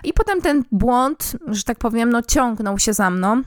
I 0.05 0.13
potem 0.13 0.41
ten 0.41 0.65
błąd, 0.73 1.37
że 1.47 1.63
tak 1.63 1.79
powiem, 1.79 2.11
no 2.11 2.23
ciągnął 2.23 2.79
się 2.79 2.93
za 2.93 3.11
mną. 3.11 3.43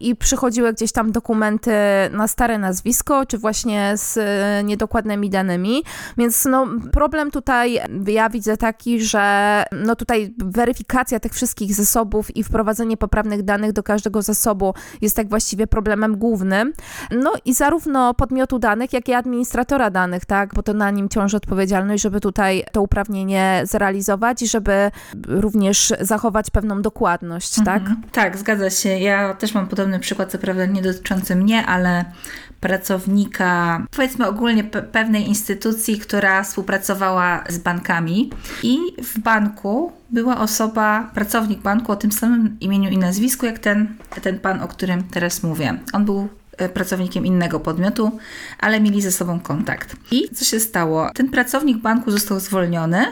I 0.00 0.16
przychodziły 0.16 0.72
gdzieś 0.72 0.92
tam 0.92 1.12
dokumenty 1.12 1.72
na 2.12 2.28
stare 2.28 2.58
nazwisko, 2.58 3.26
czy 3.26 3.38
właśnie 3.38 3.92
z 3.96 4.18
e, 4.18 4.64
niedokładnymi 4.64 5.30
danymi, 5.30 5.82
więc 6.18 6.44
no 6.44 6.66
problem 6.92 7.30
tutaj 7.30 7.80
ja 8.06 8.30
widzę 8.30 8.56
taki, 8.56 9.00
że 9.00 9.64
no 9.72 9.96
tutaj 9.96 10.34
weryfikacja 10.38 11.11
tych 11.20 11.32
wszystkich 11.32 11.74
zasobów 11.74 12.36
i 12.36 12.44
wprowadzenie 12.44 12.96
poprawnych 12.96 13.42
danych 13.42 13.72
do 13.72 13.82
każdego 13.82 14.22
zasobu 14.22 14.74
jest 15.00 15.16
tak 15.16 15.28
właściwie 15.28 15.66
problemem 15.66 16.16
głównym. 16.16 16.72
No 17.10 17.32
i 17.44 17.54
zarówno 17.54 18.14
podmiotu 18.14 18.58
danych, 18.58 18.92
jak 18.92 19.08
i 19.08 19.12
administratora 19.12 19.90
danych, 19.90 20.24
tak, 20.24 20.54
bo 20.54 20.62
to 20.62 20.74
na 20.74 20.90
nim 20.90 21.08
ciąży 21.08 21.36
odpowiedzialność, 21.36 22.02
żeby 22.02 22.20
tutaj 22.20 22.64
to 22.72 22.82
uprawnienie 22.82 23.62
zrealizować 23.64 24.42
i 24.42 24.48
żeby 24.48 24.90
również 25.28 25.92
zachować 26.00 26.50
pewną 26.50 26.82
dokładność, 26.82 27.54
tak? 27.64 27.82
Mhm. 27.82 28.02
Tak, 28.12 28.38
zgadza 28.38 28.70
się. 28.70 28.88
Ja 28.88 29.34
też 29.34 29.54
mam 29.54 29.68
podobny 29.68 30.00
przykład, 30.00 30.30
co 30.30 30.38
prawda 30.38 30.66
nie 30.66 30.82
dotyczący 30.82 31.36
mnie, 31.36 31.66
ale 31.66 32.04
pracownika, 32.62 33.82
powiedzmy 33.96 34.26
ogólnie 34.26 34.64
pe 34.64 34.82
pewnej 34.82 35.28
instytucji, 35.28 35.98
która 35.98 36.42
współpracowała 36.42 37.44
z 37.48 37.58
bankami. 37.58 38.30
I 38.62 38.78
w 39.02 39.18
banku 39.18 39.92
była 40.10 40.40
osoba, 40.40 41.10
pracownik 41.14 41.60
banku 41.60 41.92
o 41.92 41.96
tym 41.96 42.12
samym 42.12 42.56
imieniu 42.60 42.90
i 42.90 42.98
nazwisku, 42.98 43.46
jak 43.46 43.58
ten, 43.58 43.94
ten 44.22 44.38
pan, 44.38 44.60
o 44.60 44.68
którym 44.68 45.04
teraz 45.04 45.42
mówię. 45.42 45.78
On 45.92 46.04
był 46.04 46.28
e, 46.58 46.68
pracownikiem 46.68 47.26
innego 47.26 47.60
podmiotu, 47.60 48.18
ale 48.58 48.80
mieli 48.80 49.02
ze 49.02 49.12
sobą 49.12 49.40
kontakt. 49.40 49.96
I 50.10 50.28
co 50.34 50.44
się 50.44 50.60
stało? 50.60 51.10
Ten 51.14 51.28
pracownik 51.28 51.78
banku 51.78 52.10
został 52.10 52.40
zwolniony, 52.40 53.06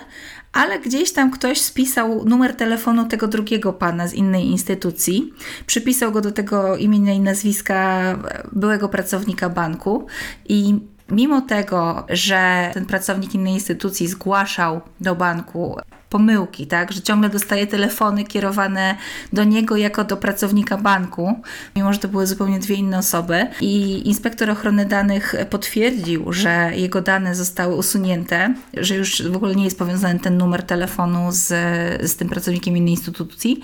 ale 0.52 0.80
gdzieś 0.80 1.12
tam 1.12 1.30
ktoś 1.30 1.60
spisał 1.60 2.24
numer 2.24 2.56
telefonu 2.56 3.04
tego 3.04 3.28
drugiego 3.28 3.72
pana 3.72 4.08
z 4.08 4.14
innej 4.14 4.46
instytucji, 4.46 5.32
przypisał 5.66 6.12
go 6.12 6.20
do 6.20 6.32
tego 6.32 6.76
imienia 6.76 7.12
i 7.12 7.20
nazwiska 7.20 8.18
byłego 8.52 8.88
pracownika 8.88 9.48
banku. 9.48 10.06
I 10.48 10.80
mimo 11.10 11.40
tego, 11.40 12.06
że 12.08 12.70
ten 12.74 12.86
pracownik 12.86 13.34
innej 13.34 13.52
instytucji 13.52 14.08
zgłaszał 14.08 14.80
do 15.00 15.14
banku 15.14 15.76
pomyłki, 16.10 16.66
tak, 16.66 16.92
że 16.92 17.02
ciągle 17.02 17.28
dostaje 17.28 17.66
telefony 17.66 18.24
kierowane 18.24 18.96
do 19.32 19.44
niego 19.44 19.76
jako 19.76 20.04
do 20.04 20.16
pracownika 20.16 20.76
banku, 20.76 21.40
mimo 21.76 21.92
że 21.92 21.98
to 21.98 22.08
były 22.08 22.26
zupełnie 22.26 22.58
dwie 22.58 22.76
inne 22.76 22.98
osoby. 22.98 23.46
I 23.60 24.02
inspektor 24.08 24.50
ochrony 24.50 24.86
danych 24.86 25.34
potwierdził, 25.50 26.32
że 26.32 26.70
jego 26.74 27.00
dane 27.02 27.34
zostały 27.34 27.74
usunięte, 27.74 28.54
że 28.74 28.94
już 28.94 29.22
w 29.22 29.36
ogóle 29.36 29.54
nie 29.54 29.64
jest 29.64 29.78
powiązany 29.78 30.20
ten 30.20 30.38
numer 30.38 30.62
telefonu 30.62 31.28
z, 31.30 31.46
z 32.10 32.16
tym 32.16 32.28
pracownikiem 32.28 32.76
innej 32.76 32.92
instytucji. 32.94 33.60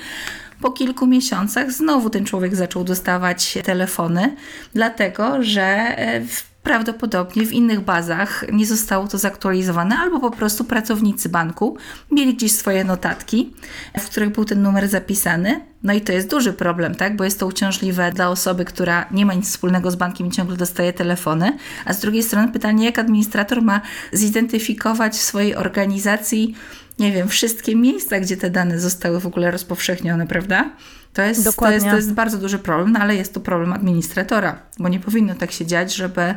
Po 0.61 0.73
kilku 0.73 1.07
miesiącach 1.07 1.73
znowu 1.73 2.11
ten 2.11 2.25
człowiek 2.25 2.57
zaczął 2.57 2.85
dostawać 2.85 3.59
telefony, 3.65 4.37
dlatego 4.75 5.43
że 5.43 5.97
w 6.29 6.57
prawdopodobnie 6.67 7.47
w 7.47 7.53
innych 7.53 7.81
bazach 7.81 8.45
nie 8.53 8.67
zostało 8.67 9.09
to 9.09 9.19
zaktualizowane, 9.19 9.97
albo 9.99 10.21
po 10.21 10.31
prostu 10.31 10.65
pracownicy 10.65 11.29
banku 11.29 11.77
mieli 12.11 12.35
gdzieś 12.35 12.53
swoje 12.53 12.85
notatki, 12.85 13.55
w 13.99 14.05
których 14.05 14.31
był 14.31 14.45
ten 14.45 14.63
numer 14.63 14.89
zapisany. 14.89 15.61
No 15.83 15.93
i 15.93 16.01
to 16.01 16.13
jest 16.13 16.31
duży 16.31 16.53
problem, 16.53 16.95
tak? 16.95 17.17
Bo 17.17 17.25
jest 17.25 17.41
to 17.41 17.47
uciążliwe 17.47 18.13
dla 18.13 18.29
osoby, 18.29 18.65
która 18.65 19.07
nie 19.11 19.27
ma 19.27 19.35
nic 19.35 19.49
wspólnego 19.49 19.91
z 19.91 19.97
bankiem 19.97 20.27
i 20.27 20.31
ciągle 20.31 20.57
dostaje 20.57 20.93
telefony. 20.93 21.59
A 21.85 21.93
z 21.93 22.01
drugiej 22.01 22.23
strony 22.23 22.53
pytanie, 22.53 22.85
jak 22.85 22.99
administrator 22.99 23.63
ma 23.63 23.81
zidentyfikować 24.13 25.13
w 25.13 25.23
swojej 25.23 25.57
organizacji, 25.57 26.55
nie 26.99 27.13
wiem, 27.13 27.29
wszystkie 27.29 27.77
miejsca, 27.77 28.21
gdzie 28.21 28.37
te 28.37 28.51
dane 28.51 28.81
zostały 28.81 29.21
w 29.21 29.27
ogóle 29.27 29.51
rozpowszechnione, 29.51 30.27
prawda? 30.27 30.71
To 31.13 31.23
jest, 31.23 31.57
to 31.59 31.71
jest, 31.71 31.87
to 31.87 31.97
jest 31.97 32.13
bardzo 32.13 32.39
duży 32.39 32.59
problem, 32.59 32.93
no 32.93 33.01
ale 33.01 33.17
jest 33.17 33.35
to 33.35 33.41
problem 33.41 33.73
administratora, 33.73 34.59
bo 34.79 34.89
nie 34.89 35.01
powinno 35.01 35.35
tak 35.35 35.53
się 35.53 35.67
dziać, 35.67 35.95
żeby, 35.95 36.35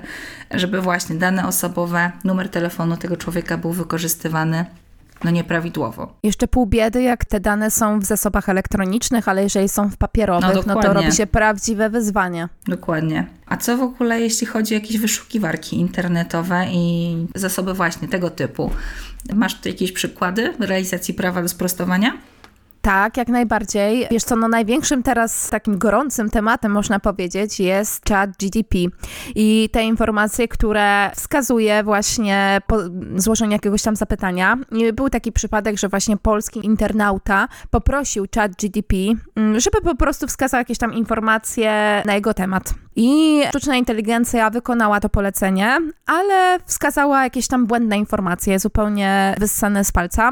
żeby 0.52 0.82
właśnie 0.82 1.16
dane 1.16 1.48
osobowe, 1.48 2.12
numer 2.24 2.50
telefonu 2.50 2.98
tego 2.98 3.18
człowieka 3.18 3.58
był 3.58 3.72
wykorzystywany 3.72 4.66
no 5.24 5.32
nieprawidłowo. 5.32 6.14
Jeszcze 6.24 6.48
pół 6.48 6.66
biedy, 6.66 7.02
jak 7.02 7.26
te 7.26 7.40
dane 7.40 7.72
są 7.72 8.00
w 8.00 8.06
zasobach 8.06 8.50
elektronicznych, 8.50 9.28
ale 9.28 9.44
jeżeli 9.44 9.70
są 9.70 9.90
w 9.90 9.98
papierowych, 9.98 10.66
no, 10.66 10.76
no 10.76 10.82
to 10.82 10.94
robi 10.94 11.12
się 11.12 11.28
prawdziwe 11.28 11.90
wyzwanie. 11.90 12.50
Dokładnie. 12.68 13.28
A 13.46 13.58
co 13.58 13.78
w 13.78 13.82
ogóle, 13.82 14.22
jeśli 14.22 14.48
chodzi 14.48 14.76
o 14.76 14.78
jakieś 14.78 14.98
wyszukiwarki 14.98 15.80
internetowe 15.80 16.66
i 16.72 17.16
zasoby 17.36 17.74
właśnie 17.74 18.08
tego 18.08 18.30
typu? 18.30 18.72
Masz 19.34 19.62
tu 19.62 19.70
jakieś 19.70 19.92
przykłady 19.92 20.54
realizacji 20.60 21.14
prawa 21.14 21.42
do 21.42 21.50
sprostowania? 21.50 22.14
Tak, 22.82 23.18
jak 23.18 23.28
najbardziej. 23.28 24.08
Wiesz 24.12 24.24
co, 24.24 24.36
no 24.36 24.48
największym 24.48 25.04
teraz 25.04 25.50
takim 25.50 25.78
gorącym 25.78 26.30
tematem, 26.30 26.72
można 26.72 27.00
powiedzieć, 27.00 27.60
jest 27.60 28.10
chat 28.10 28.30
GDP. 28.40 28.78
I 29.36 29.70
te 29.72 29.84
informacje, 29.84 30.48
które 30.48 31.12
wskazuje 31.16 31.84
właśnie 31.84 32.62
po 32.68 32.78
złożeniu 33.16 33.52
jakiegoś 33.52 33.82
tam 33.82 33.96
zapytania. 33.96 34.58
Był 34.94 35.10
taki 35.10 35.32
przypadek, 35.32 35.78
że 35.78 35.90
właśnie 35.90 36.18
polski 36.18 36.66
internauta 36.66 37.48
poprosił 37.70 38.26
chat 38.36 38.52
GDP, 38.56 38.96
mm, 39.36 39.60
żeby 39.60 39.82
po 39.82 39.96
prostu 39.96 40.28
wskazał 40.28 40.58
jakieś 40.58 40.78
tam 40.78 40.94
informacje 40.94 42.04
na 42.06 42.16
jego 42.16 42.34
temat. 42.34 42.74
I 43.02 43.42
sztuczna 43.50 43.76
inteligencja 43.76 44.50
wykonała 44.50 45.00
to 45.00 45.10
polecenie, 45.10 45.78
ale 46.06 46.60
wskazała 46.66 47.24
jakieś 47.24 47.48
tam 47.48 47.66
błędne 47.66 47.98
informacje, 47.98 48.60
zupełnie 48.60 49.36
wyssane 49.40 49.84
z 49.84 49.92
palca. 49.92 50.32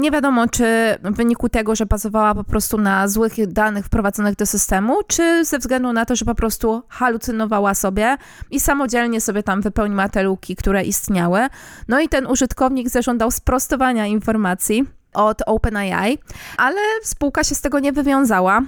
Nie 0.00 0.10
wiadomo, 0.10 0.48
czy 0.48 0.64
w 1.02 1.16
wyniku 1.16 1.48
tego, 1.48 1.76
że 1.76 1.86
bazowała 1.86 2.34
po 2.34 2.44
prostu 2.44 2.78
na 2.78 3.08
złych 3.08 3.46
danych 3.46 3.86
wprowadzonych 3.86 4.36
do 4.36 4.46
systemu, 4.46 4.96
czy 5.06 5.44
ze 5.44 5.58
względu 5.58 5.92
na 5.92 6.06
to, 6.06 6.16
że 6.16 6.24
po 6.24 6.34
prostu 6.34 6.82
halucynowała 6.88 7.74
sobie 7.74 8.16
i 8.50 8.60
samodzielnie 8.60 9.20
sobie 9.20 9.42
tam 9.42 9.60
wypełniła 9.62 10.08
te 10.08 10.22
luki, 10.22 10.56
które 10.56 10.84
istniały. 10.84 11.40
No 11.88 12.00
i 12.00 12.08
ten 12.08 12.26
użytkownik 12.26 12.88
zażądał 12.88 13.30
sprostowania 13.30 14.06
informacji 14.06 14.84
od 15.14 15.42
OpenAI, 15.46 16.18
ale 16.56 16.80
spółka 17.02 17.44
się 17.44 17.54
z 17.54 17.60
tego 17.60 17.78
nie 17.78 17.92
wywiązała 17.92 18.60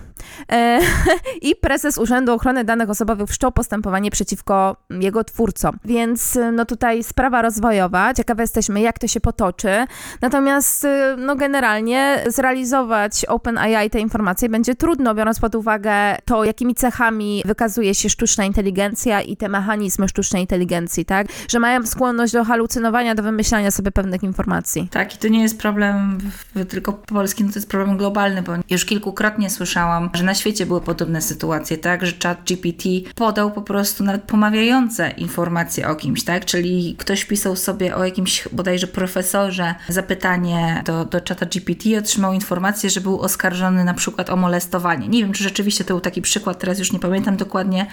e, 0.53 0.81
i 1.49 1.57
prezes 1.57 1.99
Urzędu 1.99 2.33
Ochrony 2.33 2.65
Danych 2.65 2.91
Osobowych 2.91 3.29
wszczął 3.29 3.53
postępowanie 3.53 4.11
przeciwko 4.11 4.77
jego 4.91 5.25
twórcom. 5.25 5.79
Więc 5.85 6.39
no 6.53 6.65
tutaj 6.65 7.05
sprawa 7.05 7.43
rozwojowa, 7.43 8.15
ciekawe 8.15 8.43
jesteśmy 8.43 8.81
jak 8.81 8.99
to 8.99 9.09
się 9.09 9.21
potoczy, 9.21 9.87
natomiast 10.21 10.85
e, 10.85 11.17
no 11.19 11.37
generalnie 11.37 12.25
zrealizować 12.27 13.25
OpenAI 13.25 13.91
te 13.91 14.01
informacje 14.01 14.49
będzie 14.49 14.75
trudno, 14.75 15.15
biorąc 15.15 15.41
pod 15.41 15.55
uwagę 15.55 16.17
to, 16.25 16.45
jakimi 16.45 16.75
cechami 16.75 17.43
wykazuje 17.45 17.95
się 17.95 18.09
sztuczna 18.09 18.45
inteligencja 18.45 19.21
i 19.21 19.37
te 19.37 19.49
mechanizmy 19.49 20.09
sztucznej 20.09 20.43
inteligencji, 20.43 21.05
tak? 21.05 21.27
Że 21.49 21.59
mają 21.59 21.87
skłonność 21.87 22.33
do 22.33 22.45
halucynowania, 22.45 23.15
do 23.15 23.23
wymyślania 23.23 23.71
sobie 23.71 23.91
pewnych 23.91 24.23
informacji. 24.23 24.89
Tak, 24.91 25.15
i 25.15 25.19
to 25.19 25.29
nie 25.29 25.43
jest 25.43 25.59
problem 25.59 26.19
tylko 26.69 26.93
polski, 26.93 27.45
no 27.45 27.53
to 27.53 27.59
jest 27.59 27.71
problem 27.71 27.97
globalny, 27.97 28.43
bo 28.43 28.53
już 28.71 28.85
kilkukrotnie 28.85 29.51
słyszałam, 29.51 30.11
że 30.15 30.25
na 30.25 30.35
świecie 30.35 30.67
były 30.67 30.81
podobne 30.81 31.23
sytuacje, 31.23 31.79
tak, 31.79 32.07
że 32.07 32.13
chat 32.23 32.39
GPT 32.47 32.89
podał 33.15 33.53
po 33.53 33.63
prostu 33.63 34.05
nawet 34.05 34.23
pomawiające 34.23 35.11
informacje 35.11 35.89
o 35.89 35.95
kimś, 35.95 36.25
tak, 36.25 36.45
czyli 36.45 36.97
ktoś 36.99 37.25
pisał 37.25 37.57
sobie 37.57 37.97
o 37.97 38.05
jakimś 38.05 38.49
bodajże 38.53 38.87
profesorze 38.87 39.75
zapytanie 39.89 40.83
do, 40.85 41.05
do 41.05 41.21
czata 41.21 41.47
GPT 41.47 41.89
i 41.89 41.97
otrzymał 41.97 42.33
informację, 42.33 42.91
że 42.91 43.01
był 43.01 43.21
oskarżony 43.21 43.85
na 43.85 43.95
przykład 43.95 44.31
o 44.31 44.37
molestowanie. 44.37 45.09
Nie 45.09 45.23
wiem, 45.23 45.33
czy 45.33 45.45
rzeczywiście 45.45 45.85
to 45.85 45.95
był 45.95 46.01
taki 46.01 46.23
przykład, 46.23 46.59
teraz 46.59 46.79
już 46.79 46.93
nie 46.93 46.99
pamiętam 46.99 47.37
dokładnie, 47.37 47.87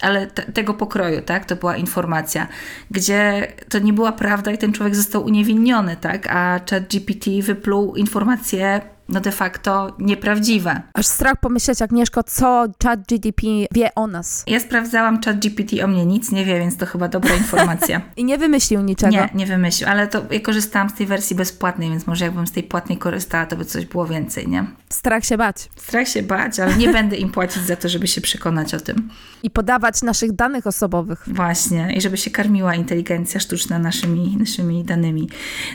ale 0.00 0.26
te, 0.26 0.42
tego 0.42 0.74
pokroju, 0.74 1.22
tak, 1.22 1.44
to 1.44 1.56
była 1.56 1.76
informacja, 1.76 2.46
gdzie 2.90 3.52
to 3.68 3.78
nie 3.78 3.92
była 3.92 4.12
prawda 4.12 4.50
i 4.50 4.58
ten 4.58 4.72
człowiek 4.72 4.96
został 4.96 5.24
uniewinniony, 5.24 5.96
tak, 5.96 6.26
a 6.26 6.60
chat 6.70 6.88
GPT 6.88 7.30
wypluł 7.42 7.89
informacje 7.96 8.80
no 9.10 9.20
de 9.20 9.32
facto 9.32 9.96
nieprawdziwe. 9.98 10.82
Aż 10.94 11.06
strach 11.06 11.36
pomyśleć, 11.40 11.82
Agnieszko, 11.82 12.22
co 12.22 12.66
chat 12.82 13.00
GDP 13.06 13.42
wie 13.72 13.94
o 13.94 14.06
nas. 14.06 14.44
Ja 14.46 14.60
sprawdzałam, 14.60 15.22
chat 15.22 15.38
GPT 15.38 15.84
o 15.84 15.86
mnie 15.86 16.06
nic 16.06 16.32
nie 16.32 16.44
wie, 16.44 16.58
więc 16.58 16.76
to 16.76 16.86
chyba 16.86 17.08
dobra 17.08 17.34
informacja. 17.34 18.00
I 18.16 18.24
nie 18.24 18.38
wymyślił 18.38 18.80
niczego. 18.80 19.12
Nie, 19.12 19.28
nie 19.34 19.46
wymyślił, 19.46 19.88
ale 19.88 20.08
to 20.08 20.22
ja 20.30 20.40
korzystałam 20.40 20.90
z 20.90 20.94
tej 20.94 21.06
wersji 21.06 21.36
bezpłatnej, 21.36 21.90
więc 21.90 22.06
może 22.06 22.24
jakbym 22.24 22.46
z 22.46 22.52
tej 22.52 22.62
płatnej 22.62 22.98
korzystała, 22.98 23.46
to 23.46 23.56
by 23.56 23.64
coś 23.64 23.86
było 23.86 24.06
więcej, 24.06 24.48
nie? 24.48 24.64
Strach 24.92 25.24
się 25.24 25.38
bać. 25.38 25.68
Strach 25.76 26.08
się 26.08 26.22
bać, 26.22 26.60
ale 26.60 26.76
nie 26.76 26.92
będę 26.92 27.16
im 27.16 27.30
płacić 27.30 27.62
za 27.62 27.76
to, 27.76 27.88
żeby 27.88 28.06
się 28.06 28.20
przekonać 28.20 28.74
o 28.74 28.80
tym. 28.80 29.10
I 29.42 29.50
podawać 29.50 30.02
naszych 30.02 30.32
danych 30.32 30.66
osobowych. 30.66 31.24
Właśnie, 31.26 31.92
i 31.96 32.00
żeby 32.00 32.16
się 32.16 32.30
karmiła 32.30 32.74
inteligencja 32.74 33.40
sztuczna 33.40 33.78
naszymi, 33.78 34.36
naszymi 34.36 34.84
danymi. 34.84 35.28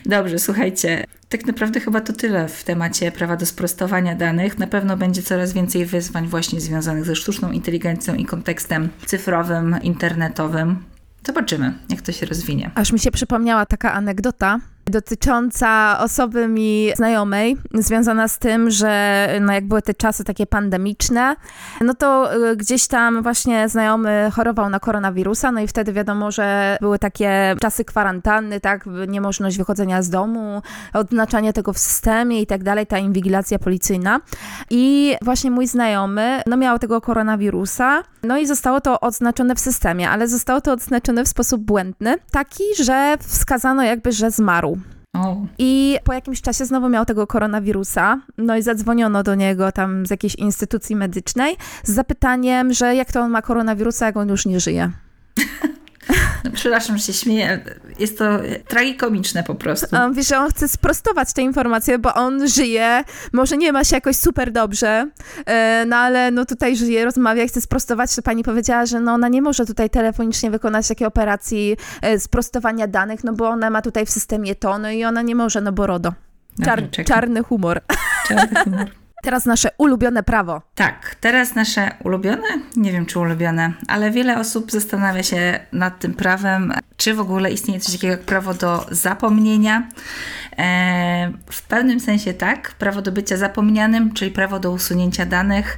Dobrze, 0.06 0.40
słuchajcie, 0.40 1.06
tak 1.30 1.46
naprawdę 1.46 1.80
chyba 1.80 2.02
to 2.02 2.14
tyle 2.14 2.48
w 2.48 2.64
temacie 2.64 3.12
prawa 3.12 3.36
do 3.38 3.46
sprostowania 3.46 4.16
danych. 4.16 4.60
Na 4.60 4.68
pewno 4.68 4.98
będzie 4.98 5.24
coraz 5.24 5.54
więcej 5.54 5.86
wyzwań 5.86 6.28
właśnie 6.28 6.62
związanych 6.62 7.06
ze 7.06 7.16
sztuczną 7.16 7.52
inteligencją 7.52 8.16
i 8.16 8.26
kontekstem 8.26 8.90
cyfrowym, 9.06 9.76
internetowym. 9.84 10.84
Zobaczymy, 11.28 11.74
jak 11.90 12.02
to 12.02 12.12
się 12.12 12.26
rozwinie. 12.26 12.72
Aż 12.76 12.92
mi 12.92 13.00
się 13.00 13.12
przypomniała 13.12 13.66
taka 13.66 13.94
anegdota, 13.94 14.60
dotycząca 14.86 16.00
osoby 16.00 16.48
mi 16.48 16.90
znajomej, 16.96 17.58
związana 17.74 18.28
z 18.28 18.40
tym, 18.40 18.70
że 18.70 19.28
no 19.42 19.54
jak 19.54 19.68
były 19.68 19.82
te 19.82 19.94
czasy 19.94 20.24
takie 20.24 20.46
pandemiczne, 20.46 21.36
no 21.82 21.94
to 21.94 22.36
y, 22.52 22.56
gdzieś 22.56 22.88
tam 22.88 23.24
właśnie 23.24 23.70
znajomy 23.70 24.32
chorował 24.34 24.70
na 24.70 24.80
koronawirusa, 24.80 25.52
no 25.52 25.62
i 25.62 25.68
wtedy 25.68 25.94
wiadomo, 25.94 26.32
że 26.32 26.78
były 26.82 27.00
takie 27.00 27.56
czasy 27.62 27.86
kwarantanny, 27.86 28.60
tak, 28.60 28.86
niemożność 29.08 29.58
wychodzenia 29.58 30.02
z 30.02 30.10
domu, 30.10 30.62
odznaczanie 30.94 31.54
tego 31.54 31.74
w 31.74 31.80
systemie 31.80 32.42
i 32.42 32.48
tak 32.48 32.64
dalej, 32.64 32.88
ta 32.88 32.98
inwigilacja 32.98 33.60
policyjna. 33.60 34.22
I 34.70 35.16
właśnie 35.22 35.52
mój 35.52 35.68
znajomy, 35.68 36.42
no 36.48 36.58
miał 36.58 36.80
tego 36.80 37.02
koronawirusa, 37.02 38.04
no 38.24 38.38
i 38.38 38.48
zostało 38.48 38.82
to 38.82 39.00
odznaczone 39.00 39.56
w 39.56 39.60
systemie, 39.60 40.10
ale 40.10 40.28
zostało 40.28 40.62
to 40.62 40.72
odznaczone 40.72 41.24
w 41.24 41.28
sposób 41.28 41.62
błędny, 41.62 42.16
taki, 42.32 42.64
że 42.84 43.18
wskazano 43.22 43.84
jakby, 43.84 44.12
że 44.12 44.32
zmarł. 44.32 44.75
I 45.58 45.98
po 46.04 46.14
jakimś 46.14 46.42
czasie 46.42 46.66
znowu 46.66 46.90
miał 46.90 47.06
tego 47.06 47.28
koronawirusa, 47.28 48.22
no 48.38 48.58
i 48.58 48.62
zadzwoniono 48.62 49.24
do 49.24 49.36
niego 49.36 49.72
tam 49.72 50.06
z 50.06 50.10
jakiejś 50.10 50.36
instytucji 50.36 50.96
medycznej 50.96 51.56
z 51.84 51.92
zapytaniem, 51.92 52.74
że 52.74 52.96
jak 52.96 53.12
to 53.12 53.22
on 53.22 53.32
ma 53.32 53.42
koronawirusa, 53.42 54.06
jak 54.06 54.18
on 54.18 54.30
już 54.30 54.46
nie 54.46 54.60
żyje. 54.60 54.92
No, 56.46 56.52
przepraszam, 56.54 56.98
że 56.98 57.04
się 57.04 57.14
śmieję. 57.14 57.64
Jest 58.00 58.18
to 58.18 58.26
tragikomiczne 58.68 59.44
po 59.44 59.56
prostu. 59.56 59.96
On 59.96 60.14
wiesz, 60.14 60.28
że 60.28 60.38
on 60.38 60.50
chce 60.50 60.68
sprostować 60.68 61.34
te 61.34 61.42
informacje, 61.42 62.00
bo 62.00 62.14
on 62.14 62.48
żyje, 62.48 63.04
może 63.34 63.58
nie 63.58 63.72
ma 63.72 63.84
się 63.84 63.96
jakoś 63.96 64.16
super 64.16 64.52
dobrze, 64.52 65.10
e, 65.46 65.86
no 65.88 65.96
ale 65.96 66.32
no 66.32 66.46
tutaj 66.46 66.76
żyje, 66.76 67.06
rozmawia 67.06 67.44
i 67.44 67.48
chce 67.48 67.62
sprostować, 67.62 68.16
to 68.16 68.22
pani 68.22 68.44
powiedziała, 68.44 68.86
że 68.86 69.00
no 69.00 69.14
ona 69.14 69.28
nie 69.28 69.42
może 69.42 69.66
tutaj 69.66 69.90
telefonicznie 69.90 70.52
wykonać 70.52 70.88
takiej 70.88 71.08
operacji 71.08 71.78
e, 72.02 72.20
sprostowania 72.20 72.88
danych, 72.88 73.24
no 73.24 73.34
bo 73.34 73.50
ona 73.50 73.70
ma 73.70 73.82
tutaj 73.82 74.06
w 74.06 74.10
systemie 74.10 74.56
to, 74.56 74.80
no 74.80 74.92
i 74.92 75.06
ona 75.06 75.22
nie 75.22 75.36
może, 75.36 75.62
no 75.62 75.72
bo 75.72 75.88
RODO. 75.88 76.14
Czar, 76.66 76.80
Dobra, 76.80 76.92
czekam. 76.92 77.06
czarny 77.06 77.44
humor. 77.44 77.82
Czarny 78.28 78.64
humor. 78.64 79.05
Teraz 79.24 79.46
nasze 79.46 79.70
ulubione 79.78 80.24
prawo. 80.24 80.62
Tak, 80.76 81.16
teraz 81.16 81.56
nasze 81.56 81.92
ulubione, 82.04 82.48
nie 82.76 82.92
wiem 82.92 83.06
czy 83.06 83.20
ulubione, 83.20 83.74
ale 83.88 84.12
wiele 84.12 84.40
osób 84.40 84.72
zastanawia 84.72 85.24
się 85.24 85.60
nad 85.72 86.00
tym 86.00 86.14
prawem, 86.14 86.74
czy 86.98 87.14
w 87.14 87.20
ogóle 87.20 87.52
istnieje 87.52 87.80
coś 87.80 87.94
takiego 87.96 88.12
jak 88.12 88.22
prawo 88.22 88.54
do 88.54 88.86
zapomnienia. 88.92 89.90
E, 90.58 91.32
w 91.52 91.62
pewnym 91.62 92.00
sensie 92.00 92.34
tak, 92.34 92.72
prawo 92.72 93.02
do 93.02 93.12
bycia 93.12 93.38
zapomnianym, 93.38 94.14
czyli 94.14 94.32
prawo 94.32 94.60
do 94.60 94.72
usunięcia 94.72 95.26
danych, 95.26 95.78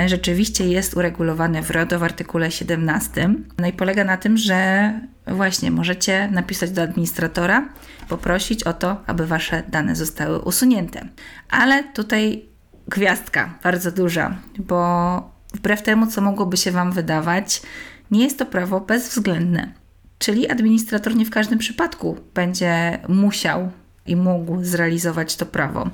e, 0.00 0.08
rzeczywiście 0.08 0.68
jest 0.68 0.96
uregulowane 0.96 1.62
w 1.62 1.70
RODO 1.70 1.98
w 1.98 2.02
artykule 2.02 2.50
17. 2.50 3.34
No 3.58 3.66
i 3.66 3.72
polega 3.72 4.04
na 4.04 4.16
tym, 4.16 4.36
że 4.36 4.92
właśnie 5.26 5.70
możecie 5.70 6.28
napisać 6.32 6.70
do 6.70 6.82
administratora, 6.82 7.68
poprosić 8.08 8.62
o 8.62 8.72
to, 8.72 9.02
aby 9.06 9.26
wasze 9.26 9.62
dane 9.68 9.96
zostały 9.96 10.38
usunięte. 10.38 11.08
Ale 11.50 11.84
tutaj 11.84 12.55
gwiazdka 12.88 13.58
bardzo 13.62 13.92
duża, 13.92 14.36
bo 14.58 15.30
wbrew 15.54 15.82
temu, 15.82 16.06
co 16.06 16.20
mogłoby 16.20 16.56
się 16.56 16.70
Wam 16.70 16.92
wydawać, 16.92 17.62
nie 18.10 18.24
jest 18.24 18.38
to 18.38 18.46
prawo 18.46 18.80
bezwzględne. 18.80 19.72
Czyli 20.18 20.50
administrator 20.50 21.16
nie 21.16 21.24
w 21.24 21.30
każdym 21.30 21.58
przypadku 21.58 22.16
będzie 22.34 22.98
musiał 23.08 23.70
i 24.06 24.16
mógł 24.16 24.64
zrealizować 24.64 25.36
to 25.36 25.46
prawo. 25.46 25.90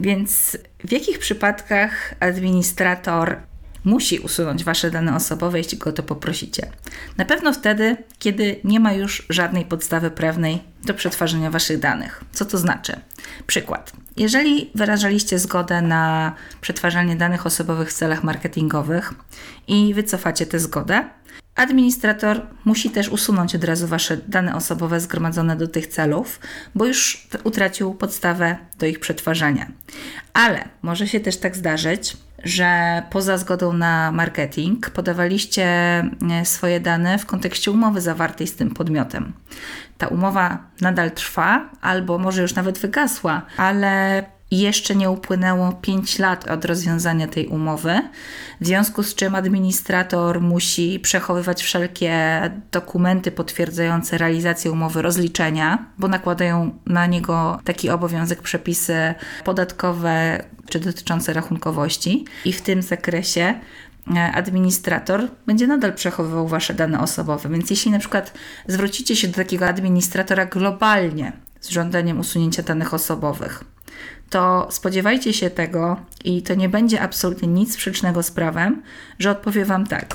Więc 0.00 0.58
w 0.84 0.92
jakich 0.92 1.18
przypadkach 1.18 2.14
administrator 2.20 3.36
musi 3.86 4.18
usunąć 4.18 4.64
Wasze 4.64 4.90
dane 4.90 5.16
osobowe, 5.16 5.58
jeśli 5.58 5.78
go 5.78 5.92
to 5.92 6.02
poprosicie? 6.02 6.70
Na 7.16 7.24
pewno 7.24 7.52
wtedy, 7.52 7.96
kiedy 8.18 8.60
nie 8.64 8.80
ma 8.80 8.92
już 8.92 9.26
żadnej 9.30 9.64
podstawy 9.64 10.10
prawnej 10.10 10.62
do 10.84 10.94
przetwarzania 10.94 11.50
Waszych 11.50 11.78
danych. 11.78 12.24
Co 12.32 12.44
to 12.44 12.58
znaczy? 12.58 13.00
Przykład. 13.46 13.92
Jeżeli 14.16 14.70
wyrażaliście 14.74 15.38
zgodę 15.38 15.82
na 15.82 16.34
przetwarzanie 16.60 17.16
danych 17.16 17.46
osobowych 17.46 17.90
w 17.90 17.92
celach 17.92 18.24
marketingowych 18.24 19.14
i 19.68 19.94
wycofacie 19.94 20.46
tę 20.46 20.60
zgodę, 20.60 21.04
administrator 21.54 22.46
musi 22.64 22.90
też 22.90 23.08
usunąć 23.08 23.54
od 23.54 23.64
razu 23.64 23.86
Wasze 23.86 24.16
dane 24.16 24.54
osobowe 24.54 25.00
zgromadzone 25.00 25.56
do 25.56 25.68
tych 25.68 25.86
celów, 25.86 26.40
bo 26.74 26.86
już 26.86 27.28
utracił 27.44 27.94
podstawę 27.94 28.56
do 28.78 28.86
ich 28.86 29.00
przetwarzania. 29.00 29.66
Ale 30.32 30.68
może 30.82 31.08
się 31.08 31.20
też 31.20 31.36
tak 31.36 31.56
zdarzyć, 31.56 32.16
że 32.46 33.02
poza 33.10 33.38
zgodą 33.38 33.72
na 33.72 34.12
marketing 34.12 34.90
podawaliście 34.90 35.64
e, 35.64 36.44
swoje 36.44 36.80
dane 36.80 37.18
w 37.18 37.26
kontekście 37.26 37.70
umowy 37.70 38.00
zawartej 38.00 38.46
z 38.46 38.56
tym 38.56 38.70
podmiotem. 38.70 39.32
Ta 39.98 40.08
umowa 40.08 40.58
nadal 40.80 41.10
trwa, 41.10 41.70
albo 41.80 42.18
może 42.18 42.42
już 42.42 42.54
nawet 42.54 42.78
wygasła, 42.78 43.42
ale 43.56 44.24
jeszcze 44.50 44.96
nie 44.96 45.10
upłynęło 45.10 45.72
5 45.72 46.18
lat 46.18 46.48
od 46.48 46.64
rozwiązania 46.64 47.28
tej 47.28 47.46
umowy, 47.46 48.00
w 48.60 48.66
związku 48.66 49.02
z 49.02 49.14
czym 49.14 49.34
administrator 49.34 50.40
musi 50.40 51.00
przechowywać 51.00 51.62
wszelkie 51.62 52.40
dokumenty 52.72 53.30
potwierdzające 53.30 54.18
realizację 54.18 54.72
umowy 54.72 55.02
rozliczenia, 55.02 55.86
bo 55.98 56.08
nakładają 56.08 56.78
na 56.86 57.06
niego 57.06 57.60
taki 57.64 57.90
obowiązek 57.90 58.42
przepisy 58.42 59.14
podatkowe 59.44 60.44
czy 60.68 60.80
dotyczące 60.80 61.32
rachunkowości, 61.32 62.24
i 62.44 62.52
w 62.52 62.62
tym 62.62 62.82
zakresie 62.82 63.54
e, 64.16 64.32
administrator 64.32 65.28
będzie 65.46 65.66
nadal 65.66 65.94
przechowywał 65.94 66.48
Wasze 66.48 66.74
dane 66.74 67.00
osobowe. 67.00 67.48
Więc 67.48 67.70
jeśli 67.70 67.90
na 67.90 67.98
przykład 67.98 68.32
zwrócicie 68.66 69.16
się 69.16 69.28
do 69.28 69.34
takiego 69.34 69.66
administratora 69.66 70.46
globalnie 70.46 71.32
z 71.60 71.68
żądaniem 71.68 72.20
usunięcia 72.20 72.62
danych 72.62 72.94
osobowych, 72.94 73.64
to 74.30 74.68
spodziewajcie 74.70 75.32
się 75.32 75.50
tego 75.50 75.96
i 76.24 76.42
to 76.42 76.54
nie 76.54 76.68
będzie 76.68 77.00
absolutnie 77.00 77.48
nic 77.48 77.74
sprzecznego 77.74 78.22
z 78.22 78.30
prawem, 78.30 78.82
że 79.18 79.30
odpowie 79.30 79.64
Wam 79.64 79.86
tak, 79.86 80.14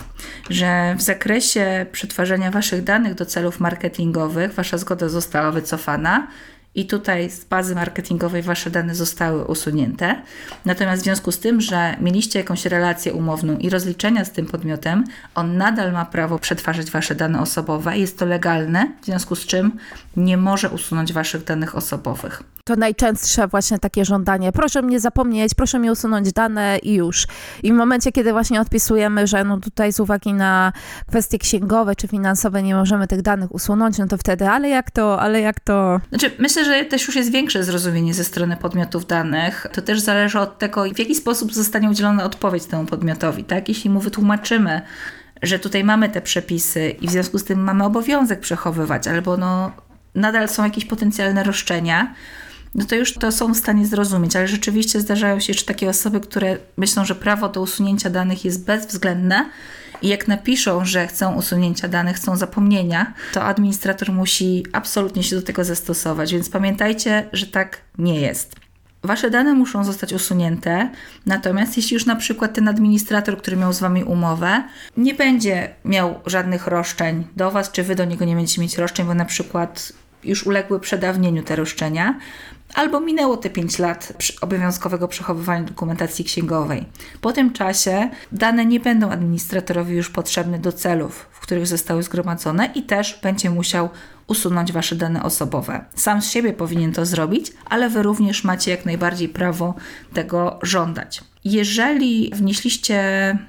że 0.49 0.95
w 0.97 1.01
zakresie 1.01 1.85
przetwarzania 1.91 2.51
Waszych 2.51 2.83
danych 2.83 3.15
do 3.15 3.25
celów 3.25 3.59
marketingowych 3.59 4.53
Wasza 4.53 4.77
zgoda 4.77 5.09
została 5.09 5.51
wycofana 5.51 6.27
i 6.75 6.85
tutaj 6.85 7.29
z 7.29 7.45
bazy 7.45 7.75
marketingowej 7.75 8.41
Wasze 8.41 8.71
dane 8.71 8.95
zostały 8.95 9.45
usunięte. 9.45 10.21
Natomiast 10.65 11.01
w 11.01 11.05
związku 11.05 11.31
z 11.31 11.39
tym, 11.39 11.61
że 11.61 11.95
mieliście 12.01 12.39
jakąś 12.39 12.65
relację 12.65 13.13
umowną 13.13 13.57
i 13.57 13.69
rozliczenia 13.69 14.25
z 14.25 14.31
tym 14.31 14.45
podmiotem, 14.45 15.03
on 15.35 15.57
nadal 15.57 15.91
ma 15.91 16.05
prawo 16.05 16.39
przetwarzać 16.39 16.91
Wasze 16.91 17.15
dane 17.15 17.41
osobowe. 17.41 17.97
Jest 17.97 18.19
to 18.19 18.25
legalne, 18.25 18.91
w 19.01 19.05
związku 19.05 19.35
z 19.35 19.45
czym 19.45 19.71
nie 20.17 20.37
może 20.37 20.69
usunąć 20.69 21.13
Waszych 21.13 21.43
danych 21.43 21.75
osobowych. 21.75 22.43
To 22.63 22.75
najczęstsze 22.75 23.47
właśnie 23.47 23.79
takie 23.79 24.05
żądanie. 24.05 24.51
Proszę 24.51 24.81
mnie 24.81 24.99
zapomnieć, 24.99 25.53
proszę 25.53 25.79
mi 25.79 25.91
usunąć 25.91 26.33
dane 26.33 26.77
i 26.77 26.93
już. 26.93 27.27
I 27.63 27.73
w 27.73 27.75
momencie, 27.75 28.11
kiedy 28.11 28.31
właśnie 28.31 28.61
odpisujemy, 28.61 29.27
że 29.27 29.43
no 29.43 29.59
tutaj 29.59 29.93
z 29.93 29.99
uwagi 29.99 30.33
na 30.33 30.73
kwestie 31.07 31.37
księgowe 31.37 31.95
czy 31.95 32.07
finansowe 32.07 32.63
nie 32.63 32.75
możemy 32.75 33.07
tych 33.07 33.21
danych 33.21 33.55
usunąć, 33.55 33.97
no 33.97 34.07
to 34.07 34.17
wtedy, 34.17 34.49
ale 34.49 34.69
jak 34.69 34.91
to, 34.91 35.21
ale 35.21 35.41
jak 35.41 35.59
to? 35.59 35.99
Znaczy, 36.09 36.31
myślę, 36.39 36.60
że 36.65 36.85
też 36.85 37.07
już 37.07 37.15
jest 37.15 37.31
większe 37.31 37.63
zrozumienie 37.63 38.13
ze 38.13 38.23
strony 38.23 38.57
podmiotów 38.57 39.07
danych. 39.07 39.67
To 39.73 39.81
też 39.81 39.99
zależy 39.99 40.39
od 40.39 40.59
tego, 40.59 40.83
w 40.83 40.99
jaki 40.99 41.15
sposób 41.15 41.53
zostanie 41.53 41.89
udzielona 41.89 42.23
odpowiedź 42.23 42.65
temu 42.65 42.85
podmiotowi, 42.85 43.43
tak? 43.43 43.69
Jeśli 43.69 43.89
mu 43.89 43.99
wytłumaczymy, 43.99 44.81
że 45.41 45.59
tutaj 45.59 45.83
mamy 45.83 46.09
te 46.09 46.21
przepisy 46.21 46.89
i 46.89 47.07
w 47.07 47.11
związku 47.11 47.37
z 47.37 47.43
tym 47.43 47.63
mamy 47.63 47.83
obowiązek 47.83 48.39
przechowywać, 48.39 49.07
albo 49.07 49.37
no 49.37 49.71
nadal 50.15 50.49
są 50.49 50.63
jakieś 50.63 50.85
potencjalne 50.85 51.43
roszczenia, 51.43 52.15
no 52.75 52.85
to 52.85 52.95
już 52.95 53.13
to 53.13 53.31
są 53.31 53.53
w 53.53 53.57
stanie 53.57 53.85
zrozumieć, 53.85 54.35
ale 54.35 54.47
rzeczywiście 54.47 54.99
zdarzają 54.99 55.39
się 55.39 55.51
jeszcze 55.51 55.65
takie 55.65 55.89
osoby, 55.89 56.19
które 56.19 56.57
myślą, 56.77 57.05
że 57.05 57.15
prawo 57.15 57.49
do 57.49 57.61
usunięcia 57.61 58.09
danych 58.09 58.45
jest 58.45 58.65
bezwzględne 58.65 59.49
i 60.01 60.07
jak 60.07 60.27
napiszą, 60.27 60.85
że 60.85 61.07
chcą 61.07 61.35
usunięcia 61.35 61.87
danych, 61.87 62.15
chcą 62.15 62.35
zapomnienia, 62.35 63.13
to 63.33 63.43
administrator 63.43 64.11
musi 64.11 64.65
absolutnie 64.73 65.23
się 65.23 65.35
do 65.35 65.41
tego 65.41 65.63
zastosować, 65.63 66.33
więc 66.33 66.49
pamiętajcie, 66.49 67.29
że 67.33 67.47
tak 67.47 67.81
nie 67.97 68.21
jest. 68.21 68.55
Wasze 69.03 69.29
dane 69.29 69.53
muszą 69.53 69.83
zostać 69.83 70.13
usunięte, 70.13 70.89
natomiast 71.25 71.77
jeśli 71.77 71.93
już 71.93 72.05
na 72.05 72.15
przykład 72.15 72.53
ten 72.53 72.67
administrator, 72.67 73.37
który 73.37 73.57
miał 73.57 73.73
z 73.73 73.79
Wami 73.79 74.03
umowę, 74.03 74.63
nie 74.97 75.13
będzie 75.13 75.69
miał 75.85 76.19
żadnych 76.25 76.67
roszczeń 76.67 77.27
do 77.35 77.51
Was, 77.51 77.71
czy 77.71 77.83
Wy 77.83 77.95
do 77.95 78.05
niego 78.05 78.25
nie 78.25 78.35
będziecie 78.35 78.61
mieć 78.61 78.77
roszczeń, 78.77 79.05
bo 79.05 79.13
na 79.13 79.25
przykład 79.25 79.93
już 80.23 80.45
uległy 80.45 80.79
przedawnieniu 80.79 81.43
te 81.43 81.55
roszczenia, 81.55 82.19
albo 82.73 82.99
minęło 82.99 83.37
te 83.37 83.49
5 83.49 83.79
lat 83.79 84.13
obowiązkowego 84.41 85.07
przechowywania 85.07 85.63
dokumentacji 85.63 86.25
księgowej. 86.25 86.85
Po 87.21 87.31
tym 87.31 87.53
czasie 87.53 88.09
dane 88.31 88.65
nie 88.65 88.79
będą 88.79 89.09
administratorowi 89.11 89.95
już 89.95 90.09
potrzebne 90.09 90.59
do 90.59 90.71
celów, 90.71 91.27
w 91.31 91.39
których 91.39 91.67
zostały 91.67 92.03
zgromadzone 92.03 92.65
i 92.75 92.83
też 92.83 93.19
będzie 93.23 93.49
musiał 93.49 93.89
usunąć 94.27 94.71
Wasze 94.71 94.95
dane 94.95 95.23
osobowe. 95.23 95.85
Sam 95.95 96.21
z 96.21 96.31
siebie 96.31 96.53
powinien 96.53 96.93
to 96.93 97.05
zrobić, 97.05 97.51
ale 97.65 97.89
Wy 97.89 98.03
również 98.03 98.43
macie 98.43 98.71
jak 98.71 98.85
najbardziej 98.85 99.29
prawo 99.29 99.75
tego 100.13 100.59
żądać. 100.61 101.21
Jeżeli 101.45 102.31
wnieśliście 102.35 103.01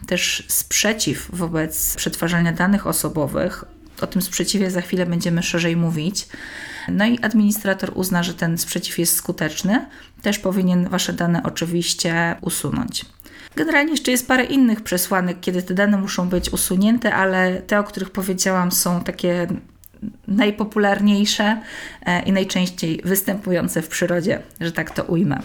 też 0.07 0.45
sprzeciw 0.49 1.29
wobec 1.33 1.97
przetwarzania 1.97 2.53
danych 2.53 2.87
osobowych, 2.87 3.65
o 4.01 4.07
tym 4.07 4.23
sprzeciwie 4.23 4.71
za 4.71 4.81
chwilę 4.81 5.07
będziemy 5.07 5.43
szerzej 5.43 5.77
mówić. 5.77 6.27
No 6.89 7.07
i 7.07 7.19
administrator 7.23 7.93
uzna, 7.95 8.23
że 8.23 8.35
ten 8.35 8.59
sprzeciw 8.59 8.99
jest 8.99 9.17
skuteczny, 9.17 9.87
też 10.23 10.39
powinien 10.39 10.89
Wasze 10.89 11.13
dane 11.13 11.43
oczywiście 11.43 12.37
usunąć. 12.41 13.05
Generalnie 13.57 13.91
jeszcze 13.91 14.11
jest 14.11 14.29
parę 14.29 14.45
innych 14.45 14.81
przesłanek, 14.81 15.41
kiedy 15.41 15.63
te 15.63 15.75
dane 15.75 15.99
muszą 15.99 16.29
być 16.29 16.53
usunięte, 16.53 17.15
ale 17.15 17.63
te, 17.63 17.79
o 17.79 17.85
których 17.85 18.11
powiedziałam, 18.11 18.73
są 18.73 19.01
takie 19.01 19.47
najpopularniejsze 20.29 21.61
e, 22.07 22.23
i 22.23 22.33
najczęściej 22.33 23.01
występujące 23.05 23.83
w 23.83 23.89
przyrodzie, 23.89 24.43
że 24.61 24.73
tak 24.73 24.91
to 24.91 25.05
ujmę. 25.05 25.43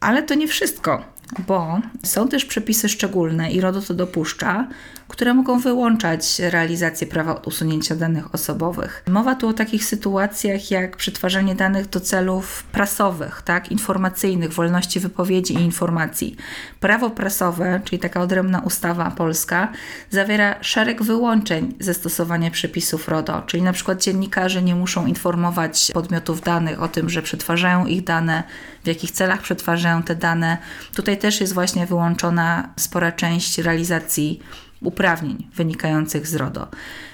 Ale 0.00 0.22
to 0.22 0.34
nie 0.34 0.48
wszystko, 0.48 1.04
bo 1.46 1.80
są 2.02 2.28
też 2.28 2.44
przepisy 2.44 2.88
szczególne 2.88 3.52
i 3.52 3.60
RODO 3.60 3.82
to 3.82 3.94
dopuszcza, 3.94 4.68
które 5.12 5.34
mogą 5.34 5.58
wyłączać 5.58 6.38
realizację 6.38 7.06
prawa 7.06 7.34
usunięcia 7.34 7.96
danych 7.96 8.34
osobowych. 8.34 9.02
Mowa 9.08 9.34
tu 9.34 9.48
o 9.48 9.52
takich 9.52 9.84
sytuacjach 9.84 10.70
jak 10.70 10.96
przetwarzanie 10.96 11.54
danych 11.54 11.88
do 11.88 12.00
celów 12.00 12.64
prasowych, 12.64 13.42
tak, 13.42 13.72
informacyjnych, 13.72 14.52
wolności 14.52 15.00
wypowiedzi 15.00 15.54
i 15.54 15.60
informacji. 15.60 16.36
Prawo 16.80 17.10
prasowe, 17.10 17.80
czyli 17.84 17.98
taka 17.98 18.20
odrębna 18.20 18.60
ustawa 18.60 19.10
polska, 19.10 19.72
zawiera 20.10 20.54
szereg 20.60 21.02
wyłączeń 21.02 21.74
ze 21.80 21.94
stosowania 21.94 22.50
przepisów 22.50 23.08
RODO, 23.08 23.42
czyli 23.46 23.62
na 23.62 23.72
przykład 23.72 24.02
dziennikarze 24.02 24.62
nie 24.62 24.74
muszą 24.74 25.06
informować 25.06 25.90
podmiotów 25.94 26.40
danych 26.40 26.82
o 26.82 26.88
tym, 26.88 27.10
że 27.10 27.22
przetwarzają 27.22 27.86
ich 27.86 28.04
dane, 28.04 28.42
w 28.84 28.86
jakich 28.86 29.10
celach 29.10 29.42
przetwarzają 29.42 30.02
te 30.02 30.14
dane. 30.14 30.58
Tutaj 30.94 31.18
też 31.18 31.40
jest 31.40 31.54
właśnie 31.54 31.86
wyłączona 31.86 32.68
spora 32.76 33.12
część 33.12 33.58
realizacji 33.58 34.40
uprawnień 34.84 35.48
wynikających 35.54 36.26
z 36.26 36.34
RODO. 36.34 36.68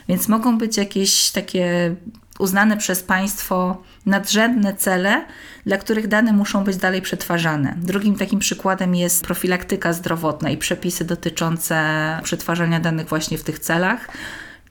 Więc 0.08 0.28
mogą 0.28 0.58
być 0.58 0.76
jakieś 0.76 1.30
takie 1.30 1.94
uznane 2.38 2.76
przez 2.76 3.02
państwo 3.02 3.82
nadrzędne 4.06 4.74
cele, 4.74 5.24
dla 5.66 5.76
których 5.76 6.08
dane 6.08 6.32
muszą 6.32 6.64
być 6.64 6.76
dalej 6.76 7.02
przetwarzane. 7.02 7.74
Drugim 7.76 8.16
takim 8.16 8.38
przykładem 8.38 8.94
jest 8.94 9.24
profilaktyka 9.24 9.92
zdrowotna 9.92 10.50
i 10.50 10.56
przepisy 10.56 11.04
dotyczące 11.04 11.84
przetwarzania 12.22 12.80
danych 12.80 13.08
właśnie 13.08 13.38
w 13.38 13.44
tych 13.44 13.58
celach, 13.58 14.08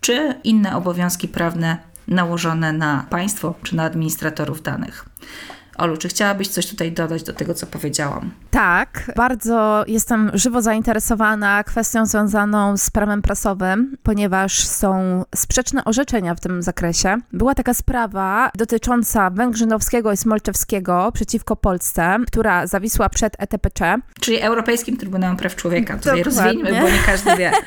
czy 0.02 0.36
inne 0.44 0.76
obowiązki 0.76 1.28
prawne 1.28 1.78
nałożone 2.08 2.74
na 2.74 3.06
państwo 3.10 3.56
czy 3.64 3.76
na 3.76 3.84
administratorów 3.84 4.62
danych. 4.62 5.06
Olu, 5.78 5.98
czy 5.98 6.08
chciałabyś 6.08 6.48
coś 6.48 6.68
tutaj 6.68 6.92
dodać 6.92 7.24
do 7.24 7.34
tego, 7.34 7.54
co 7.54 7.68
powiedziałam? 7.68 8.32
Tak, 8.52 9.12
bardzo 9.16 9.84
jestem 9.88 10.32
żywo 10.34 10.62
zainteresowana 10.62 11.64
kwestią 11.64 12.06
związaną 12.06 12.78
z 12.78 12.90
prawem 12.90 13.22
prasowym, 13.22 13.98
ponieważ 14.04 14.64
są 14.64 15.24
sprzeczne 15.36 15.86
orzeczenia 15.86 16.36
w 16.36 16.40
tym 16.40 16.62
zakresie. 16.62 17.18
Była 17.34 17.56
taka 17.56 17.74
sprawa 17.74 18.52
dotycząca 18.56 19.30
Węgrzynowskiego 19.30 20.12
i 20.12 20.18
Smolczewskiego 20.18 21.12
przeciwko 21.14 21.56
Polsce, 21.56 22.18
która 22.28 22.68
zawisła 22.68 23.10
przed 23.10 23.34
ETPC. 23.40 23.96
Czyli 24.22 24.40
Europejskim 24.40 24.98
Trybunałem 24.98 25.38
Praw 25.38 25.56
Człowieka. 25.56 25.98
Tutaj 25.98 26.24
Dokładnie. 26.24 26.64
rozwiniemy, 26.64 26.82
bo 26.82 26.90
nie 26.90 27.04
każdy 27.06 27.36
wie. 27.36 27.52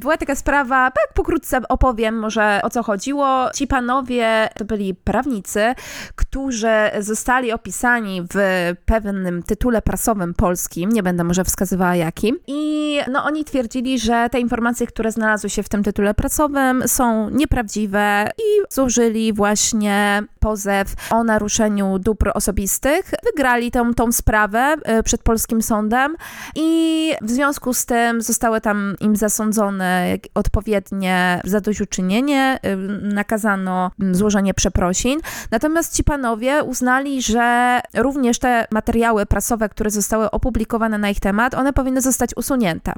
Była 0.00 0.16
taka 0.16 0.34
sprawa, 0.34 0.90
tak 0.90 1.14
pokrótce 1.14 1.60
opowiem 1.68 2.18
może 2.18 2.60
o 2.62 2.70
co 2.70 2.82
chodziło. 2.82 3.50
Ci 3.54 3.66
panowie 3.66 4.48
to 4.58 4.64
byli 4.64 4.94
prawnicy, 4.94 5.74
którzy 6.16 6.68
zostali 7.00 7.29
opisani 7.30 8.22
w 8.34 8.38
pewnym 8.84 9.42
tytule 9.42 9.82
prasowym 9.82 10.34
polskim, 10.34 10.92
nie 10.92 11.02
będę 11.02 11.24
może 11.24 11.44
wskazywała 11.44 11.96
jakim. 11.96 12.38
I 12.46 13.00
no 13.12 13.24
oni 13.24 13.44
twierdzili, 13.44 13.98
że 13.98 14.28
te 14.30 14.40
informacje, 14.40 14.86
które 14.86 15.12
znalazły 15.12 15.50
się 15.50 15.62
w 15.62 15.68
tym 15.68 15.82
tytule 15.82 16.14
prasowym 16.14 16.82
są 16.86 17.30
nieprawdziwe 17.30 18.30
i 18.38 18.72
złożyli 18.74 19.32
właśnie 19.32 20.22
pozew 20.40 20.94
o 21.10 21.24
naruszeniu 21.24 21.98
dóbr 21.98 22.30
osobistych. 22.34 23.10
Wygrali 23.24 23.70
tą, 23.70 23.94
tą 23.94 24.12
sprawę 24.12 24.76
y, 24.98 25.02
przed 25.02 25.22
polskim 25.22 25.62
sądem 25.62 26.16
i 26.56 27.12
w 27.22 27.30
związku 27.30 27.74
z 27.74 27.86
tym 27.86 28.22
zostały 28.22 28.60
tam 28.60 28.96
im 29.00 29.16
zasądzone 29.16 30.16
odpowiednie 30.34 31.40
zadośćuczynienie, 31.44 32.58
y, 32.66 32.76
nakazano 33.14 33.90
mm, 34.00 34.14
złożenie 34.14 34.54
przeprosin. 34.54 35.20
Natomiast 35.50 35.96
ci 35.96 36.04
panowie 36.04 36.64
uznali, 36.64 37.19
że 37.20 37.80
również 37.94 38.38
te 38.38 38.66
materiały 38.70 39.26
prasowe, 39.26 39.68
które 39.68 39.90
zostały 39.90 40.30
opublikowane 40.30 40.98
na 40.98 41.10
ich 41.10 41.20
temat, 41.20 41.54
one 41.54 41.72
powinny 41.72 42.00
zostać 42.00 42.30
usunięte. 42.36 42.92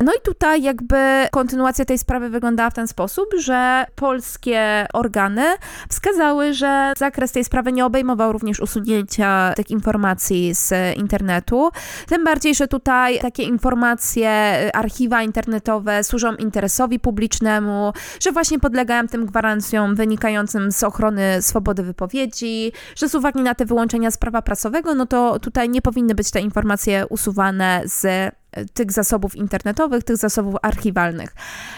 No 0.00 0.12
i 0.12 0.20
tutaj 0.24 0.62
jakby 0.62 0.96
kontynuacja 1.30 1.84
tej 1.84 1.98
sprawy 1.98 2.28
wyglądała 2.30 2.70
w 2.70 2.74
ten 2.74 2.88
sposób, 2.88 3.26
że 3.38 3.86
polskie 3.94 4.86
organy 4.92 5.44
wskazały, 5.88 6.54
że 6.54 6.92
zakres 6.96 7.32
tej 7.32 7.44
sprawy 7.44 7.72
nie 7.72 7.86
obejmował 7.86 8.32
również 8.32 8.60
usunięcia 8.60 9.52
tych 9.56 9.70
informacji 9.70 10.54
z 10.54 10.96
internetu. 10.96 11.70
Tym 12.08 12.24
bardziej, 12.24 12.54
że 12.54 12.68
tutaj 12.68 13.18
takie 13.18 13.42
informacje, 13.42 14.30
archiwa 14.74 15.22
internetowe 15.22 16.04
służą 16.04 16.34
interesowi 16.34 17.00
publicznemu, 17.00 17.92
że 18.20 18.32
właśnie 18.32 18.58
podlegają 18.58 19.08
tym 19.08 19.26
gwarancjom 19.26 19.94
wynikającym 19.94 20.72
z 20.72 20.82
ochrony 20.82 21.42
swobody 21.42 21.82
wypowiedzi, 21.82 22.72
że 22.96 23.08
z 23.08 23.14
uwagi 23.14 23.40
na 23.42 23.51
te 23.54 23.64
wyłączenia 23.64 24.10
z 24.10 24.18
prawa 24.18 24.42
prasowego, 24.42 24.94
no 24.94 25.06
to 25.06 25.38
tutaj 25.38 25.68
nie 25.68 25.82
powinny 25.82 26.14
być 26.14 26.30
te 26.30 26.40
informacje 26.40 27.06
usuwane 27.06 27.82
z 27.84 28.32
tych 28.74 28.92
zasobów 28.92 29.34
internetowych, 29.34 30.04
tych 30.04 30.16
zasobów 30.16 30.54
archiwalnych. 30.62 31.34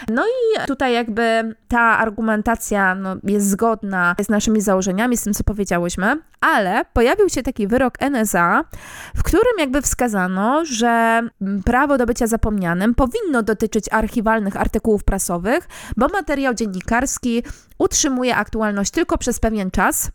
No 0.09 0.25
i 0.25 0.67
tutaj 0.67 0.93
jakby 0.93 1.55
ta 1.67 1.79
argumentacja 1.79 2.95
no, 2.95 3.15
jest 3.23 3.49
zgodna 3.49 4.15
z 4.19 4.29
naszymi 4.29 4.61
założeniami, 4.61 5.17
z 5.17 5.23
tym, 5.23 5.33
co 5.33 5.43
powiedziałyśmy, 5.43 6.21
ale 6.41 6.85
pojawił 6.93 7.29
się 7.29 7.43
taki 7.43 7.67
wyrok 7.67 8.01
NSA, 8.01 8.63
w 9.15 9.23
którym 9.23 9.53
jakby 9.59 9.81
wskazano, 9.81 10.65
że 10.65 11.21
prawo 11.65 11.97
do 11.97 12.05
bycia 12.05 12.27
zapomnianym 12.27 12.95
powinno 12.95 13.43
dotyczyć 13.43 13.85
archiwalnych 13.91 14.57
artykułów 14.57 15.03
prasowych, 15.03 15.67
bo 15.97 16.07
materiał 16.07 16.53
dziennikarski 16.53 17.43
utrzymuje 17.77 18.35
aktualność 18.35 18.91
tylko 18.91 19.17
przez 19.17 19.39
pewien 19.39 19.71
czas, 19.71 20.11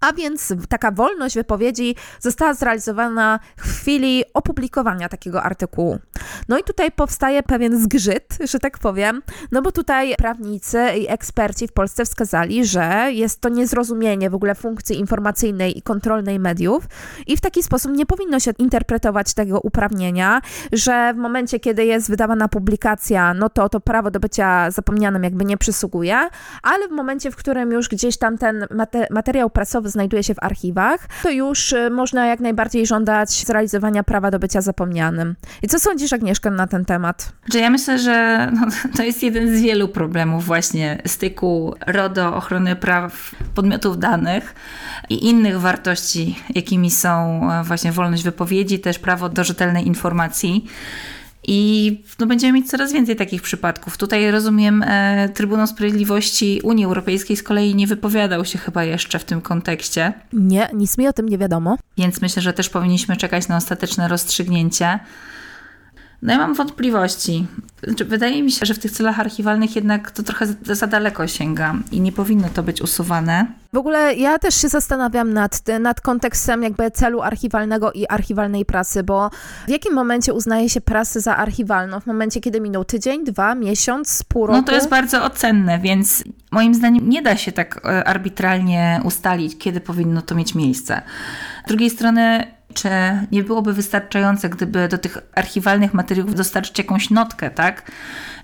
a 0.00 0.12
więc 0.12 0.54
taka 0.68 0.90
wolność 0.90 1.34
wypowiedzi 1.34 1.96
została 2.20 2.54
zrealizowana 2.54 3.40
w 3.56 3.62
chwili 3.62 4.24
opublikowania 4.34 5.08
takiego 5.08 5.42
artykułu. 5.42 5.98
No 6.48 6.58
i 6.58 6.62
tutaj 6.62 6.92
powstaje 6.92 7.42
pewien 7.42 7.82
zgrzyt, 7.82 8.38
że 8.50 8.58
tak 8.58 8.78
powiem, 8.78 9.22
no 9.52 9.62
bo 9.62 9.72
tutaj 9.72 10.14
prawnicy 10.18 10.78
i 10.98 11.08
eksperci 11.08 11.68
w 11.68 11.72
Polsce 11.72 12.04
wskazali, 12.04 12.66
że 12.66 13.08
jest 13.12 13.40
to 13.40 13.48
niezrozumienie 13.48 14.30
w 14.30 14.34
ogóle 14.34 14.54
funkcji 14.54 14.98
informacyjnej 14.98 15.78
i 15.78 15.82
kontrolnej 15.82 16.38
mediów 16.38 16.84
i 17.26 17.36
w 17.36 17.40
taki 17.40 17.62
sposób 17.62 17.92
nie 17.92 18.06
powinno 18.06 18.40
się 18.40 18.50
interpretować 18.58 19.34
tego 19.34 19.60
uprawnienia, 19.60 20.40
że 20.72 21.14
w 21.14 21.16
momencie, 21.16 21.60
kiedy 21.60 21.84
jest 21.84 22.08
wydawana 22.10 22.48
publikacja, 22.48 23.34
no 23.34 23.48
to 23.48 23.68
to 23.68 23.80
prawo 23.80 24.10
do 24.10 24.20
bycia 24.20 24.70
zapomnianym 24.70 25.24
jakby 25.24 25.44
nie 25.44 25.56
przysługuje, 25.56 26.28
ale 26.62 26.88
w 26.88 26.90
momencie, 26.90 27.30
w 27.30 27.36
którym 27.36 27.72
już 27.72 27.88
gdzieś 27.88 28.18
tam 28.18 28.38
ten 28.38 28.66
mate- 28.70 29.06
materiał 29.10 29.50
prasowy 29.50 29.85
znajduje 29.90 30.22
się 30.22 30.34
w 30.34 30.42
archiwach, 30.42 31.08
to 31.22 31.30
już 31.30 31.72
y, 31.72 31.90
można 31.90 32.26
jak 32.26 32.40
najbardziej 32.40 32.86
żądać 32.86 33.30
zrealizowania 33.30 34.02
prawa 34.02 34.30
do 34.30 34.38
bycia 34.38 34.60
zapomnianym. 34.60 35.36
I 35.62 35.68
co 35.68 35.78
sądzisz, 35.78 36.12
Agnieszka, 36.12 36.50
na 36.50 36.66
ten 36.66 36.84
temat? 36.84 37.32
Że 37.52 37.58
ja 37.58 37.70
myślę, 37.70 37.98
że 37.98 38.48
no, 38.52 38.66
to 38.96 39.02
jest 39.02 39.22
jeden 39.22 39.56
z 39.56 39.60
wielu 39.60 39.88
problemów 39.88 40.44
właśnie 40.44 41.02
styku 41.06 41.74
RODO, 41.86 42.36
ochrony 42.36 42.76
praw 42.76 43.34
podmiotów 43.54 43.98
danych 43.98 44.54
i 45.08 45.28
innych 45.28 45.60
wartości, 45.60 46.38
jakimi 46.54 46.90
są 46.90 47.40
e, 47.52 47.64
właśnie 47.64 47.92
wolność 47.92 48.24
wypowiedzi, 48.24 48.78
też 48.78 48.98
prawo 48.98 49.28
do 49.28 49.44
rzetelnej 49.44 49.86
informacji. 49.86 50.66
I 51.48 52.00
no, 52.18 52.26
będziemy 52.26 52.52
mieć 52.52 52.70
coraz 52.70 52.92
więcej 52.92 53.16
takich 53.16 53.42
przypadków. 53.42 53.96
Tutaj 53.98 54.30
rozumiem, 54.30 54.82
e, 54.82 55.28
Trybunał 55.34 55.66
Sprawiedliwości 55.66 56.60
Unii 56.62 56.84
Europejskiej 56.84 57.36
z 57.36 57.42
kolei 57.42 57.74
nie 57.74 57.86
wypowiadał 57.86 58.44
się 58.44 58.58
chyba 58.58 58.84
jeszcze 58.84 59.18
w 59.18 59.24
tym 59.24 59.40
kontekście, 59.40 60.12
Nie, 60.32 60.68
nic 60.74 60.98
mi 60.98 61.08
o 61.08 61.12
tym 61.12 61.28
nie 61.28 61.38
wiadomo. 61.38 61.78
więc 61.98 62.20
myślę, 62.22 62.42
że 62.42 62.52
też 62.52 62.68
powinniśmy 62.70 63.16
czekać 63.16 63.48
na 63.48 63.56
ostateczne 63.56 64.08
rozstrzygnięcie. 64.08 64.98
No 66.22 66.32
ja 66.32 66.38
mam 66.38 66.54
wątpliwości. 66.54 67.46
Znaczy, 67.84 68.04
Wydaje 68.04 68.42
mi 68.42 68.52
się, 68.52 68.66
że 68.66 68.74
w 68.74 68.78
tych 68.78 68.90
celach 68.90 69.20
archiwalnych 69.20 69.76
jednak 69.76 70.10
to 70.10 70.22
trochę 70.22 70.46
za- 70.46 70.74
za 70.74 70.86
daleko 70.86 71.26
sięga 71.26 71.74
i 71.92 72.00
nie 72.00 72.12
powinno 72.12 72.48
to 72.54 72.62
być 72.62 72.82
usuwane. 72.82 73.46
W 73.72 73.76
ogóle 73.76 74.14
ja 74.14 74.38
też 74.38 74.54
się 74.54 74.68
zastanawiam 74.68 75.32
nad, 75.32 75.62
nad 75.80 76.00
kontekstem 76.00 76.62
jakby 76.62 76.90
celu 76.90 77.22
archiwalnego 77.22 77.92
i 77.92 78.06
archiwalnej 78.06 78.64
prasy, 78.64 79.02
bo 79.02 79.30
w 79.66 79.70
jakim 79.70 79.94
momencie 79.94 80.34
uznaje 80.34 80.68
się 80.68 80.80
prasę 80.80 81.20
za 81.20 81.36
archiwalną? 81.36 82.00
W 82.00 82.06
momencie, 82.06 82.40
kiedy 82.40 82.60
minął 82.60 82.84
tydzień, 82.84 83.24
dwa, 83.24 83.54
miesiąc, 83.54 84.22
pół 84.28 84.46
roku? 84.46 84.56
No 84.58 84.62
to 84.64 84.74
jest 84.74 84.88
bardzo 84.88 85.24
ocenne, 85.24 85.78
więc 85.78 86.24
moim 86.50 86.74
zdaniem 86.74 87.08
nie 87.08 87.22
da 87.22 87.36
się 87.36 87.52
tak 87.52 87.80
e, 87.84 88.04
arbitralnie 88.08 89.00
ustalić, 89.04 89.58
kiedy 89.58 89.80
powinno 89.80 90.22
to 90.22 90.34
mieć 90.34 90.54
miejsce. 90.54 91.02
Z 91.64 91.68
drugiej 91.68 91.90
strony, 91.90 92.44
czy 92.76 92.88
nie 93.32 93.44
byłoby 93.44 93.72
wystarczające, 93.72 94.48
gdyby 94.48 94.88
do 94.88 94.98
tych 94.98 95.18
archiwalnych 95.34 95.94
materiałów 95.94 96.34
dostarczyć 96.34 96.78
jakąś 96.78 97.10
notkę, 97.10 97.50
tak? 97.50 97.90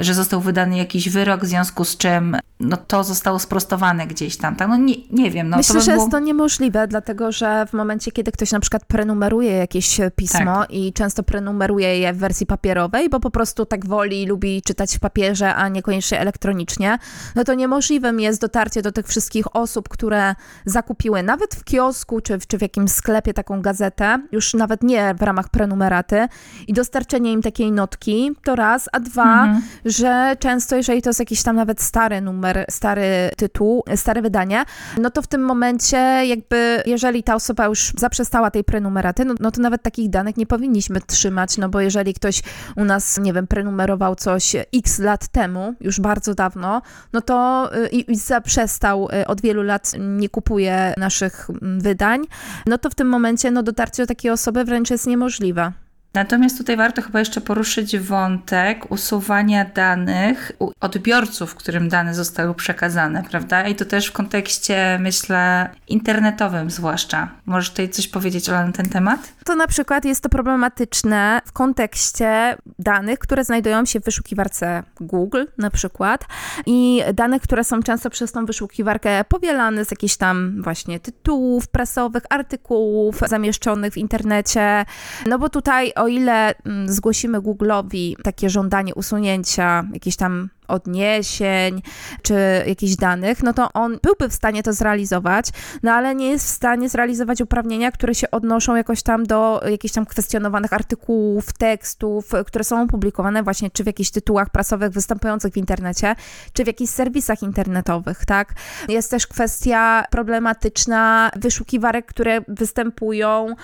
Że 0.03 0.15
został 0.15 0.41
wydany 0.41 0.77
jakiś 0.77 1.09
wyrok, 1.09 1.41
w 1.45 1.47
związku 1.47 1.85
z 1.85 1.97
czym 1.97 2.37
no, 2.61 2.77
to 2.77 3.05
zostało 3.05 3.39
sprostowane 3.39 4.07
gdzieś 4.07 4.37
tam, 4.37 4.57
tak? 4.57 4.69
No 4.69 4.77
nie, 4.77 4.95
nie 5.11 5.31
wiem. 5.31 5.49
No, 5.49 5.57
Myślę, 5.57 5.73
to 5.73 5.79
by 5.81 5.85
że 5.85 5.93
było... 5.93 6.03
jest 6.03 6.13
to 6.13 6.19
niemożliwe, 6.19 6.89
dlatego 6.89 7.33
że 7.33 7.67
w 7.67 7.73
momencie, 7.73 8.13
kiedy 8.13 8.33
ktoś 8.33 8.53
na 8.53 8.61
przykład 8.61 8.85
prenumeruje 8.85 9.53
jakieś 9.53 10.01
pismo 10.17 10.61
Tak. 10.61 10.71
i 10.71 10.93
często 10.93 11.23
prenumeruje 11.23 11.99
je 11.99 12.13
w 12.13 12.17
wersji 12.19 12.47
papierowej, 12.47 13.09
bo 13.11 13.21
po 13.21 13.31
prostu 13.31 13.67
tak 13.67 13.87
woli, 13.87 14.27
lubi 14.27 14.63
czytać 14.63 14.97
w 14.97 15.01
papierze, 15.01 15.55
a 15.55 15.69
niekoniecznie 15.69 16.21
elektronicznie, 16.21 16.99
no 17.35 17.45
to 17.45 17.55
niemożliwym 17.55 18.21
jest 18.21 18.41
dotarcie 18.41 18.83
do 18.83 18.93
tych 18.93 19.07
wszystkich 19.07 19.57
osób, 19.57 19.89
które 19.89 20.35
zakupiły 20.65 21.23
nawet 21.23 21.55
w 21.55 21.65
kiosku 21.65 22.21
czy 22.21 22.39
w, 22.39 22.47
czy 22.47 22.59
w 22.59 22.63
jakimś 22.63 22.91
sklepie 22.91 23.35
taką 23.35 23.63
gazetę, 23.63 24.19
już 24.33 24.55
nawet 24.55 24.83
nie 24.83 25.15
w 25.15 25.23
ramach 25.23 25.49
prenumeraty 25.49 26.29
i 26.69 26.73
dostarczenie 26.73 27.33
im 27.33 27.43
takiej 27.43 27.73
notki, 27.73 28.31
to 28.45 28.57
raz, 28.57 28.89
a 28.93 29.01
dwa, 29.01 29.33
Mhm. 29.43 29.63
Że 29.93 30.37
często, 30.39 30.77
jeżeli 30.77 31.03
to 31.03 31.11
jest 31.11 31.21
jakiś 31.21 31.43
tam 31.43 31.57
nawet 31.57 31.83
stary 31.83 32.21
numer, 32.21 32.65
stary 32.71 33.31
tytuł, 33.37 33.85
stare 33.97 34.23
wydanie, 34.23 34.65
no 35.01 35.11
to 35.11 35.23
w 35.23 35.27
tym 35.27 35.45
momencie 35.45 35.97
jakby, 36.27 36.83
jeżeli 36.87 37.23
ta 37.23 37.35
osoba 37.35 37.67
już 37.67 37.93
zaprzestała 37.99 38.51
tej 38.51 38.65
prenumeraty, 38.65 39.25
no, 39.25 39.35
no 39.41 39.51
to 39.51 39.61
nawet 39.61 39.83
takich 39.83 40.11
danych 40.11 40.37
nie 40.37 40.47
powinniśmy 40.47 41.01
trzymać, 41.01 41.59
no 41.59 41.69
bo 41.69 41.81
jeżeli 41.81 42.15
ktoś 42.15 42.43
u 42.77 42.85
nas, 42.85 43.19
nie 43.19 43.33
wiem, 43.33 43.47
prenumerował 43.47 44.15
coś 44.15 44.57
x 44.75 44.99
lat 44.99 45.29
temu, 45.29 45.75
już 45.81 46.01
bardzo 46.01 46.35
dawno, 46.35 46.83
no 47.13 47.21
to 47.21 47.71
y, 47.77 47.89
i, 47.89 48.13
i 48.13 48.17
zaprzestał 48.17 49.09
y, 49.23 49.27
od 49.27 49.41
wielu 49.41 49.63
lat, 49.63 49.93
nie 49.99 50.29
kupuje 50.29 50.95
naszych 50.97 51.51
mm, 51.51 51.81
wydań, 51.81 52.23
no 52.67 52.79
to 52.79 52.91
w 52.91 52.95
tym 52.95 53.09
momencie 53.09 53.51
no 53.51 53.63
dotarcie 53.63 54.03
do 54.03 54.07
takiej 54.07 54.31
osoby 54.31 54.65
wręcz 54.65 54.91
jest 54.91 55.07
niemożliwe. 55.07 55.73
Natomiast 56.15 56.59
tutaj 56.59 56.77
warto 56.77 57.03
chyba 57.03 57.19
jeszcze 57.19 57.41
poruszyć 57.41 57.99
wątek 57.99 58.91
usuwania 58.91 59.65
danych 59.65 60.53
u 60.59 60.73
odbiorców, 60.81 61.55
którym 61.55 61.89
dane 61.89 62.15
zostały 62.15 62.55
przekazane, 62.55 63.23
prawda? 63.31 63.69
I 63.69 63.75
to 63.75 63.85
też 63.85 64.07
w 64.07 64.13
kontekście, 64.13 64.99
myślę, 65.01 65.71
internetowym 65.89 66.71
zwłaszcza. 66.71 67.29
Możesz 67.47 67.71
tutaj 67.71 67.89
coś 67.89 68.09
powiedzieć, 68.09 68.49
Ola, 68.49 68.67
na 68.67 68.73
ten 68.73 68.89
temat? 68.89 69.33
To 69.45 69.55
na 69.55 69.67
przykład 69.67 70.05
jest 70.05 70.23
to 70.23 70.29
problematyczne 70.29 71.41
w 71.45 71.53
kontekście 71.53 72.57
danych, 72.79 73.19
które 73.19 73.45
znajdują 73.45 73.85
się 73.85 74.01
w 74.01 74.05
wyszukiwarce 74.05 74.83
Google 75.01 75.45
na 75.59 75.71
przykład 75.71 76.25
i 76.67 77.03
danych, 77.15 77.43
które 77.43 77.65
są 77.65 77.83
często 77.83 78.11
przez 78.11 78.33
tą 78.33 78.47
wyszukiwarkę 78.47 79.25
powielane 79.29 79.85
z 79.85 79.91
jakichś 79.91 80.17
tam 80.17 80.63
właśnie 80.63 81.01
tytułów 81.01 81.69
prasowych, 81.69 82.23
artykułów 82.31 83.21
zamieszczonych 83.27 83.93
w 83.93 83.97
internecie. 83.97 84.85
No 85.27 85.39
bo 85.39 85.49
tutaj 85.49 85.93
o 86.03 86.09
ile 86.09 86.55
mm, 86.65 86.89
zgłosimy 86.89 87.41
Google'owi 87.41 88.15
takie 88.23 88.51
żądanie 88.51 88.95
usunięcia 88.95 89.85
jakichś 89.93 90.17
tam 90.17 90.49
odniesień 90.69 91.83
czy 92.23 92.35
jakichś 92.67 92.97
danych, 92.97 93.43
no 93.43 93.53
to 93.53 93.73
on 93.73 93.99
byłby 94.03 94.29
w 94.29 94.35
stanie 94.35 94.63
to 94.63 94.73
zrealizować, 94.73 95.49
no 95.83 95.93
ale 95.93 96.15
nie 96.15 96.31
jest 96.31 96.47
w 96.47 96.51
stanie 96.51 96.89
zrealizować 96.89 97.41
uprawnienia, 97.41 97.93
które 97.93 98.15
się 98.15 98.31
odnoszą 98.31 98.77
jakoś 98.77 99.03
tam 99.03 99.27
do 99.27 99.63
jakichś 99.71 99.95
tam 99.95 100.07
kwestionowanych 100.07 100.73
artykułów, 100.73 101.53
tekstów, 101.53 102.31
które 102.47 102.65
są 102.65 102.83
opublikowane 102.83 103.43
właśnie 103.43 103.71
czy 103.71 103.85
w 103.85 103.87
jakichś 103.87 104.11
tytułach 104.11 104.51
prasowych 104.51 104.91
występujących 104.91 105.53
w 105.53 105.57
internecie, 105.57 106.15
czy 106.53 106.65
w 106.65 106.67
jakichś 106.67 106.93
serwisach 106.93 107.43
internetowych, 107.43 108.25
tak? 108.25 108.55
Jest 108.89 109.11
też 109.11 109.27
kwestia 109.27 110.05
problematyczna 110.11 111.31
wyszukiwarek, 111.37 112.07
które 112.07 112.41
występują 112.49 113.55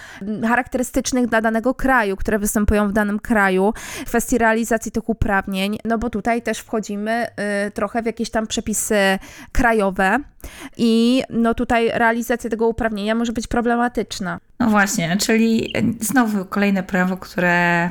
charakterystycznych 0.48 1.26
dla 1.26 1.40
danego 1.40 1.74
kraju, 1.74 2.16
które 2.16 2.38
występują 2.38 2.88
w 2.88 2.92
danym 2.92 3.18
kraju, 3.18 3.72
kwestii 4.06 4.38
realizacji 4.38 4.92
tych 4.92 5.08
uprawnień, 5.08 5.78
no 5.84 5.98
bo 5.98 6.10
tutaj 6.10 6.42
też 6.42 6.58
wchodzimy 6.58 6.87
wchodzimy 6.88 7.26
y, 7.66 7.70
trochę 7.70 8.02
w 8.02 8.06
jakieś 8.06 8.30
tam 8.30 8.46
przepisy 8.46 9.18
krajowe 9.52 10.18
i 10.76 11.22
no 11.30 11.54
tutaj 11.54 11.90
realizacja 11.94 12.50
tego 12.50 12.68
uprawnienia 12.68 13.14
może 13.14 13.32
być 13.32 13.46
problematyczna. 13.46 14.38
No 14.60 14.70
właśnie, 14.70 15.16
czyli 15.16 15.72
znowu 16.00 16.44
kolejne 16.44 16.82
prawo, 16.82 17.16
które 17.16 17.90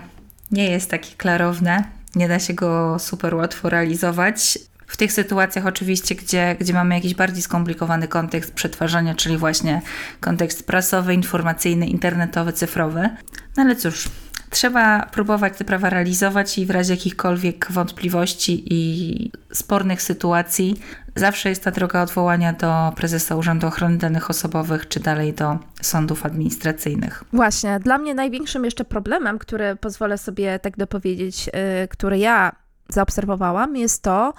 nie 0.52 0.72
jest 0.72 0.91
takie 0.91 1.16
klarowne, 1.18 1.84
nie 2.16 2.28
da 2.28 2.39
się 2.39 2.54
go 2.54 3.00
super 3.00 3.36
łatwo 3.36 3.70
realizować. 3.70 4.60
W 4.88 4.98
tych 4.98 5.12
sytuacjach 5.12 5.66
oczywiście, 5.66 6.16
gdzie, 6.16 6.56
gdzie 6.60 6.74
mamy 6.74 6.95
jakiś 6.95 7.14
bardziej 7.14 7.41
skomplikowany 7.41 8.08
kontekst 8.08 8.54
przetwarzania, 8.54 9.16
czyli 9.16 9.38
właśnie 9.38 9.82
kontekst 10.20 10.68
prasowy, 10.68 11.14
informacyjny, 11.14 11.88
internetowy, 11.88 12.54
cyfrowy. 12.54 13.10
No 13.58 13.64
ale 13.64 13.76
cóż, 13.76 14.10
trzeba 14.50 15.06
próbować 15.06 15.58
te 15.58 15.66
prawa 15.66 15.89
realizować 15.89 16.58
i 16.58 16.66
w 16.66 16.72
razie 16.72 16.93
jakichkolwiek 16.93 17.68
wątpliwości 17.70 18.64
i 18.74 19.32
spornych 19.54 20.02
sytuacji 20.02 20.76
zawsze 21.16 21.50
jest 21.50 21.64
ta 21.64 21.72
droga 21.72 22.02
odwołania 22.02 22.54
do 22.54 22.93
prezesa 22.95 23.36
Urzędu 23.36 23.68
Ochrony 23.68 23.98
Danych 23.98 24.30
Osobowych, 24.30 24.88
czy 24.88 25.00
dalej 25.00 25.34
do 25.34 25.60
sądów 25.82 26.26
administracyjnych. 26.26 27.24
Właśnie, 27.34 27.80
dla 27.80 27.98
mnie 27.98 28.14
największym 28.14 28.66
jeszcze 28.66 28.86
problemem, 28.86 29.39
który 29.39 29.76
pozwolę 29.76 30.18
sobie 30.18 30.60
tak 30.60 30.78
dopowiedzieć, 30.78 31.48
yy, 31.48 31.88
który 31.88 32.18
ja 32.18 32.52
zaobserwowałam, 32.89 33.76
jest 33.76 34.04
to, 34.04 34.34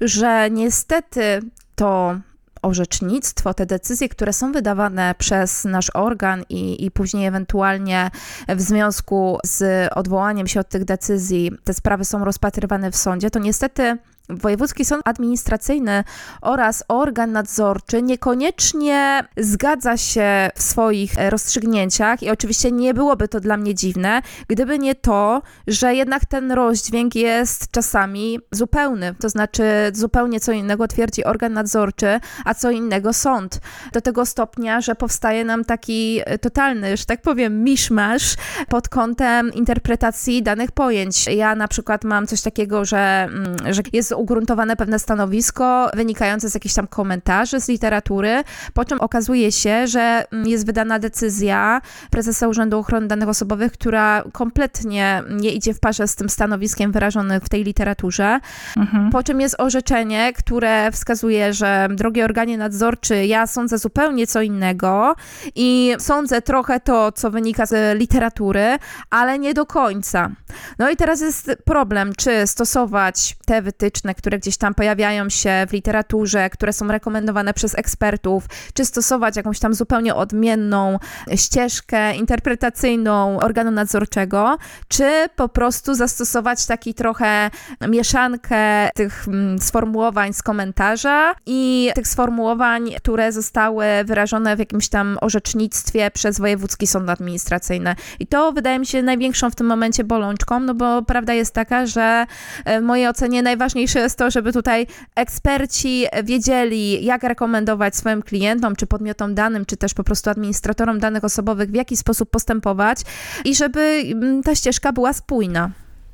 że 0.00 0.50
niestety 0.50 1.40
to 1.74 2.16
orzecznictwo, 2.62 3.54
te 3.54 3.66
decyzje, 3.66 4.08
które 4.08 4.32
są 4.32 4.52
wydawane 4.52 5.14
przez 5.18 5.64
nasz 5.64 5.90
organ 5.94 6.44
i, 6.48 6.84
i 6.84 6.90
później 6.90 7.26
ewentualnie 7.26 8.10
w 8.48 8.60
związku 8.60 9.38
z 9.44 9.88
odwołaniem 9.94 10.46
się 10.46 10.60
od 10.60 10.68
tych 10.68 10.84
decyzji, 10.84 11.52
te 11.64 11.74
sprawy 11.74 12.04
są 12.04 12.24
rozpatrywane 12.24 12.90
w 12.90 12.96
sądzie, 12.96 13.30
to 13.30 13.38
niestety 13.38 13.98
Wojewódzki 14.40 14.84
Sąd 14.84 15.02
Administracyjny 15.04 16.04
oraz 16.40 16.84
organ 16.88 17.32
nadzorczy 17.32 18.02
niekoniecznie 18.02 19.24
zgadza 19.36 19.96
się 19.96 20.50
w 20.54 20.62
swoich 20.62 21.18
e, 21.18 21.30
rozstrzygnięciach 21.30 22.22
i 22.22 22.30
oczywiście 22.30 22.72
nie 22.72 22.94
byłoby 22.94 23.28
to 23.28 23.40
dla 23.40 23.56
mnie 23.56 23.74
dziwne, 23.74 24.22
gdyby 24.48 24.78
nie 24.78 24.94
to, 24.94 25.42
że 25.66 25.94
jednak 25.94 26.26
ten 26.26 26.52
rozdźwięk 26.52 27.14
jest 27.14 27.70
czasami 27.70 28.38
zupełny, 28.50 29.14
to 29.20 29.28
znaczy 29.28 29.64
zupełnie 29.92 30.40
co 30.40 30.52
innego 30.52 30.88
twierdzi 30.88 31.24
organ 31.24 31.52
nadzorczy, 31.52 32.20
a 32.44 32.54
co 32.54 32.70
innego 32.70 33.12
sąd. 33.12 33.60
Do 33.92 34.00
tego 34.00 34.26
stopnia, 34.26 34.80
że 34.80 34.94
powstaje 34.94 35.44
nam 35.44 35.64
taki 35.64 36.20
e, 36.24 36.38
totalny, 36.38 36.96
że 36.96 37.04
tak 37.04 37.22
powiem, 37.22 37.64
miszmasz 37.64 38.34
pod 38.68 38.88
kątem 38.88 39.52
interpretacji 39.54 40.42
danych 40.42 40.72
pojęć. 40.72 41.26
Ja 41.26 41.54
na 41.54 41.68
przykład 41.68 42.04
mam 42.04 42.26
coś 42.26 42.42
takiego, 42.42 42.84
że, 42.84 42.98
mm, 42.98 43.56
że 43.74 43.82
jest 43.92 44.12
ugruntowane 44.22 44.76
pewne 44.76 44.98
stanowisko 44.98 45.90
wynikające 45.94 46.50
z 46.50 46.54
jakichś 46.54 46.74
tam 46.74 46.86
komentarzy 46.86 47.60
z 47.60 47.68
literatury, 47.68 48.44
po 48.74 48.84
czym 48.84 49.00
okazuje 49.00 49.52
się, 49.52 49.86
że 49.86 50.24
mm, 50.32 50.48
jest 50.48 50.66
wydana 50.66 50.98
decyzja 50.98 51.80
prezesa 52.10 52.48
Urzędu 52.48 52.78
Ochrony 52.78 53.06
Danych 53.06 53.28
Osobowych, 53.28 53.72
która 53.72 54.24
kompletnie 54.32 55.22
nie 55.30 55.50
idzie 55.50 55.74
w 55.74 55.80
parze 55.80 56.08
z 56.08 56.16
tym 56.16 56.28
stanowiskiem 56.28 56.92
wyrażonym 56.92 57.40
w 57.40 57.48
tej 57.48 57.64
literaturze, 57.64 58.40
mhm. 58.76 59.10
po 59.10 59.22
czym 59.22 59.40
jest 59.40 59.54
orzeczenie, 59.58 60.32
które 60.32 60.92
wskazuje, 60.92 61.52
że 61.52 61.88
drogi 61.90 62.22
organie 62.22 62.56
nadzorczy, 62.56 63.26
ja 63.26 63.46
sądzę 63.46 63.78
zupełnie 63.78 64.26
co 64.26 64.42
innego 64.42 65.14
i 65.54 65.94
sądzę 65.98 66.42
trochę 66.42 66.80
to, 66.80 67.12
co 67.12 67.30
wynika 67.30 67.66
z 67.66 67.98
literatury, 67.98 68.78
ale 69.10 69.38
nie 69.38 69.54
do 69.54 69.66
końca. 69.66 70.30
No 70.78 70.90
i 70.90 70.96
teraz 70.96 71.20
jest 71.20 71.52
problem, 71.64 72.12
czy 72.16 72.46
stosować 72.46 73.36
te 73.46 73.62
wytyczne 73.62 74.11
które 74.14 74.38
gdzieś 74.38 74.56
tam 74.56 74.74
pojawiają 74.74 75.28
się 75.28 75.66
w 75.68 75.72
literaturze, 75.72 76.50
które 76.50 76.72
są 76.72 76.88
rekomendowane 76.88 77.54
przez 77.54 77.78
ekspertów, 77.78 78.46
czy 78.74 78.84
stosować 78.84 79.36
jakąś 79.36 79.58
tam 79.58 79.74
zupełnie 79.74 80.14
odmienną 80.14 80.98
ścieżkę 81.36 82.14
interpretacyjną 82.14 83.40
organu 83.40 83.70
nadzorczego, 83.70 84.58
czy 84.88 85.26
po 85.36 85.48
prostu 85.48 85.94
zastosować 85.94 86.66
taki 86.66 86.94
trochę 86.94 87.50
mieszankę 87.88 88.88
tych 88.94 89.28
mm, 89.28 89.58
sformułowań 89.58 90.32
z 90.32 90.42
komentarza 90.42 91.34
i 91.46 91.90
tych 91.94 92.08
sformułowań, 92.08 92.90
które 92.96 93.32
zostały 93.32 93.84
wyrażone 94.04 94.56
w 94.56 94.58
jakimś 94.58 94.88
tam 94.88 95.18
orzecznictwie 95.20 96.10
przez 96.10 96.38
Wojewódzki 96.38 96.86
Sąd 96.86 97.10
Administracyjny. 97.10 97.94
I 98.20 98.26
to 98.26 98.52
wydaje 98.52 98.78
mi 98.78 98.86
się 98.86 99.02
największą 99.02 99.50
w 99.50 99.54
tym 99.54 99.66
momencie 99.66 100.04
bolączką, 100.04 100.60
no 100.60 100.74
bo 100.74 101.02
prawda 101.02 101.32
jest 101.32 101.54
taka, 101.54 101.86
że 101.86 102.26
e, 102.64 102.80
w 102.80 102.84
mojej 102.84 103.08
ocenie 103.08 103.42
najważniejsze 103.42 103.91
jest 103.98 104.18
to, 104.18 104.30
żeby 104.30 104.52
tutaj 104.52 104.86
eksperci 105.14 106.06
wiedzieli, 106.24 107.04
jak 107.04 107.22
rekomendować 107.22 107.96
swoim 107.96 108.22
klientom, 108.22 108.76
czy 108.76 108.86
podmiotom 108.86 109.34
danym, 109.34 109.66
czy 109.66 109.76
też 109.76 109.94
po 109.94 110.04
prostu 110.04 110.30
administratorom 110.30 110.98
danych 110.98 111.24
osobowych, 111.24 111.70
w 111.70 111.74
jaki 111.74 111.96
sposób 111.96 112.30
postępować 112.30 113.00
i 113.44 113.54
żeby 113.54 114.02
mm, 114.12 114.42
ta 114.42 114.54
ścieżka 114.54 114.92
była 114.92 115.12
spójna. 115.12 115.70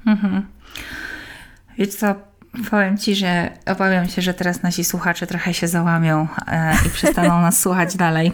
Mhm. 0.07 0.47
Wiesz 1.79 1.89
co, 1.89 2.15
powiem 2.71 2.99
Ci, 2.99 3.15
że 3.15 3.51
obawiam 3.67 4.09
się, 4.09 4.23
że 4.23 4.35
teraz 4.35 4.63
nasi 4.63 4.85
słuchacze 4.85 5.27
trochę 5.27 5.55
się 5.55 5.69
załamią 5.69 6.29
e, 6.47 6.75
i 6.87 6.91
przestaną 6.91 7.41
nas 7.41 7.61
słuchać 7.63 7.97
dalej, 7.97 8.33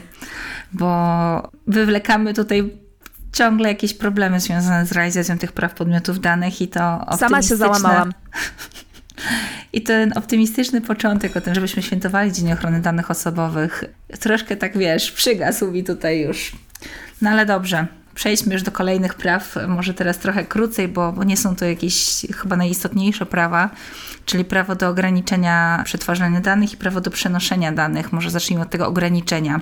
bo 0.72 1.52
wywlekamy 1.66 2.34
tutaj 2.34 2.70
ciągle 3.32 3.68
jakieś 3.68 3.94
problemy 3.94 4.40
związane 4.40 4.86
z 4.86 4.92
realizacją 4.92 5.38
tych 5.38 5.52
praw 5.52 5.74
podmiotów 5.74 6.20
danych 6.20 6.60
i 6.60 6.68
to 6.68 7.06
Sama 7.18 7.42
się 7.42 7.56
załamałam. 7.56 8.12
I 9.72 9.82
ten 9.82 10.12
optymistyczny 10.18 10.80
początek 10.80 11.36
o 11.36 11.40
tym, 11.40 11.54
żebyśmy 11.54 11.82
świętowali 11.82 12.32
Dzień 12.32 12.52
Ochrony 12.52 12.80
Danych 12.80 13.10
Osobowych, 13.10 13.84
troszkę 14.20 14.56
tak 14.56 14.78
wiesz, 14.78 15.12
przygasł 15.12 15.70
mi 15.70 15.84
tutaj 15.84 16.20
już. 16.20 16.52
No 17.22 17.30
ale 17.30 17.46
dobrze, 17.46 17.86
przejdźmy 18.14 18.52
już 18.52 18.62
do 18.62 18.70
kolejnych 18.70 19.14
praw, 19.14 19.56
może 19.68 19.94
teraz 19.94 20.18
trochę 20.18 20.44
krócej, 20.44 20.88
bo, 20.88 21.12
bo 21.12 21.24
nie 21.24 21.36
są 21.36 21.56
to 21.56 21.64
jakieś 21.64 22.26
chyba 22.36 22.56
najistotniejsze 22.56 23.26
prawa, 23.26 23.70
czyli 24.26 24.44
prawo 24.44 24.74
do 24.74 24.88
ograniczenia 24.88 25.82
przetwarzania 25.84 26.40
danych 26.40 26.72
i 26.72 26.76
prawo 26.76 27.00
do 27.00 27.10
przenoszenia 27.10 27.72
danych. 27.72 28.12
Może 28.12 28.30
zacznijmy 28.30 28.64
od 28.64 28.70
tego 28.70 28.86
ograniczenia. 28.86 29.60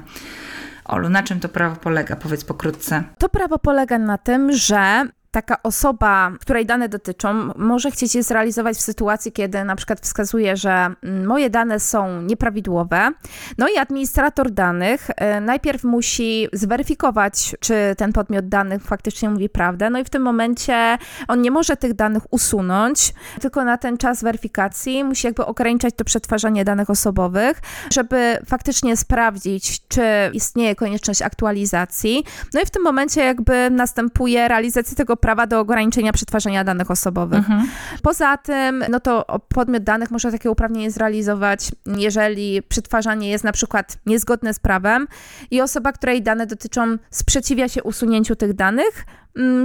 Olu, 0.84 1.08
na 1.08 1.22
czym 1.22 1.40
to 1.40 1.48
prawo 1.48 1.76
polega? 1.76 2.16
Powiedz 2.16 2.44
pokrótce. 2.44 3.04
To 3.18 3.28
prawo 3.28 3.58
polega 3.58 3.98
na 3.98 4.18
tym, 4.18 4.52
że 4.52 5.04
taka 5.32 5.62
osoba, 5.62 6.32
której 6.40 6.66
dane 6.66 6.88
dotyczą, 6.88 7.50
może 7.56 7.90
chcieć 7.90 8.14
je 8.14 8.22
zrealizować 8.22 8.76
w 8.76 8.80
sytuacji, 8.80 9.32
kiedy 9.32 9.64
na 9.64 9.76
przykład 9.76 10.00
wskazuje, 10.00 10.56
że 10.56 10.70
mm, 11.02 11.26
moje 11.26 11.50
dane 11.50 11.80
są 11.80 12.22
nieprawidłowe. 12.22 13.10
No 13.58 13.68
i 13.68 13.78
administrator 13.78 14.50
danych 14.50 15.10
e, 15.16 15.40
najpierw 15.40 15.84
musi 15.84 16.48
zweryfikować, 16.52 17.56
czy 17.60 17.74
ten 17.96 18.12
podmiot 18.12 18.48
danych 18.48 18.82
faktycznie 18.82 19.30
mówi 19.30 19.48
prawdę. 19.48 19.90
No 19.90 19.98
i 19.98 20.04
w 20.04 20.10
tym 20.10 20.22
momencie 20.22 20.98
on 21.28 21.42
nie 21.42 21.50
może 21.50 21.76
tych 21.76 21.94
danych 21.94 22.22
usunąć, 22.32 23.14
tylko 23.40 23.64
na 23.64 23.78
ten 23.78 23.98
czas 23.98 24.22
weryfikacji 24.22 25.04
musi 25.04 25.26
jakby 25.26 25.46
ograniczać 25.46 25.94
to 25.96 26.04
przetwarzanie 26.04 26.64
danych 26.64 26.90
osobowych, 26.90 27.60
żeby 27.92 28.38
faktycznie 28.46 28.96
sprawdzić, 28.96 29.88
czy 29.88 30.02
istnieje 30.32 30.74
konieczność 30.74 31.22
aktualizacji. 31.22 32.24
No 32.54 32.60
i 32.60 32.66
w 32.66 32.70
tym 32.70 32.82
momencie 32.82 33.24
jakby 33.24 33.70
następuje 33.70 34.48
realizacja 34.48 34.96
tego 34.96 35.16
prawa 35.22 35.46
do 35.46 35.60
ograniczenia 35.60 36.12
przetwarzania 36.12 36.64
danych 36.64 36.90
osobowych. 36.90 37.38
Mhm. 37.38 37.68
Poza 38.02 38.36
tym, 38.36 38.84
no 38.90 39.00
to 39.00 39.26
podmiot 39.48 39.82
danych 39.82 40.10
może 40.10 40.32
takie 40.32 40.50
uprawnienie 40.50 40.90
zrealizować, 40.90 41.70
jeżeli 41.86 42.62
przetwarzanie 42.62 43.30
jest 43.30 43.44
na 43.44 43.52
przykład 43.52 43.98
niezgodne 44.06 44.54
z 44.54 44.58
prawem 44.58 45.08
i 45.50 45.60
osoba, 45.60 45.92
której 45.92 46.22
dane 46.22 46.46
dotyczą, 46.46 46.96
sprzeciwia 47.10 47.68
się 47.68 47.82
usunięciu 47.82 48.36
tych 48.36 48.52
danych, 48.52 49.04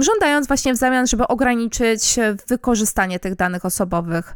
żądając 0.00 0.46
właśnie 0.46 0.74
w 0.74 0.76
zamian, 0.76 1.06
żeby 1.06 1.26
ograniczyć 1.26 2.16
wykorzystanie 2.48 3.20
tych 3.20 3.34
danych 3.34 3.64
osobowych. 3.64 4.34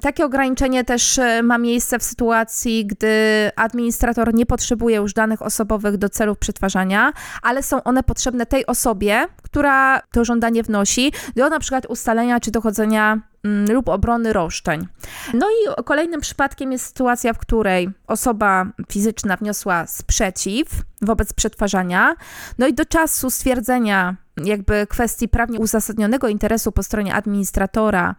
Takie 0.00 0.24
ograniczenie 0.24 0.84
też 0.84 1.18
e, 1.18 1.42
ma 1.42 1.58
miejsce 1.58 1.98
w 1.98 2.02
sytuacji, 2.02 2.86
gdy 2.86 3.08
administrator 3.56 4.34
nie 4.34 4.46
potrzebuje 4.46 4.96
już 4.96 5.14
danych 5.14 5.42
osobowych 5.42 5.96
do 5.96 6.08
celów 6.08 6.38
przetwarzania, 6.38 7.12
ale 7.42 7.62
są 7.62 7.82
one 7.82 8.02
potrzebne 8.02 8.46
tej 8.46 8.66
osobie, 8.66 9.26
która 9.42 10.00
to 10.00 10.24
żądanie 10.24 10.62
wnosi, 10.62 11.12
do 11.36 11.48
na 11.48 11.58
przykład 11.58 11.86
ustalenia 11.86 12.40
czy 12.40 12.50
dochodzenia 12.50 13.20
mm, 13.44 13.72
lub 13.72 13.88
obrony 13.88 14.32
roszczeń. 14.32 14.86
No 15.34 15.46
i 15.50 15.84
kolejnym 15.84 16.20
przypadkiem 16.20 16.72
jest 16.72 16.86
sytuacja, 16.86 17.32
w 17.32 17.38
której 17.38 17.90
osoba 18.06 18.66
fizyczna 18.90 19.36
wniosła 19.36 19.86
sprzeciw 19.86 20.68
wobec 21.02 21.32
przetwarzania, 21.32 22.14
no 22.58 22.66
i 22.66 22.74
do 22.74 22.84
czasu 22.84 23.30
stwierdzenia 23.30 24.16
jakby 24.36 24.86
kwestii 24.86 25.28
prawnie 25.28 25.58
uzasadnionego 25.58 26.28
interesu 26.28 26.72
po 26.72 26.82
stronie 26.82 27.14
administratora 27.14 28.14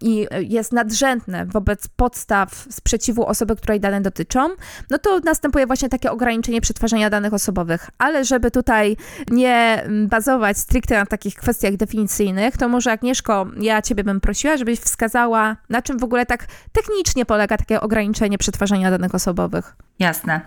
i 0.00 0.26
jest 0.40 0.72
nadrzędne 0.72 1.46
wobec 1.46 1.88
podstaw 1.88 2.66
sprzeciwu 2.70 3.26
osoby, 3.26 3.56
której 3.56 3.80
dane 3.80 4.00
dotyczą, 4.00 4.48
no 4.90 4.98
to 4.98 5.20
następuje 5.20 5.66
właśnie 5.66 5.88
takie 5.88 6.10
ograniczenie 6.10 6.60
przetwarzania 6.60 7.10
danych 7.10 7.34
osobowych. 7.34 7.90
Ale 7.98 8.24
żeby 8.24 8.50
tutaj 8.50 8.96
nie 9.30 9.84
bazować 10.08 10.58
stricte 10.58 10.98
na 10.98 11.06
takich 11.06 11.34
kwestiach 11.34 11.76
definicyjnych, 11.76 12.56
to 12.56 12.68
może 12.68 12.92
Agnieszko, 12.92 13.46
ja 13.60 13.82
ciebie 13.82 14.04
bym 14.04 14.20
prosiła, 14.20 14.56
żebyś 14.56 14.80
wskazała, 14.80 15.56
na 15.68 15.82
czym 15.82 15.98
w 15.98 16.04
ogóle 16.04 16.26
tak 16.26 16.46
technicznie 16.72 17.26
polega 17.26 17.56
takie 17.56 17.80
ograniczenie 17.80 18.38
przetwarzania 18.38 18.90
danych 18.90 19.14
osobowych. 19.14 19.76
Jasne. 19.98 20.40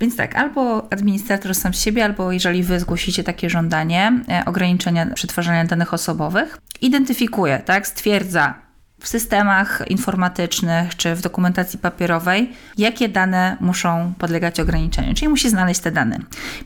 Więc 0.00 0.16
tak, 0.16 0.36
albo 0.36 0.92
administrator 0.92 1.54
sam 1.54 1.74
z 1.74 1.80
siebie, 1.80 2.04
albo 2.04 2.32
jeżeli 2.32 2.62
wy 2.62 2.80
zgłosicie 2.80 3.24
takie 3.24 3.50
żądanie 3.50 4.12
e, 4.28 4.44
ograniczenia 4.44 5.06
przetwarzania 5.06 5.64
danych 5.64 5.94
osobowych, 5.94 6.58
identyfikuje, 6.80 7.58
tak, 7.58 7.86
stwierdza 7.86 8.64
w 9.00 9.08
systemach 9.08 9.82
informatycznych 9.88 10.96
czy 10.96 11.14
w 11.14 11.20
dokumentacji 11.20 11.78
papierowej, 11.78 12.52
jakie 12.78 13.08
dane 13.08 13.56
muszą 13.60 14.12
podlegać 14.18 14.60
ograniczeniu, 14.60 15.14
czyli 15.14 15.28
musi 15.28 15.50
znaleźć 15.50 15.80
te 15.80 15.90
dane. 15.90 16.18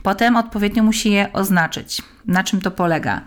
Potem 0.03 0.37
odpowiednio 0.37 0.83
musi 0.83 1.11
je 1.11 1.33
oznaczyć, 1.33 2.03
na 2.26 2.45
czym 2.45 2.61
to 2.61 2.70
polega. 2.70 3.20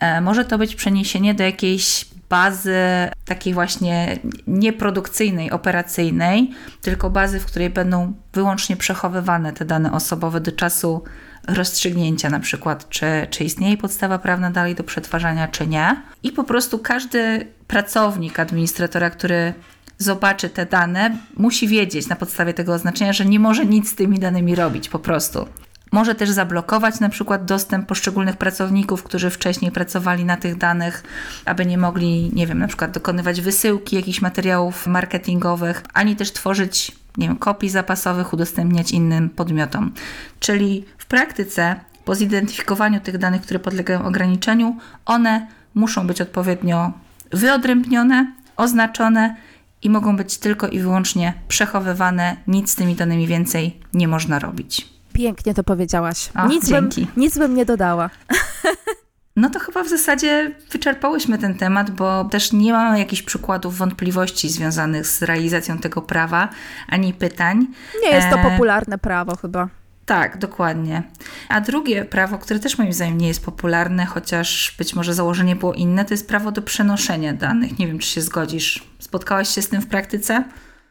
E, 0.00 0.20
może 0.20 0.44
to 0.44 0.58
być 0.58 0.74
przeniesienie 0.74 1.34
do 1.34 1.44
jakiejś 1.44 2.04
bazy 2.28 2.76
takiej 3.24 3.54
właśnie 3.54 4.18
nieprodukcyjnej, 4.46 5.50
operacyjnej, 5.50 6.50
tylko 6.82 7.10
bazy, 7.10 7.40
w 7.40 7.46
której 7.46 7.70
będą 7.70 8.12
wyłącznie 8.32 8.76
przechowywane 8.76 9.52
te 9.52 9.64
dane 9.64 9.92
osobowe 9.92 10.40
do 10.40 10.52
czasu 10.52 11.02
rozstrzygnięcia, 11.48 12.30
na 12.30 12.40
przykład, 12.40 12.88
czy, 12.88 13.06
czy 13.30 13.44
istnieje 13.44 13.76
podstawa 13.76 14.18
prawna 14.18 14.50
dalej 14.50 14.74
do 14.74 14.84
przetwarzania, 14.84 15.48
czy 15.48 15.66
nie. 15.66 16.02
I 16.22 16.32
po 16.32 16.44
prostu 16.44 16.78
każdy 16.78 17.46
pracownik 17.66 18.40
administratora, 18.40 19.10
który 19.10 19.54
zobaczy 19.98 20.48
te 20.48 20.66
dane, 20.66 21.16
musi 21.36 21.68
wiedzieć 21.68 22.08
na 22.08 22.16
podstawie 22.16 22.54
tego 22.54 22.74
oznaczenia, 22.74 23.12
że 23.12 23.24
nie 23.24 23.40
może 23.40 23.66
nic 23.66 23.90
z 23.90 23.94
tymi 23.94 24.18
danymi 24.18 24.54
robić 24.54 24.88
po 24.88 24.98
prostu. 24.98 25.46
Może 25.92 26.14
też 26.14 26.30
zablokować 26.30 27.00
na 27.00 27.08
przykład 27.08 27.44
dostęp 27.44 27.86
poszczególnych 27.86 28.36
pracowników, 28.36 29.02
którzy 29.02 29.30
wcześniej 29.30 29.72
pracowali 29.72 30.24
na 30.24 30.36
tych 30.36 30.56
danych, 30.56 31.02
aby 31.44 31.66
nie 31.66 31.78
mogli, 31.78 32.30
nie 32.34 32.46
wiem, 32.46 32.58
na 32.58 32.68
przykład 32.68 32.90
dokonywać 32.90 33.40
wysyłki 33.40 33.96
jakichś 33.96 34.20
materiałów 34.20 34.86
marketingowych, 34.86 35.82
ani 35.94 36.16
też 36.16 36.32
tworzyć, 36.32 36.92
nie 37.16 37.28
wiem, 37.28 37.36
kopii 37.36 37.70
zapasowych, 37.70 38.32
udostępniać 38.32 38.90
innym 38.90 39.30
podmiotom. 39.30 39.92
Czyli 40.40 40.84
w 40.98 41.06
praktyce, 41.06 41.80
po 42.04 42.14
zidentyfikowaniu 42.14 43.00
tych 43.00 43.18
danych, 43.18 43.42
które 43.42 43.58
podlegają 43.58 44.04
ograniczeniu, 44.04 44.76
one 45.04 45.46
muszą 45.74 46.06
być 46.06 46.20
odpowiednio 46.20 46.92
wyodrębnione, 47.30 48.32
oznaczone 48.56 49.36
i 49.82 49.90
mogą 49.90 50.16
być 50.16 50.38
tylko 50.38 50.68
i 50.68 50.80
wyłącznie 50.80 51.34
przechowywane. 51.48 52.36
Nic 52.46 52.70
z 52.70 52.74
tymi 52.74 52.94
danymi 52.94 53.26
więcej 53.26 53.80
nie 53.94 54.08
można 54.08 54.38
robić. 54.38 54.95
Pięknie 55.16 55.54
to 55.54 55.64
powiedziałaś. 55.64 56.28
O, 56.34 56.48
nic, 56.48 56.70
bym, 56.70 56.90
dzięki. 56.90 57.06
nic 57.16 57.38
bym 57.38 57.54
nie 57.54 57.64
dodała. 57.64 58.10
No 59.38 59.50
to 59.50 59.58
chyba 59.58 59.84
w 59.84 59.88
zasadzie 59.88 60.54
wyczerpałyśmy 60.70 61.38
ten 61.38 61.54
temat, 61.54 61.90
bo 61.90 62.24
też 62.24 62.52
nie 62.52 62.72
mamy 62.72 62.98
jakichś 62.98 63.22
przykładów 63.22 63.78
wątpliwości 63.78 64.48
związanych 64.48 65.06
z 65.06 65.22
realizacją 65.22 65.78
tego 65.78 66.02
prawa, 66.02 66.48
ani 66.88 67.14
pytań. 67.14 67.66
Nie 68.02 68.08
jest 68.08 68.30
to 68.30 68.38
E, 68.38 68.50
popularne 68.50 68.98
prawo 68.98 69.36
chyba. 69.36 69.68
Tak, 70.06 70.38
dokładnie. 70.38 71.02
A 71.48 71.60
drugie 71.60 72.04
prawo, 72.04 72.38
które 72.38 72.60
też 72.60 72.78
moim 72.78 72.92
zdaniem 72.92 73.18
nie 73.18 73.28
jest 73.28 73.44
popularne, 73.44 74.06
chociaż 74.06 74.74
być 74.78 74.94
może 74.94 75.14
założenie 75.14 75.56
było 75.56 75.74
inne, 75.74 76.04
to 76.04 76.14
jest 76.14 76.28
prawo 76.28 76.52
do 76.52 76.62
przenoszenia 76.62 77.32
danych. 77.32 77.78
Nie 77.78 77.86
wiem, 77.86 77.98
czy 77.98 78.08
się 78.08 78.20
zgodzisz. 78.22 78.84
Spotkałaś 78.98 79.54
się 79.54 79.62
z 79.62 79.68
tym 79.68 79.82
w 79.82 79.86
praktyce? 79.86 80.44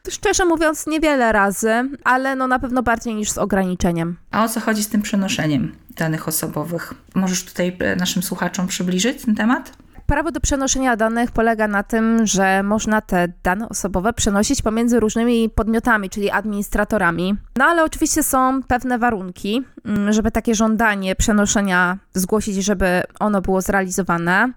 Szczerze 0.09 0.45
mówiąc, 0.45 0.87
niewiele 0.87 1.31
razy, 1.31 1.89
ale 2.03 2.35
no 2.35 2.47
na 2.47 2.59
pewno 2.59 2.83
bardziej 2.83 3.15
niż 3.15 3.31
z 3.31 3.37
ograniczeniem. 3.37 4.17
A 4.31 4.43
o 4.43 4.49
co 4.49 4.59
chodzi 4.59 4.83
z 4.83 4.89
tym 4.89 5.01
przenoszeniem 5.01 5.75
danych 5.95 6.27
osobowych? 6.27 6.93
Możesz 7.15 7.45
tutaj 7.45 7.77
e, 7.79 7.95
naszym 7.95 8.23
słuchaczom 8.23 8.67
przybliżyć 8.67 9.25
ten 9.25 9.35
temat? 9.35 9.71
Prawo 10.05 10.31
do 10.31 10.39
przenoszenia 10.39 10.95
danych 10.95 11.31
polega 11.31 11.67
na 11.67 11.83
tym, 11.83 12.27
że 12.27 12.63
można 12.63 13.01
te 13.01 13.27
dane 13.43 13.69
osobowe 13.69 14.13
przenosić 14.13 14.61
pomiędzy 14.61 14.99
różnymi 14.99 15.49
podmiotami, 15.49 16.09
czyli 16.09 16.31
administratorami. 16.31 17.35
No 17.57 17.65
ale 17.65 17.83
oczywiście 17.83 18.23
są 18.23 18.63
pewne 18.63 18.99
warunki, 18.99 19.63
mm, 19.85 20.13
żeby 20.13 20.31
takie 20.31 20.55
żądanie 20.55 21.15
przenoszenia 21.15 21.97
zgłosić, 22.13 22.55
żeby 22.55 23.03
ono 23.19 23.41
było 23.41 23.61
zrealizowane. 23.61 24.51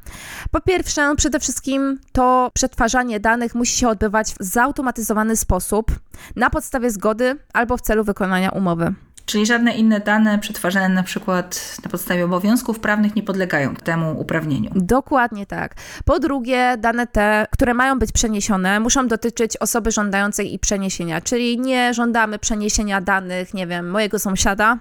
Po 0.51 0.61
pierwsze, 0.61 1.15
przede 1.17 1.41
wszystkim 1.41 1.99
to 2.13 2.51
przetwarzanie 2.55 3.21
danych 3.21 3.55
musi 3.55 3.79
się 3.79 3.89
odbywać 3.89 4.35
w 4.41 4.45
zautomatyzowany 4.45 5.37
sposób, 5.37 5.91
na 6.37 6.51
podstawie 6.51 6.91
zgody 6.91 7.37
albo 7.53 7.77
w 7.77 7.81
celu 7.81 8.05
wykonania 8.05 8.51
umowy. 8.51 8.95
Czyli 9.29 9.47
żadne 9.47 9.73
inne 9.73 10.01
dane 10.01 10.39
przetwarzane 10.39 10.89
na 10.89 11.03
przykład 11.03 11.77
na 11.85 11.91
podstawie 11.91 12.25
obowiązków 12.25 12.81
prawnych 12.81 13.17
nie 13.17 13.23
podlegają 13.23 13.77
temu 13.77 14.21
uprawnieniu. 14.21 14.71
Dokładnie 14.75 15.47
tak. 15.47 15.75
Po 16.05 16.19
drugie, 16.19 16.77
dane 16.79 17.07
te, 17.07 17.47
które 17.53 17.75
mają 17.75 17.99
być 17.99 18.13
przeniesione, 18.13 18.81
muszą 18.81 19.09
dotyczyć 19.09 19.57
osoby 19.57 19.91
żądającej 19.91 20.55
ich 20.55 20.61
przeniesienia, 20.61 21.21
czyli 21.21 21.61
nie 21.61 21.95
żądamy 21.95 22.39
przeniesienia 22.39 23.01
danych, 23.01 23.55
nie 23.55 23.67
wiem, 23.67 23.91
mojego 23.91 24.19
sąsiada, 24.19 24.79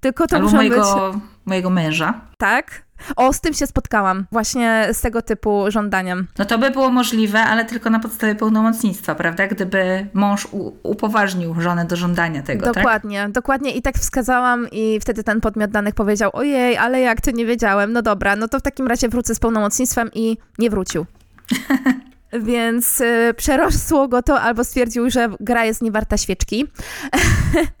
tylko 0.00 0.26
to 0.26 0.36
Albo 0.36 0.46
muszą 0.46 0.56
mojego, 0.56 1.10
być. 1.12 1.22
mojego 1.44 1.70
męża. 1.70 2.20
Tak. 2.38 2.87
O, 3.16 3.32
z 3.32 3.40
tym 3.40 3.54
się 3.54 3.66
spotkałam, 3.66 4.26
właśnie 4.32 4.88
z 4.92 5.00
tego 5.00 5.22
typu 5.22 5.64
żądaniem. 5.68 6.26
No 6.38 6.44
to 6.44 6.58
by 6.58 6.70
było 6.70 6.90
możliwe, 6.90 7.40
ale 7.40 7.64
tylko 7.64 7.90
na 7.90 8.00
podstawie 8.00 8.34
pełnomocnictwa, 8.34 9.14
prawda? 9.14 9.46
Gdyby 9.46 10.06
mąż 10.14 10.48
upoważnił 10.82 11.60
żonę 11.60 11.84
do 11.84 11.96
żądania 11.96 12.42
tego, 12.42 12.66
tak? 12.66 12.74
dokładnie, 12.74 13.28
dokładnie. 13.28 13.70
I 13.70 13.82
tak 13.82 13.98
wskazałam, 13.98 14.66
i 14.72 15.00
wtedy 15.00 15.24
ten 15.24 15.40
podmiot 15.40 15.70
danych 15.70 15.94
powiedział: 15.94 16.30
Ojej, 16.32 16.76
ale 16.76 17.00
jak 17.00 17.20
to 17.20 17.30
nie 17.30 17.46
wiedziałem. 17.46 17.92
No 17.92 18.02
dobra, 18.02 18.36
no 18.36 18.48
to 18.48 18.58
w 18.58 18.62
takim 18.62 18.86
razie 18.86 19.08
wrócę 19.08 19.34
z 19.34 19.38
pełnomocnictwem 19.38 20.10
i 20.14 20.36
nie 20.58 20.70
wrócił. 20.70 21.06
Więc 22.32 23.00
y, 23.00 23.34
przerosło 23.36 24.08
go 24.08 24.22
to, 24.22 24.40
albo 24.40 24.64
stwierdził, 24.64 25.10
że 25.10 25.28
gra 25.40 25.64
jest 25.64 25.82
niewarta 25.82 26.16
świeczki. 26.16 26.66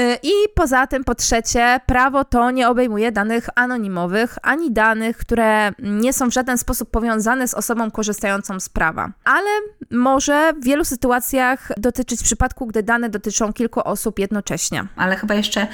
Y, 0.00 0.18
I 0.22 0.32
poza 0.54 0.86
tym, 0.86 1.04
po 1.04 1.14
trzecie, 1.14 1.80
prawo 1.86 2.24
to 2.24 2.50
nie 2.50 2.68
obejmuje 2.68 3.12
danych 3.12 3.48
anonimowych, 3.54 4.38
ani 4.42 4.72
danych, 4.72 5.16
które 5.16 5.72
nie 5.78 6.12
są 6.12 6.30
w 6.30 6.32
żaden 6.32 6.58
sposób 6.58 6.90
powiązane 6.90 7.48
z 7.48 7.54
osobą 7.54 7.90
korzystającą 7.90 8.60
z 8.60 8.68
prawa. 8.68 9.12
Ale 9.24 9.50
może 9.90 10.52
w 10.52 10.64
wielu 10.64 10.84
sytuacjach 10.84 11.72
dotyczyć 11.76 12.20
w 12.20 12.24
przypadku, 12.24 12.66
gdy 12.66 12.82
dane 12.82 13.08
dotyczą 13.08 13.52
kilku 13.52 13.80
osób 13.80 14.18
jednocześnie. 14.18 14.84
Ale 14.96 15.16
chyba 15.16 15.34
jeszcze 15.34 15.66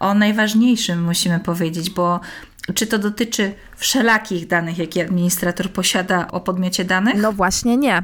o 0.00 0.14
najważniejszym 0.14 1.04
musimy 1.04 1.40
powiedzieć, 1.40 1.90
bo 1.90 2.20
Czy 2.74 2.86
to 2.86 2.98
dotyczy 2.98 3.54
wszelakich 3.76 4.46
danych, 4.46 4.78
jakie 4.78 5.02
administrator 5.02 5.70
posiada 5.70 6.28
o 6.30 6.40
podmiocie 6.40 6.84
danych? 6.84 7.14
No 7.16 7.32
właśnie 7.32 7.76
nie. 7.76 8.02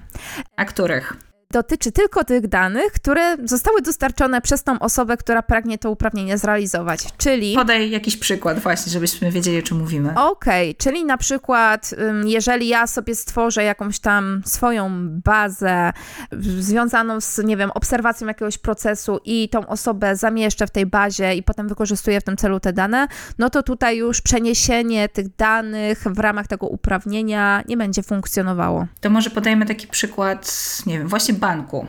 A 0.56 0.64
których? 0.64 1.29
Dotyczy 1.50 1.92
tylko 1.92 2.24
tych 2.24 2.48
danych, 2.48 2.92
które 2.92 3.36
zostały 3.44 3.82
dostarczone 3.82 4.40
przez 4.40 4.62
tą 4.62 4.78
osobę, 4.78 5.16
która 5.16 5.42
pragnie 5.42 5.78
to 5.78 5.90
uprawnienie 5.90 6.38
zrealizować. 6.38 7.00
Czyli. 7.18 7.54
Podaj 7.54 7.90
jakiś 7.90 8.16
przykład, 8.16 8.58
właśnie, 8.58 8.92
żebyśmy 8.92 9.30
wiedzieli, 9.30 9.58
o 9.58 9.62
czym 9.62 9.78
mówimy. 9.78 10.10
Okej, 10.10 10.70
okay, 10.70 10.74
czyli 10.74 11.04
na 11.04 11.16
przykład, 11.16 11.94
jeżeli 12.24 12.68
ja 12.68 12.86
sobie 12.86 13.14
stworzę 13.14 13.64
jakąś 13.64 13.98
tam 13.98 14.42
swoją 14.44 14.90
bazę 15.24 15.92
związaną 16.32 17.20
z, 17.20 17.38
nie 17.38 17.56
wiem, 17.56 17.70
obserwacją 17.70 18.26
jakiegoś 18.26 18.58
procesu 18.58 19.20
i 19.24 19.48
tą 19.48 19.66
osobę 19.66 20.16
zamieszczę 20.16 20.66
w 20.66 20.70
tej 20.70 20.86
bazie 20.86 21.34
i 21.34 21.42
potem 21.42 21.68
wykorzystuję 21.68 22.20
w 22.20 22.24
tym 22.24 22.36
celu 22.36 22.60
te 22.60 22.72
dane, 22.72 23.08
no 23.38 23.50
to 23.50 23.62
tutaj 23.62 23.96
już 23.96 24.20
przeniesienie 24.20 25.08
tych 25.08 25.36
danych 25.36 26.04
w 26.04 26.18
ramach 26.18 26.46
tego 26.46 26.66
uprawnienia 26.66 27.62
nie 27.68 27.76
będzie 27.76 28.02
funkcjonowało. 28.02 28.86
To 29.00 29.10
może 29.10 29.30
podajmy 29.30 29.66
taki 29.66 29.86
przykład, 29.86 30.52
nie 30.86 30.98
wiem, 30.98 31.08
właśnie 31.08 31.34
banku. 31.40 31.86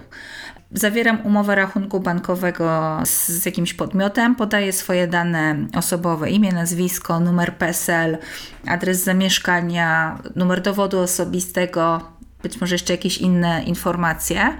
Zawieram 0.73 1.21
umowę 1.21 1.55
rachunku 1.55 1.99
bankowego 1.99 2.99
z, 3.05 3.27
z, 3.27 3.45
jakimś 3.45 3.73
podmiotem, 3.73 4.35
podaję 4.35 4.73
swoje 4.73 5.07
dane 5.07 5.55
osobowe, 5.75 6.29
imię, 6.29 6.51
nazwisko, 6.51 7.19
numer 7.19 7.57
PESEL, 7.57 8.17
adres 8.67 9.03
zamieszkania, 9.03 10.19
numer 10.35 10.61
dowodu 10.61 10.99
osobistego, 10.99 12.01
być 12.43 12.61
może 12.61 12.75
jeszcze 12.75 12.93
jakieś 12.93 13.17
inne 13.17 13.63
informacje. 13.63 14.57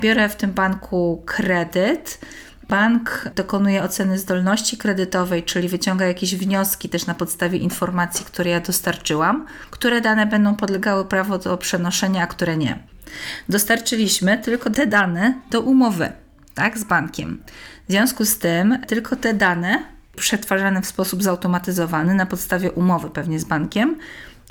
Biorę 0.00 0.28
w 0.28 0.36
tym 0.36 0.52
banku 0.52 1.22
kredyt. 1.26 2.18
Bank 2.68 3.30
dokonuje 3.34 3.82
oceny 3.82 4.18
zdolności 4.18 4.76
kredytowej, 4.76 5.42
czyli 5.42 5.68
wyciąga 5.68 6.06
jakieś 6.06 6.34
wnioski 6.36 6.88
też 6.88 7.06
na 7.06 7.14
podstawie 7.14 7.58
informacji, 7.58 8.24
które 8.24 8.50
ja 8.50 8.60
dostarczyłam, 8.60 9.46
które 9.70 10.00
dane 10.00 10.26
będą 10.26 10.56
podlegały 10.56 11.04
prawo 11.04 11.38
do 11.38 11.56
przenoszenia, 11.56 12.22
a 12.22 12.26
które 12.26 12.56
nie. 12.56 12.78
Dostarczyliśmy 13.48 14.38
tylko 14.38 14.70
te 14.70 14.86
dane 14.86 15.34
do 15.50 15.60
umowy, 15.60 16.12
tak, 16.54 16.78
z 16.78 16.84
bankiem. 16.84 17.42
W 17.88 17.92
związku 17.92 18.24
z 18.24 18.38
tym 18.38 18.78
tylko 18.86 19.16
te 19.16 19.34
dane 19.34 19.82
przetwarzane 20.16 20.82
w 20.82 20.86
sposób 20.86 21.22
zautomatyzowany 21.22 22.14
na 22.14 22.26
podstawie 22.26 22.72
umowy 22.72 23.10
pewnie 23.10 23.40
z 23.40 23.44
bankiem 23.44 23.96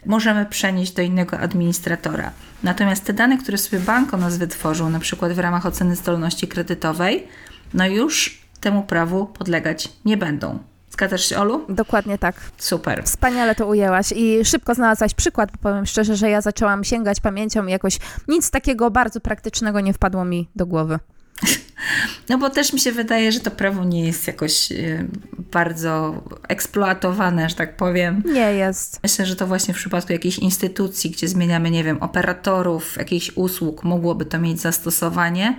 możemy 0.05 0.45
przenieść 0.45 0.91
do 0.91 1.01
innego 1.01 1.39
administratora. 1.39 2.31
Natomiast 2.63 3.05
te 3.05 3.13
dane, 3.13 3.37
które 3.37 3.57
sobie 3.57 3.79
bank 3.79 4.13
o 4.13 4.17
nas 4.17 4.37
wytworzył, 4.37 4.89
na 4.89 4.99
przykład 4.99 5.33
w 5.33 5.39
ramach 5.39 5.65
oceny 5.65 5.95
zdolności 5.95 6.47
kredytowej, 6.47 7.27
no 7.73 7.87
już 7.87 8.41
temu 8.61 8.83
prawu 8.83 9.25
podlegać 9.25 9.89
nie 10.05 10.17
będą. 10.17 10.59
Zgadzasz 10.95 11.25
się, 11.25 11.37
Olu? 11.37 11.65
Dokładnie 11.69 12.17
tak. 12.17 12.35
Super. 12.57 13.03
Wspaniale 13.03 13.55
to 13.55 13.67
ujęłaś 13.67 14.11
i 14.15 14.45
szybko 14.45 14.75
znalazłaś 14.75 15.13
przykład, 15.13 15.51
bo 15.51 15.57
powiem 15.57 15.85
szczerze, 15.85 16.15
że 16.15 16.29
ja 16.29 16.41
zaczęłam 16.41 16.83
sięgać 16.83 17.19
pamięcią 17.19 17.65
i 17.65 17.71
jakoś 17.71 17.99
nic 18.27 18.51
takiego 18.51 18.91
bardzo 18.91 19.21
praktycznego 19.21 19.81
nie 19.81 19.93
wpadło 19.93 20.25
mi 20.25 20.49
do 20.55 20.65
głowy. 20.65 20.99
No 22.29 22.37
bo 22.37 22.49
też 22.49 22.73
mi 22.73 22.79
się 22.79 22.91
wydaje, 22.91 23.31
że 23.31 23.39
to 23.39 23.51
prawo 23.51 23.83
nie 23.83 24.05
jest 24.05 24.27
jakoś 24.27 24.71
y, 24.71 25.07
bardzo 25.51 26.23
eksploatowane, 26.47 27.49
że 27.49 27.55
tak 27.55 27.77
powiem. 27.77 28.23
Nie 28.25 28.53
jest. 28.53 28.99
Myślę, 29.03 29.25
że 29.25 29.35
to 29.35 29.47
właśnie 29.47 29.73
w 29.73 29.77
przypadku 29.77 30.13
jakiejś 30.13 30.39
instytucji, 30.39 31.09
gdzie 31.09 31.27
zmieniamy, 31.27 31.71
nie 31.71 31.83
wiem, 31.83 32.03
operatorów, 32.03 32.97
jakichś 32.97 33.31
usług, 33.35 33.83
mogłoby 33.83 34.25
to 34.25 34.39
mieć 34.39 34.61
zastosowanie, 34.61 35.57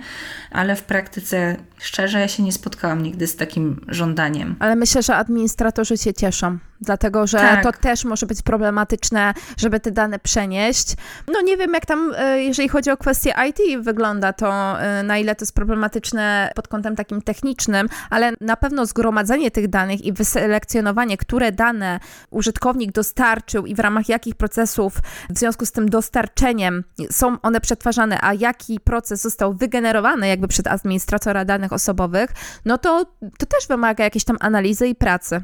ale 0.51 0.75
w 0.75 0.83
praktyce, 0.83 1.55
szczerze, 1.79 2.19
ja 2.19 2.27
się 2.27 2.43
nie 2.43 2.51
spotkałam 2.51 3.03
nigdy 3.03 3.27
z 3.27 3.35
takim 3.35 3.85
żądaniem. 3.87 4.55
Ale 4.59 4.75
myślę, 4.75 5.03
że 5.03 5.15
administratorzy 5.15 5.97
się 5.97 6.13
cieszą 6.13 6.57
dlatego 6.81 7.27
że 7.27 7.37
tak. 7.37 7.63
to 7.63 7.71
też 7.71 8.05
może 8.05 8.25
być 8.25 8.41
problematyczne, 8.41 9.33
żeby 9.57 9.79
te 9.79 9.91
dane 9.91 10.19
przenieść. 10.19 10.95
No 11.27 11.41
nie 11.41 11.57
wiem, 11.57 11.73
jak 11.73 11.85
tam, 11.85 12.13
e, 12.17 12.43
jeżeli 12.43 12.69
chodzi 12.69 12.91
o 12.91 12.97
kwestię 12.97 13.33
IT 13.49 13.83
wygląda 13.83 14.33
to, 14.33 14.81
e, 14.81 15.03
na 15.03 15.17
ile 15.17 15.35
to 15.35 15.43
jest 15.43 15.55
problematyczne 15.55 16.51
pod 16.55 16.67
kątem 16.67 16.95
takim 16.95 17.21
technicznym, 17.21 17.89
ale 18.09 18.31
na 18.41 18.57
pewno 18.57 18.85
zgromadzenie 18.85 19.51
tych 19.51 19.67
danych 19.67 20.05
i 20.05 20.13
wyselekcjonowanie, 20.13 21.17
które 21.17 21.51
dane 21.51 21.99
użytkownik 22.29 22.91
dostarczył 22.91 23.65
i 23.65 23.75
w 23.75 23.79
ramach 23.79 24.09
jakich 24.09 24.35
procesów 24.35 24.93
w 25.29 25.39
związku 25.39 25.65
z 25.65 25.71
tym 25.71 25.89
dostarczeniem 25.89 26.83
są 27.11 27.41
one 27.41 27.61
przetwarzane, 27.61 28.19
a 28.21 28.33
jaki 28.33 28.79
proces 28.79 29.21
został 29.21 29.53
wygenerowany 29.53 30.27
jakby 30.27 30.47
przed 30.47 30.67
administratora 30.67 31.45
danych 31.45 31.66
osobowych, 31.73 32.29
no 32.65 32.77
to, 32.77 33.05
to 33.37 33.45
też 33.45 33.67
wymaga 33.67 34.03
jakiejś 34.03 34.23
tam 34.23 34.37
analizy 34.39 34.87
i 34.87 34.95
pracy. 34.95 35.43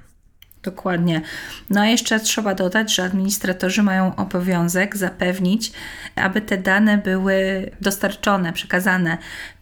Dokładnie. 0.63 1.21
No 1.69 1.81
a 1.81 1.85
jeszcze 1.85 2.19
trzeba 2.19 2.55
dodać, 2.55 2.95
że 2.95 3.03
administratorzy 3.03 3.83
mają 3.83 4.15
obowiązek 4.15 4.97
zapewnić, 4.97 5.71
aby 6.15 6.41
te 6.41 6.57
dane 6.57 6.97
były 6.97 7.69
dostarczone, 7.81 8.53
przekazane 8.53 9.17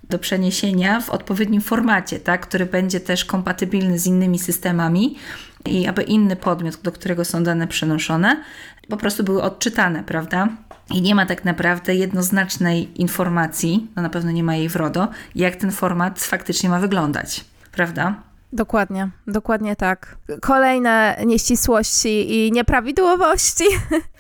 do 0.10 0.20
przeniesienia 0.20 1.02
w 1.02 1.10
odpowiednim 1.10 1.62
formacie, 1.62 2.20
tak, 2.20 2.42
który 2.42 2.66
będzie 2.66 3.00
też 3.00 3.26
kompatybilny 3.26 4.00
z 4.00 4.08
innymi 4.08 4.40
systemami 4.40 5.18
i 5.66 5.88
aby 5.88 6.04
inny 6.04 6.36
podmiot, 6.36 6.82
do 6.82 6.92
którego 6.92 7.26
są 7.26 7.44
dane 7.44 7.68
przenoszone, 7.68 8.44
po 8.90 8.98
prostu 8.98 9.24
były 9.24 9.42
odczytane, 9.44 10.04
prawda? 10.04 10.48
I 10.94 11.02
nie 11.02 11.16
ma 11.16 11.26
tak 11.26 11.46
naprawdę 11.46 11.96
jednoznacznej 11.96 13.02
informacji, 13.02 13.88
no 13.96 14.02
na 14.02 14.10
pewno 14.10 14.32
nie 14.32 14.44
ma 14.44 14.56
jej 14.56 14.70
w 14.70 14.76
RODO, 14.76 15.08
jak 15.36 15.56
ten 15.56 15.72
format 15.72 16.20
faktycznie 16.20 16.70
ma 16.70 16.80
wyglądać, 16.80 17.46
prawda? 17.72 18.16
Dokładnie, 18.54 19.10
dokładnie 19.28 19.76
tak. 19.76 20.18
Kolejne 20.42 21.18
nieścisłości 21.26 22.34
i 22.36 22.52
nieprawidłowości. 22.52 23.64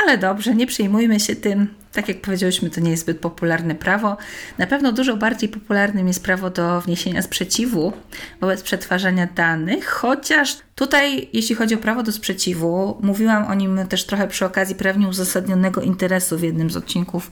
Ale 0.03 0.17
dobrze, 0.17 0.55
nie 0.55 0.67
przejmujmy 0.67 1.19
się 1.19 1.35
tym. 1.35 1.80
Tak 1.93 2.07
jak 2.07 2.21
powiedzieliśmy, 2.21 2.69
to 2.69 2.81
nie 2.81 2.91
jest 2.91 3.03
zbyt 3.03 3.19
popularne 3.19 3.75
prawo. 3.75 4.17
Na 4.57 4.67
pewno 4.67 4.91
dużo 4.91 5.17
bardziej 5.17 5.49
popularnym 5.49 6.07
jest 6.07 6.23
prawo 6.23 6.49
do 6.49 6.81
wniesienia 6.81 7.21
sprzeciwu 7.21 7.93
wobec 8.41 8.61
przetwarzania 8.61 9.27
danych, 9.35 9.87
chociaż 9.87 10.57
tutaj, 10.75 11.29
jeśli 11.33 11.55
chodzi 11.55 11.75
o 11.75 11.77
prawo 11.77 12.03
do 12.03 12.11
sprzeciwu, 12.11 12.97
mówiłam 13.01 13.47
o 13.47 13.53
nim 13.53 13.87
też 13.87 14.05
trochę 14.05 14.27
przy 14.27 14.45
okazji 14.45 14.75
prawnie 14.75 15.07
uzasadnionego 15.07 15.81
interesu 15.81 16.37
w 16.37 16.43
jednym 16.43 16.69
z 16.69 16.77
odcinków 16.77 17.31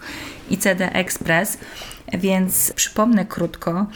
ICD 0.49 0.93
Express, 0.93 1.57
więc 2.13 2.73
przypomnę 2.73 3.25
krótko 3.25 3.87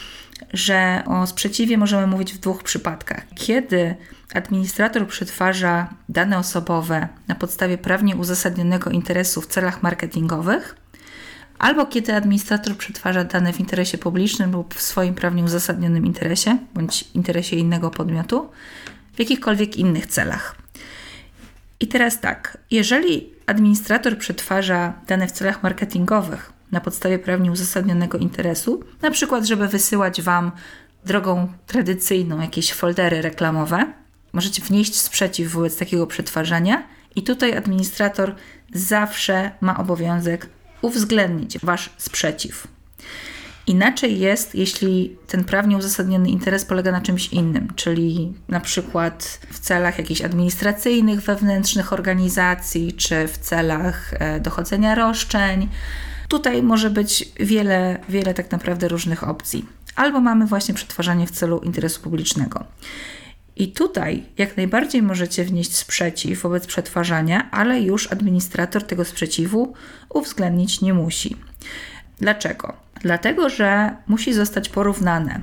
że 0.53 1.03
o 1.07 1.27
sprzeciwie 1.27 1.77
możemy 1.77 2.07
mówić 2.07 2.33
w 2.33 2.37
dwóch 2.37 2.63
przypadkach. 2.63 3.25
Kiedy 3.35 3.95
administrator 4.33 5.07
przetwarza 5.07 5.93
dane 6.09 6.37
osobowe 6.37 7.07
na 7.27 7.35
podstawie 7.35 7.77
prawnie 7.77 8.15
uzasadnionego 8.15 8.89
interesu 8.89 9.41
w 9.41 9.47
celach 9.47 9.83
marketingowych, 9.83 10.75
albo 11.59 11.85
kiedy 11.85 12.15
administrator 12.15 12.77
przetwarza 12.77 13.23
dane 13.23 13.53
w 13.53 13.59
interesie 13.59 13.97
publicznym 13.97 14.51
lub 14.51 14.75
w 14.75 14.81
swoim 14.81 15.15
prawnie 15.15 15.43
uzasadnionym 15.43 16.05
interesie 16.05 16.57
bądź 16.73 17.05
interesie 17.13 17.55
innego 17.55 17.91
podmiotu 17.91 18.49
w 19.13 19.19
jakichkolwiek 19.19 19.77
innych 19.77 20.07
celach. 20.07 20.55
I 21.79 21.87
teraz 21.87 22.21
tak, 22.21 22.57
jeżeli 22.71 23.29
administrator 23.45 24.17
przetwarza 24.17 24.93
dane 25.07 25.27
w 25.27 25.31
celach 25.31 25.63
marketingowych, 25.63 26.52
na 26.73 26.81
podstawie 26.81 27.19
prawnie 27.19 27.51
uzasadnionego 27.51 28.17
interesu, 28.17 28.83
na 29.01 29.11
przykład, 29.11 29.45
żeby 29.45 29.67
wysyłać 29.67 30.21
Wam 30.21 30.51
drogą 31.05 31.47
tradycyjną 31.67 32.41
jakieś 32.41 32.73
foldery 32.73 33.21
reklamowe. 33.21 33.93
Możecie 34.33 34.61
wnieść 34.61 34.99
sprzeciw 34.99 35.51
wobec 35.51 35.77
takiego 35.77 36.07
przetwarzania, 36.07 36.83
i 37.15 37.23
tutaj 37.23 37.57
administrator 37.57 38.35
zawsze 38.73 39.51
ma 39.61 39.77
obowiązek 39.77 40.49
uwzględnić 40.81 41.59
Wasz 41.59 41.89
sprzeciw. 41.97 42.67
Inaczej 43.67 44.19
jest, 44.19 44.55
jeśli 44.55 45.17
ten 45.27 45.43
prawnie 45.43 45.77
uzasadniony 45.77 46.29
interes 46.29 46.65
polega 46.65 46.91
na 46.91 47.01
czymś 47.01 47.27
innym, 47.27 47.67
czyli 47.75 48.33
na 48.47 48.59
przykład 48.59 49.39
w 49.51 49.59
celach 49.59 49.97
jakichś 49.97 50.21
administracyjnych, 50.21 51.21
wewnętrznych 51.21 51.93
organizacji, 51.93 52.93
czy 52.93 53.27
w 53.27 53.37
celach 53.37 54.13
e, 54.13 54.39
dochodzenia 54.39 54.95
roszczeń, 54.95 55.69
Tutaj 56.27 56.63
może 56.63 56.89
być 56.89 57.29
wiele, 57.39 57.99
wiele 58.09 58.33
tak 58.33 58.51
naprawdę 58.51 58.87
różnych 58.87 59.27
opcji. 59.27 59.65
Albo 59.95 60.21
mamy 60.21 60.45
właśnie 60.45 60.73
przetwarzanie 60.73 61.27
w 61.27 61.31
celu 61.31 61.59
interesu 61.59 62.01
publicznego. 62.01 62.65
I 63.55 63.71
tutaj 63.71 64.23
jak 64.37 64.57
najbardziej 64.57 65.01
możecie 65.01 65.43
wnieść 65.43 65.75
sprzeciw 65.75 66.41
wobec 66.41 66.67
przetwarzania, 66.67 67.51
ale 67.51 67.81
już 67.81 68.11
administrator 68.11 68.83
tego 68.83 69.05
sprzeciwu 69.05 69.73
uwzględnić 70.09 70.81
nie 70.81 70.93
musi. 70.93 71.37
Dlaczego? 72.19 72.73
Dlatego, 73.01 73.49
że 73.49 73.95
musi 74.07 74.33
zostać 74.33 74.69
porównane, 74.69 75.41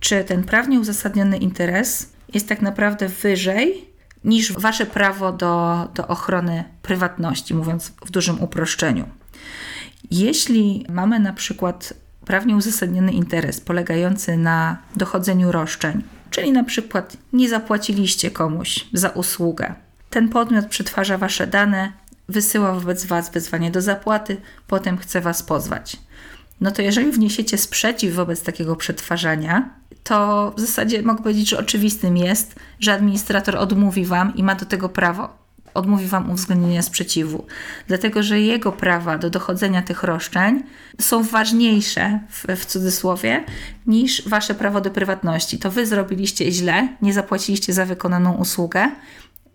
czy 0.00 0.24
ten 0.24 0.44
prawnie 0.44 0.80
uzasadniony 0.80 1.38
interes 1.38 2.12
jest 2.34 2.48
tak 2.48 2.62
naprawdę 2.62 3.08
wyżej 3.08 3.84
niż 4.24 4.52
wasze 4.52 4.86
prawo 4.86 5.32
do, 5.32 5.88
do 5.94 6.08
ochrony 6.08 6.64
prywatności, 6.82 7.54
mówiąc 7.54 7.92
w 8.06 8.10
dużym 8.10 8.42
uproszczeniu. 8.42 9.08
Jeśli 10.10 10.86
mamy 10.88 11.20
na 11.20 11.32
przykład 11.32 11.94
prawnie 12.24 12.56
uzasadniony 12.56 13.12
interes 13.12 13.60
polegający 13.60 14.36
na 14.36 14.78
dochodzeniu 14.96 15.52
roszczeń, 15.52 16.02
czyli 16.30 16.52
na 16.52 16.64
przykład 16.64 17.16
nie 17.32 17.48
zapłaciliście 17.48 18.30
komuś 18.30 18.86
za 18.92 19.08
usługę, 19.08 19.74
ten 20.10 20.28
podmiot 20.28 20.66
przetwarza 20.66 21.18
wasze 21.18 21.46
dane, 21.46 21.92
wysyła 22.28 22.72
wobec 22.72 23.04
was 23.04 23.30
wezwanie 23.30 23.70
do 23.70 23.82
zapłaty, 23.82 24.36
potem 24.66 24.98
chce 24.98 25.20
was 25.20 25.42
pozwać. 25.42 25.96
No 26.60 26.70
to 26.70 26.82
jeżeli 26.82 27.12
wniesiecie 27.12 27.58
sprzeciw 27.58 28.14
wobec 28.14 28.42
takiego 28.42 28.76
przetwarzania, 28.76 29.70
to 30.04 30.52
w 30.56 30.60
zasadzie 30.60 31.02
mogę 31.02 31.22
powiedzieć, 31.22 31.48
że 31.48 31.58
oczywistym 31.58 32.16
jest, 32.16 32.54
że 32.80 32.92
administrator 32.92 33.56
odmówi 33.56 34.04
wam 34.04 34.36
i 34.36 34.42
ma 34.42 34.54
do 34.54 34.66
tego 34.66 34.88
prawo. 34.88 35.39
Odmówi 35.74 36.06
wam 36.06 36.30
uwzględnienia 36.30 36.82
sprzeciwu, 36.82 37.46
dlatego 37.88 38.22
że 38.22 38.40
jego 38.40 38.72
prawa 38.72 39.18
do 39.18 39.30
dochodzenia 39.30 39.82
tych 39.82 40.02
roszczeń 40.02 40.62
są 41.00 41.22
ważniejsze, 41.22 42.20
w, 42.28 42.46
w 42.56 42.66
cudzysłowie, 42.66 43.44
niż 43.86 44.28
wasze 44.28 44.54
prawo 44.54 44.80
do 44.80 44.90
prywatności. 44.90 45.58
To 45.58 45.70
wy 45.70 45.86
zrobiliście 45.86 46.52
źle, 46.52 46.88
nie 47.02 47.12
zapłaciliście 47.12 47.72
za 47.72 47.86
wykonaną 47.86 48.34
usługę, 48.34 48.90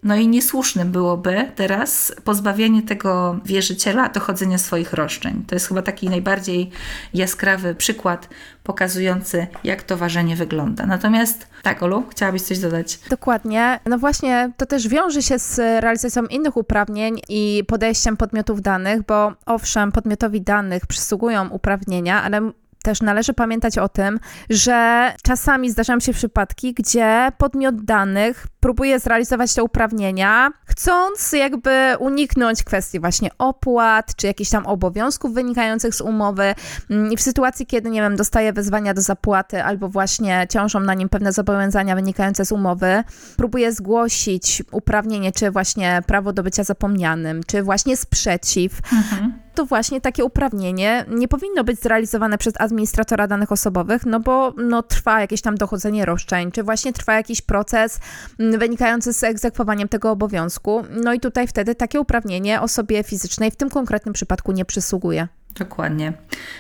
no 0.06 0.16
i 0.16 0.28
niesłusznym 0.28 0.92
byłoby 0.92 1.52
teraz 1.56 2.16
pozbawienie 2.24 2.84
tego 2.84 3.40
wierzyciela 3.46 4.10
dochodzenia 4.10 4.58
swoich 4.58 4.94
roszczeń. 4.94 5.44
To 5.48 5.56
jest 5.56 5.68
chyba 5.68 5.82
taki 5.82 6.10
najbardziej 6.10 6.72
jaskrawy 7.14 7.76
przykład 7.76 8.30
pokazujący, 8.64 9.48
jak 9.64 9.84
to 9.84 9.98
ważenie 9.98 10.36
wygląda. 10.36 10.86
Natomiast 10.86 11.48
tak, 11.64 11.84
Olu, 11.84 12.04
chciałabyś 12.10 12.42
coś 12.42 12.60
dodać? 12.60 13.00
Dokładnie. 13.10 13.80
No 13.86 13.98
właśnie, 13.98 14.52
to 14.58 14.66
też 14.66 14.88
wiąże 14.88 15.22
się 15.22 15.40
z 15.40 15.58
realizacją 15.58 16.26
innych 16.26 16.58
uprawnień 16.58 17.20
i 17.30 17.64
podejściem 17.68 18.18
podmiotów 18.18 18.62
danych, 18.62 19.06
bo 19.06 19.34
owszem, 19.46 19.92
podmiotowi 19.92 20.42
danych 20.42 20.88
przysługują 20.88 21.50
uprawnienia, 21.50 22.24
ale 22.24 22.52
też 22.86 23.02
należy 23.02 23.34
pamiętać 23.34 23.78
o 23.78 23.90
tym, 23.90 24.20
że 24.50 25.12
czasami 25.24 25.72
zdarzają 25.72 26.00
się 26.00 26.14
przypadki, 26.14 26.74
gdzie 26.74 27.32
podmiot 27.38 27.86
danych 27.86 28.48
próbuje 28.60 29.00
zrealizować 29.00 29.54
te 29.54 29.64
uprawnienia, 29.64 30.52
chcąc 30.66 31.32
jakby 31.32 31.96
uniknąć 32.00 32.64
kwestii 32.64 33.00
właśnie 33.00 33.30
opłat, 33.38 34.16
czy 34.16 34.28
jakichś 34.28 34.50
tam 34.50 34.66
obowiązków 34.66 35.34
wynikających 35.34 35.96
z 35.96 36.02
umowy. 36.02 36.56
Mm, 36.90 37.12
I 37.12 37.18
w 37.18 37.22
sytuacji, 37.22 37.66
kiedy, 37.66 37.90
nie 37.90 38.02
wiem, 38.02 38.16
dostaje 38.16 38.54
wezwania 38.54 38.94
do 38.94 39.02
zapłaty, 39.02 39.64
albo 39.64 39.90
właśnie 39.90 40.48
ciążą 40.50 40.80
na 40.80 40.94
nim 40.94 41.10
pewne 41.10 41.32
zobowiązania 41.34 41.96
wynikające 41.96 42.46
z 42.46 42.52
umowy, 42.52 43.04
próbuje 43.38 43.72
zgłosić 43.74 44.64
uprawnienie, 44.72 45.32
czy 45.32 45.52
właśnie 45.52 46.02
prawo 46.08 46.34
do 46.34 46.44
bycia 46.44 46.64
zapomnianym, 46.64 47.42
czy 47.48 47.64
właśnie 47.64 47.98
sprzeciw. 47.98 48.80
Mhm 48.94 49.45
to 49.56 49.66
właśnie 49.66 50.02
takie 50.02 50.26
uprawnienie 50.26 51.06
nie 51.08 51.28
powinno 51.28 51.64
być 51.64 51.80
zrealizowane 51.80 52.38
przez 52.38 52.54
administratora 52.60 53.28
danych 53.28 53.52
osobowych, 53.52 54.06
no 54.06 54.20
bo 54.20 54.54
no, 54.58 54.84
trwa 54.84 55.22
jakieś 55.22 55.42
tam 55.42 55.56
dochodzenie 55.56 56.06
roszczeń, 56.06 56.52
czy 56.52 56.64
właśnie 56.64 56.94
trwa 56.94 57.14
jakiś 57.14 57.42
proces 57.42 58.00
mm, 58.40 58.60
wynikający 58.60 59.14
z 59.14 59.24
egzekwowaniem 59.24 59.88
tego 59.88 60.12
obowiązku. 60.12 60.84
No 61.04 61.14
i 61.14 61.20
tutaj 61.20 61.48
wtedy 61.48 61.76
takie 61.76 62.00
uprawnienie 62.00 62.62
osobie 62.62 63.04
fizycznej 63.04 63.52
w 63.52 63.56
tym 63.56 63.70
konkretnym 63.70 64.14
przypadku 64.14 64.52
nie 64.52 64.66
przysługuje. 64.66 65.28
Dokładnie. 65.60 66.14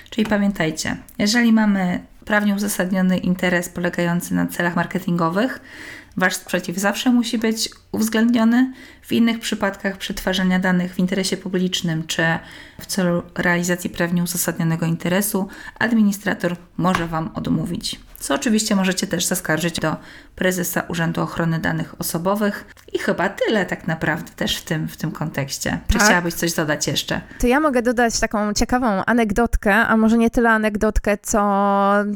Czyli 0.09 0.27
pamiętajcie, 0.27 0.97
jeżeli 1.19 1.53
mamy 1.53 2.03
prawnie 2.25 2.55
uzasadniony 2.55 3.17
interes 3.17 3.69
polegający 3.69 4.33
na 4.33 4.47
celach 4.47 4.75
marketingowych, 4.75 5.59
Wasz 6.17 6.35
sprzeciw 6.35 6.77
zawsze 6.77 7.11
musi 7.11 7.37
być 7.37 7.69
uwzględniony. 7.91 8.73
W 9.01 9.11
innych 9.11 9.39
przypadkach 9.39 9.97
przetwarzania 9.97 10.59
danych 10.59 10.93
w 10.93 10.99
interesie 10.99 11.37
publicznym 11.37 12.07
czy 12.07 12.23
w 12.81 12.85
celu 12.85 13.23
realizacji 13.35 13.89
prawnie 13.89 14.23
uzasadnionego 14.23 14.85
interesu 14.85 15.47
administrator 15.79 16.55
może 16.77 17.07
Wam 17.07 17.29
odmówić 17.33 17.99
co 18.25 18.35
oczywiście 18.35 18.75
możecie 18.75 19.07
też 19.07 19.25
zaskarżyć 19.25 19.79
do 19.79 19.95
prezesa 20.35 20.83
Urzędu 20.87 21.21
Ochrony 21.21 21.59
Danych 21.59 21.95
Osobowych. 21.99 22.65
I 22.93 22.99
chyba 22.99 23.29
tyle 23.29 23.65
tak 23.65 23.87
naprawdę 23.87 24.31
też 24.35 24.57
w 24.57 24.63
tym, 24.63 24.87
w 24.87 24.97
tym 24.97 25.11
kontekście. 25.11 25.79
Czy 25.87 25.97
tak. 25.97 26.07
chciałabyś 26.07 26.33
coś 26.33 26.53
dodać 26.53 26.87
jeszcze? 26.87 27.21
To 27.39 27.47
ja 27.47 27.59
mogę 27.59 27.81
dodać 27.81 28.19
taką 28.19 28.53
ciekawą 28.53 29.05
anegdotkę, 29.05 29.75
a 29.75 29.97
może 29.97 30.17
nie 30.17 30.29
tyle 30.29 30.49
anegdotkę, 30.49 31.17
co, 31.17 31.39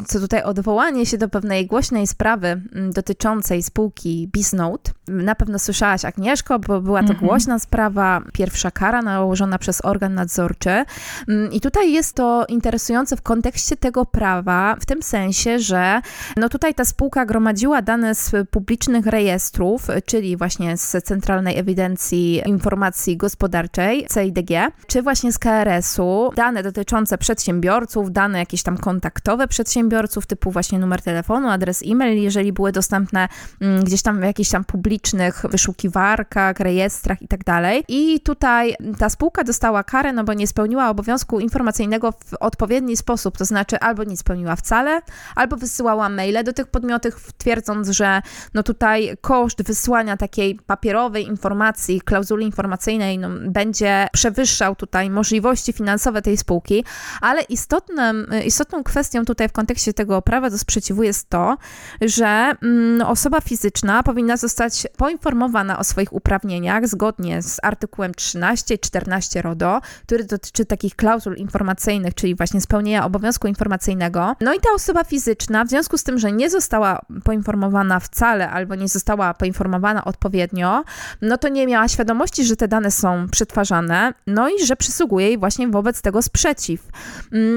co 0.08 0.20
tutaj 0.20 0.44
odwołanie 0.44 1.06
się 1.06 1.18
do 1.18 1.30
pewnej 1.30 1.68
głośnej 1.68 2.08
sprawy 2.08 2.48
mm, 2.48 2.92
dotyczącej 2.92 3.64
spółki 3.64 4.30
Biznote. 4.34 4.92
Na 5.08 5.36
pewno 5.36 5.60
słyszałaś 5.60 6.06
Agnieszko, 6.06 6.60
bo 6.60 6.82
była 6.82 7.00
to 7.00 7.10
mhm. 7.10 7.28
głośna 7.28 7.60
sprawa, 7.60 8.22
pierwsza 8.34 8.72
kara 8.72 9.02
nałożona 9.02 9.58
przez 9.58 9.86
organ 9.86 10.14
nadzorczy. 10.14 10.86
Mm, 11.28 11.52
I 11.52 11.62
tutaj 11.62 11.92
jest 11.94 12.16
to 12.16 12.46
interesujące 12.50 13.18
w 13.18 13.22
kontekście 13.22 13.78
tego 13.78 14.06
prawa, 14.06 14.76
w 14.80 14.86
tym 14.86 15.04
sensie, 15.04 15.60
że 15.60 16.02
no 16.38 16.50
tutaj 16.50 16.74
ta 16.74 16.86
spółka 16.86 17.26
gromadziła 17.26 17.82
dane 17.82 18.09
z 18.16 18.50
publicznych 18.50 19.06
rejestrów, 19.06 19.88
czyli 20.06 20.38
właśnie 20.38 20.78
z 20.78 21.04
Centralnej 21.04 21.58
Ewidencji 21.58 22.42
Informacji 22.46 23.18
Gospodarczej, 23.18 24.08
CIDG, 24.14 24.72
czy 24.88 25.02
właśnie 25.02 25.32
z 25.32 25.40
KRS-u, 25.40 26.32
dane 26.36 26.64
dotyczące 26.64 27.18
przedsiębiorców, 27.18 28.12
dane 28.12 28.40
jakieś 28.40 28.64
tam 28.64 28.78
kontaktowe 28.78 29.48
przedsiębiorców, 29.48 30.26
typu 30.26 30.52
właśnie 30.52 30.80
numer 30.80 31.02
telefonu, 31.02 31.50
adres 31.50 31.84
e-mail, 31.86 32.24
jeżeli 32.24 32.54
były 32.54 32.72
dostępne 32.72 33.28
mm, 33.62 33.84
gdzieś 33.84 34.02
tam 34.02 34.20
w 34.20 34.24
jakichś 34.24 34.50
tam 34.50 34.64
publicznych 34.64 35.46
wyszukiwarkach, 35.50 36.60
rejestrach 36.60 37.22
i 37.22 37.28
tak. 37.28 37.40
I 37.88 38.20
tutaj 38.20 38.76
ta 38.98 39.10
spółka 39.10 39.44
dostała 39.44 39.84
karę, 39.84 40.14
no 40.14 40.24
bo 40.24 40.34
nie 40.34 40.48
spełniła 40.48 40.90
obowiązku 40.90 41.40
informacyjnego 41.40 42.12
w 42.12 42.34
odpowiedni 42.40 42.98
sposób, 42.98 43.38
to 43.38 43.46
znaczy 43.46 43.80
albo 43.80 44.04
nie 44.04 44.18
spełniła 44.18 44.56
wcale, 44.56 45.02
albo 45.36 45.56
wysyła 45.56 45.90
wysyłała 45.90 46.10
maile 46.10 46.44
do 46.44 46.54
tych 46.54 46.68
podmiotów, 46.68 47.34
twierdząc, 47.38 47.90
że 48.00 48.22
no 48.54 48.64
tutaj 48.64 49.18
koszt 49.22 49.64
wysłania 49.64 50.18
takiej 50.18 50.56
papierowej 50.56 51.28
informacji, 51.28 52.02
klauzuli 52.02 52.46
informacyjnej 52.46 53.18
no, 53.18 53.30
będzie 53.48 54.08
przewyższał 54.14 54.76
tutaj 54.76 55.10
możliwości 55.10 55.74
finansowe 55.74 56.22
tej 56.22 56.38
spółki, 56.38 56.84
ale 57.22 57.42
istotnym, 57.42 58.28
istotną 58.46 58.84
kwestią 58.84 59.26
tutaj 59.26 59.50
w 59.50 59.52
kontekście 59.52 59.94
tego 59.94 60.22
prawa 60.22 60.50
do 60.50 60.58
sprzeciwu 60.58 61.04
jest 61.04 61.30
to, 61.30 61.58
że 62.02 62.54
mm, 62.64 63.02
osoba 63.02 63.42
fizyczna 63.42 64.04
powinna 64.04 64.38
zostać 64.38 64.88
poinformowana 64.98 65.80
o 65.80 65.84
swoich 65.84 66.14
uprawnieniach 66.14 66.88
zgodnie 66.88 67.42
z 67.42 67.58
artykułem 67.64 68.14
13 68.14 68.76
i 68.76 68.80
14 68.80 69.42
RODO, 69.42 69.82
który 70.04 70.24
dotyczy 70.24 70.66
takich 70.66 70.96
klauzul 70.96 71.36
informacyjnych, 71.36 72.14
czyli 72.14 72.36
właśnie 72.36 72.62
spełnienia 72.62 73.06
obowiązku 73.06 73.48
informacyjnego. 73.48 74.36
No 74.42 74.54
i 74.54 74.60
ta 74.60 74.70
osoba 74.76 75.04
fizyczna 75.04 75.66
w 75.66 75.70
związku 75.70 75.98
z 75.98 76.04
tym, 76.04 76.20
że 76.20 76.32
nie 76.32 76.50
została 76.50 77.02
poinformowana 77.24 77.89
wcale 78.00 78.50
albo 78.50 78.76
nie 78.76 78.88
została 78.88 79.34
poinformowana 79.34 80.06
odpowiednio, 80.06 80.84
no 81.22 81.38
to 81.38 81.48
nie 81.48 81.68
miała 81.68 81.88
świadomości, 81.88 82.46
że 82.46 82.56
te 82.56 82.68
dane 82.68 82.92
są 82.92 83.28
przetwarzane, 83.32 84.14
no 84.28 84.50
i 84.50 84.66
że 84.66 84.76
przysługuje 84.76 85.28
jej 85.28 85.38
właśnie 85.38 85.68
wobec 85.68 86.02
tego 86.02 86.22
sprzeciw. 86.22 86.88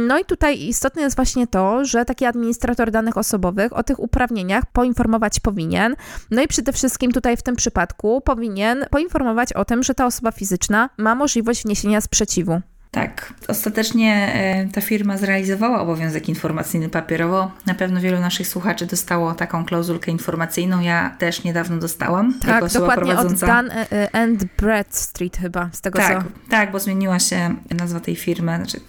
No 0.07 0.19
i 0.19 0.25
tutaj 0.25 0.63
istotne 0.63 1.03
jest 1.03 1.17
właśnie 1.17 1.47
to, 1.47 1.85
że 1.85 2.05
taki 2.05 2.25
administrator 2.25 2.91
danych 2.91 3.17
osobowych 3.17 3.73
o 3.73 3.83
tych 3.83 3.99
uprawnieniach 3.99 4.65
poinformować 4.73 5.41
powinien. 5.41 5.97
No 6.31 6.43
i 6.43 6.49
przede 6.49 6.73
wszystkim 6.73 7.13
tutaj 7.13 7.37
w 7.37 7.43
tym 7.43 7.57
przypadku 7.57 8.21
powinien 8.21 8.85
poinformować 8.91 9.53
o 9.53 9.65
tym, 9.65 9.83
że 9.83 9.95
ta 9.95 10.07
osoba 10.07 10.33
fizyczna 10.33 10.91
ma 10.99 11.15
możliwość 11.15 11.63
wniesienia 11.63 12.01
sprzeciwu. 12.01 12.61
Tak, 12.95 13.33
ostatecznie 13.49 14.33
e, 14.35 14.69
ta 14.73 14.81
firma 14.81 15.17
zrealizowała 15.19 15.81
obowiązek 15.81 16.29
informacyjny 16.29 16.89
papierowo. 16.89 17.51
Na 17.67 17.75
pewno 17.75 18.01
wielu 18.01 18.21
naszych 18.21 18.49
słuchaczy 18.49 18.87
dostało 18.87 19.35
taką 19.35 19.65
klauzulkę 19.65 20.11
informacyjną. 20.11 20.81
Ja 20.81 21.17
też 21.19 21.45
niedawno 21.45 21.79
dostałam. 21.79 22.39
Tak, 22.39 22.73
dokładnie 22.73 23.05
prowadząca. 23.05 23.47
od 23.47 23.53
Dan 23.53 23.71
e, 23.71 23.93
e, 23.93 24.17
and 24.17 24.45
Bradstreet 24.59 25.37
chyba, 25.37 25.69
z 25.73 25.81
tego 25.81 25.99
tak, 25.99 26.23
co... 26.23 26.29
Tak, 26.51 26.73
bo 26.73 26.79
zmieniła 26.79 27.19
się 27.19 27.55
nazwa 27.71 28.01
tej 28.01 28.17
firmy, 28.17 28.57
znaczy 28.57 28.81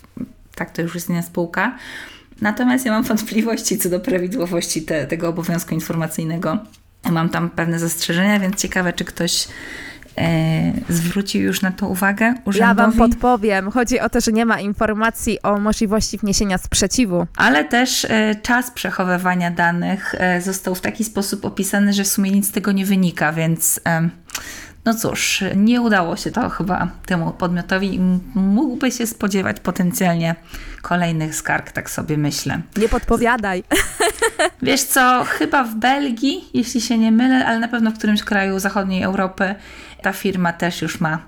tak, 0.56 0.72
to 0.72 0.82
już 0.82 0.96
jest 0.96 1.10
inna 1.10 1.22
spółka. 1.22 1.78
Natomiast 2.42 2.86
ja 2.86 2.92
mam 2.92 3.04
wątpliwości 3.04 3.78
co 3.78 3.90
do 3.90 4.00
prawidłowości 4.00 4.82
te, 4.82 5.08
tego 5.08 5.30
obowiązku 5.30 5.74
informacyjnego. 5.74 6.58
Mam 7.12 7.30
tam 7.30 7.50
pewne 7.50 7.80
zastrzeżenia, 7.80 8.40
więc 8.40 8.56
ciekawe, 8.56 8.94
czy 8.94 9.06
ktoś 9.06 9.48
zwrócił 10.90 11.42
już 11.42 11.62
na 11.62 11.72
to 11.72 11.88
uwagę 11.88 12.34
urzędowi? 12.46 12.60
Ja 12.60 12.74
wam 12.74 12.94
podpowiem. 12.94 13.72
Chodzi 13.72 14.00
o 14.00 14.10
to, 14.10 14.22
że 14.22 14.32
nie 14.32 14.46
ma 14.46 14.60
informacji 14.60 15.42
o 15.42 15.60
możliwości 15.60 16.18
wniesienia 16.18 16.58
sprzeciwu. 16.58 17.28
Ale 17.38 17.66
też 17.66 18.06
e, 18.06 18.36
czas 18.42 18.72
przechowywania 18.72 19.52
danych 19.52 20.16
e, 20.18 20.42
został 20.42 20.76
w 20.76 20.82
taki 20.82 21.04
sposób 21.04 21.46
opisany, 21.46 21.94
że 21.94 22.04
w 22.04 22.08
sumie 22.08 22.32
nic 22.32 22.48
z 22.48 22.52
tego 22.52 22.72
nie 22.72 22.86
wynika, 22.86 23.34
więc... 23.34 23.80
No 24.86 24.94
cóż, 24.94 25.44
nie 25.56 25.82
udało 25.82 26.16
się 26.16 26.32
to 26.32 26.50
chyba 26.50 26.88
temu 27.06 27.32
podmiotowi 27.32 28.00
mógłby 28.36 28.92
się 28.92 29.08
spodziewać 29.08 29.60
potencjalnie 29.60 30.36
kolejnych 30.82 31.36
skarg, 31.36 31.72
tak 31.72 31.90
sobie 31.90 32.18
myślę. 32.18 32.62
Nie 32.78 32.90
podpowiadaj. 32.90 33.64
Wiesz 34.62 34.84
co, 34.84 35.24
chyba 35.24 35.64
w 35.64 35.76
Belgii, 35.76 36.50
jeśli 36.54 36.82
się 36.82 36.98
nie 36.98 37.12
mylę, 37.12 37.46
ale 37.46 37.60
na 37.60 37.68
pewno 37.68 37.92
w 37.92 37.98
którymś 37.98 38.24
kraju 38.24 38.60
zachodniej 38.60 39.04
Europy 39.04 39.56
ta 40.02 40.14
firma 40.14 40.54
też 40.54 40.82
już 40.82 41.02
ma 41.02 41.20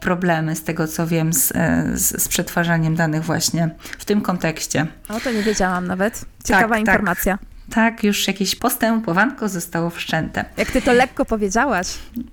problemy, 0.00 0.56
z 0.56 0.64
tego 0.64 0.88
co 0.88 1.06
wiem, 1.06 1.32
z, 1.32 1.52
e, 1.54 1.90
z, 1.94 2.22
z 2.22 2.28
przetwarzaniem 2.28 2.96
danych 2.96 3.24
właśnie 3.24 3.70
w 3.98 4.04
tym 4.04 4.20
kontekście. 4.20 4.86
O, 5.08 5.20
to 5.20 5.32
nie 5.32 5.42
wiedziałam 5.42 5.86
nawet. 5.86 6.24
Ciekawa 6.44 6.62
tak, 6.62 6.70
tak. 6.70 6.80
informacja. 6.80 7.38
Tak. 7.38 7.51
Tak, 7.74 8.04
już 8.04 8.26
jakieś 8.26 8.56
postępowanko 8.56 9.48
zostało 9.48 9.90
wszczęte. 9.90 10.44
Jak 10.56 10.70
ty 10.70 10.82
to 10.82 10.92
lekko 10.92 11.24
powiedziałaś. 11.24 11.86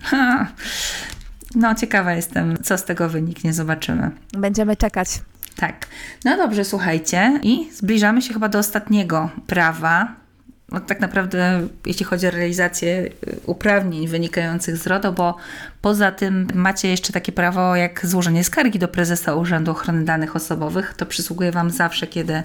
Ha, 0.04 0.48
No, 1.56 1.76
ciekawa 1.76 2.14
jestem, 2.14 2.58
co 2.64 2.78
z 2.78 2.86
tego 2.86 3.10
wyniknie, 3.10 3.54
zobaczymy. 3.54 4.12
Będziemy 4.32 4.76
czekać. 4.76 5.08
Tak. 5.56 5.88
No 6.26 6.38
dobrze, 6.38 6.66
słuchajcie. 6.66 7.40
I 7.44 7.70
zbliżamy 7.74 8.22
się 8.22 8.34
chyba 8.34 8.50
do 8.50 8.60
ostatniego 8.60 9.30
prawa. 9.48 10.16
No, 10.72 10.80
tak 10.80 11.00
naprawdę, 11.00 11.68
jeśli 11.86 12.06
chodzi 12.06 12.28
o 12.28 12.32
realizację 12.32 13.10
y, 13.28 13.40
uprawnień 13.46 14.08
wynikających 14.08 14.78
z 14.78 14.88
RODO, 14.88 15.12
bo 15.12 15.36
poza 15.82 16.12
tym 16.12 16.48
macie 16.54 16.88
jeszcze 16.90 17.14
takie 17.14 17.32
prawo 17.32 17.76
jak 17.76 18.06
złożenie 18.06 18.44
skargi 18.44 18.80
do 18.80 18.88
prezesa 18.88 19.36
Urzędu 19.36 19.72
Ochrony 19.72 20.06
Danych 20.06 20.36
Osobowych. 20.36 20.94
To 20.98 21.06
przysługuje 21.06 21.52
Wam 21.52 21.70
zawsze, 21.72 22.08
kiedy, 22.08 22.44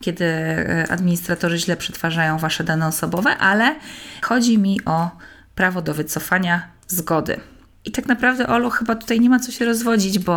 kiedy 0.00 0.24
y, 0.24 0.86
administratorzy 0.90 1.58
źle 1.58 1.76
przetwarzają 1.76 2.38
Wasze 2.38 2.64
dane 2.64 2.86
osobowe, 2.86 3.36
ale 3.36 3.76
chodzi 4.22 4.58
mi 4.58 4.84
o 4.84 5.10
prawo 5.54 5.82
do 5.82 5.94
wycofania 5.94 6.62
zgody. 6.88 7.40
I 7.84 7.90
tak 7.90 8.06
naprawdę, 8.06 8.46
Olu, 8.46 8.70
chyba 8.70 8.94
tutaj 8.94 9.20
nie 9.20 9.30
ma 9.30 9.40
co 9.40 9.52
się 9.52 9.64
rozwodzić, 9.64 10.18
bo 10.18 10.34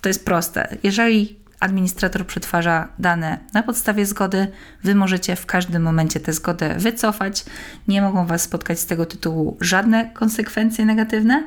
to 0.00 0.08
jest 0.08 0.24
proste. 0.24 0.76
Jeżeli 0.82 1.42
administrator 1.60 2.26
przetwarza 2.26 2.88
dane 2.98 3.38
na 3.52 3.62
podstawie 3.62 4.06
zgody, 4.06 4.46
wy 4.84 4.94
możecie 4.94 5.36
w 5.36 5.46
każdym 5.46 5.82
momencie 5.82 6.20
tę 6.20 6.32
zgodę 6.32 6.74
wycofać. 6.78 7.44
Nie 7.88 8.02
mogą 8.02 8.26
was 8.26 8.42
spotkać 8.42 8.80
z 8.80 8.86
tego 8.86 9.06
tytułu 9.06 9.56
żadne 9.60 10.10
konsekwencje 10.10 10.84
negatywne. 10.86 11.46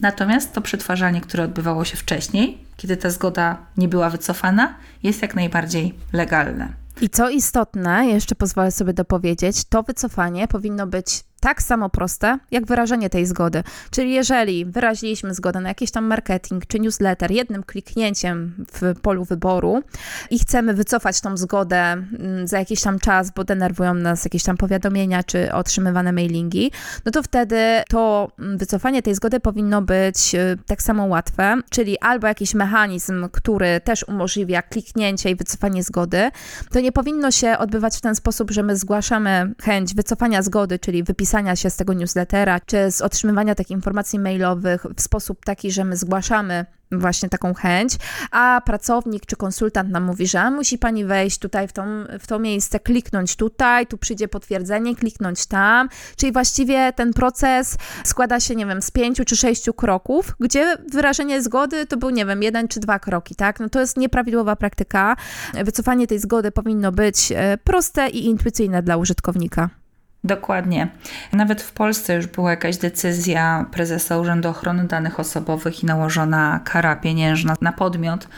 Natomiast 0.00 0.52
to 0.52 0.60
przetwarzanie, 0.60 1.20
które 1.20 1.44
odbywało 1.44 1.84
się 1.84 1.96
wcześniej, 1.96 2.64
kiedy 2.76 2.96
ta 2.96 3.10
zgoda 3.10 3.56
nie 3.76 3.88
była 3.88 4.10
wycofana, 4.10 4.74
jest 5.02 5.22
jak 5.22 5.34
najbardziej 5.34 5.94
legalne. 6.12 6.68
I 7.00 7.08
co 7.08 7.30
istotne, 7.30 8.06
jeszcze 8.06 8.34
pozwolę 8.34 8.70
sobie 8.70 8.92
dopowiedzieć, 8.92 9.64
to 9.64 9.82
wycofanie 9.82 10.48
powinno 10.48 10.86
być 10.86 11.24
tak 11.40 11.62
samo 11.62 11.90
proste, 11.90 12.38
jak 12.50 12.66
wyrażenie 12.66 13.10
tej 13.10 13.26
zgody. 13.26 13.62
Czyli 13.90 14.12
jeżeli 14.12 14.64
wyraziliśmy 14.64 15.34
zgodę 15.34 15.60
na 15.60 15.68
jakiś 15.68 15.90
tam 15.90 16.04
marketing 16.04 16.66
czy 16.66 16.80
newsletter 16.80 17.30
jednym 17.30 17.62
kliknięciem 17.62 18.66
w 18.72 19.00
polu 19.00 19.24
wyboru 19.24 19.82
i 20.30 20.38
chcemy 20.38 20.74
wycofać 20.74 21.20
tą 21.20 21.36
zgodę 21.36 21.76
mm, 21.76 22.48
za 22.48 22.58
jakiś 22.58 22.82
tam 22.82 22.98
czas, 22.98 23.30
bo 23.30 23.44
denerwują 23.44 23.94
nas 23.94 24.24
jakieś 24.24 24.42
tam 24.42 24.56
powiadomienia 24.56 25.22
czy 25.22 25.52
otrzymywane 25.52 26.12
mailingi, 26.12 26.72
no 27.04 27.12
to 27.12 27.22
wtedy 27.22 27.82
to 27.88 28.32
mm, 28.38 28.58
wycofanie 28.58 29.02
tej 29.02 29.14
zgody 29.14 29.40
powinno 29.40 29.82
być 29.82 30.34
y, 30.34 30.58
tak 30.66 30.82
samo 30.82 31.06
łatwe, 31.06 31.56
czyli 31.70 31.98
albo 31.98 32.26
jakiś 32.26 32.54
mechanizm, 32.54 33.28
który 33.32 33.80
też 33.80 34.04
umożliwia 34.08 34.62
kliknięcie 34.62 35.30
i 35.30 35.36
wycofanie 35.36 35.82
zgody. 35.82 36.30
To 36.72 36.80
nie 36.80 36.92
powinno 36.92 37.30
się 37.30 37.58
odbywać 37.58 37.96
w 37.96 38.00
ten 38.00 38.14
sposób, 38.14 38.50
że 38.50 38.62
my 38.62 38.76
zgłaszamy 38.76 39.54
chęć 39.62 39.94
wycofania 39.94 40.42
zgody, 40.42 40.78
czyli 40.78 41.02
wypisania 41.02 41.29
zapisania 41.30 41.56
się 41.56 41.70
z 41.70 41.76
tego 41.76 41.92
newslettera, 41.92 42.60
czy 42.60 42.90
z 42.90 43.02
otrzymywania 43.02 43.54
takich 43.54 43.70
informacji 43.70 44.18
mailowych 44.18 44.86
w 44.96 45.00
sposób 45.00 45.44
taki, 45.44 45.70
że 45.70 45.84
my 45.84 45.96
zgłaszamy 45.96 46.66
właśnie 46.92 47.28
taką 47.28 47.54
chęć, 47.54 47.96
a 48.30 48.62
pracownik 48.64 49.26
czy 49.26 49.36
konsultant 49.36 49.90
nam 49.90 50.04
mówi, 50.04 50.26
że 50.26 50.50
musi 50.50 50.78
pani 50.78 51.04
wejść 51.04 51.38
tutaj 51.38 51.68
w, 51.68 51.72
tą, 51.72 51.82
w 52.20 52.26
to 52.26 52.38
miejsce, 52.38 52.80
kliknąć 52.80 53.36
tutaj, 53.36 53.86
tu 53.86 53.98
przyjdzie 53.98 54.28
potwierdzenie, 54.28 54.96
kliknąć 54.96 55.46
tam, 55.46 55.88
czyli 56.16 56.32
właściwie 56.32 56.92
ten 56.92 57.12
proces 57.12 57.76
składa 58.04 58.40
się, 58.40 58.54
nie 58.54 58.66
wiem, 58.66 58.82
z 58.82 58.90
pięciu 58.90 59.24
czy 59.24 59.36
sześciu 59.36 59.74
kroków, 59.74 60.36
gdzie 60.40 60.76
wyrażenie 60.92 61.42
zgody 61.42 61.86
to 61.86 61.96
był, 61.96 62.10
nie 62.10 62.26
wiem, 62.26 62.42
jeden 62.42 62.68
czy 62.68 62.80
dwa 62.80 62.98
kroki, 62.98 63.34
tak? 63.34 63.60
No 63.60 63.68
to 63.68 63.80
jest 63.80 63.96
nieprawidłowa 63.96 64.56
praktyka. 64.56 65.16
Wycofanie 65.64 66.06
tej 66.06 66.18
zgody 66.18 66.50
powinno 66.50 66.92
być 66.92 67.32
e, 67.32 67.58
proste 67.64 68.08
i 68.08 68.26
intuicyjne 68.26 68.82
dla 68.82 68.96
użytkownika. 68.96 69.79
Dokładnie. 70.24 70.88
Nawet 71.32 71.62
w 71.62 71.72
Polsce 71.72 72.14
już 72.14 72.26
była 72.26 72.50
jakaś 72.50 72.76
decyzja 72.76 73.66
prezesa 73.72 74.18
Urzędu 74.18 74.48
Ochrony 74.48 74.84
Danych 74.84 75.20
Osobowych 75.20 75.82
i 75.82 75.86
nałożona 75.86 76.60
kara 76.64 76.96
pieniężna 76.96 77.56
na 77.60 77.72
podmiot, 77.72 78.28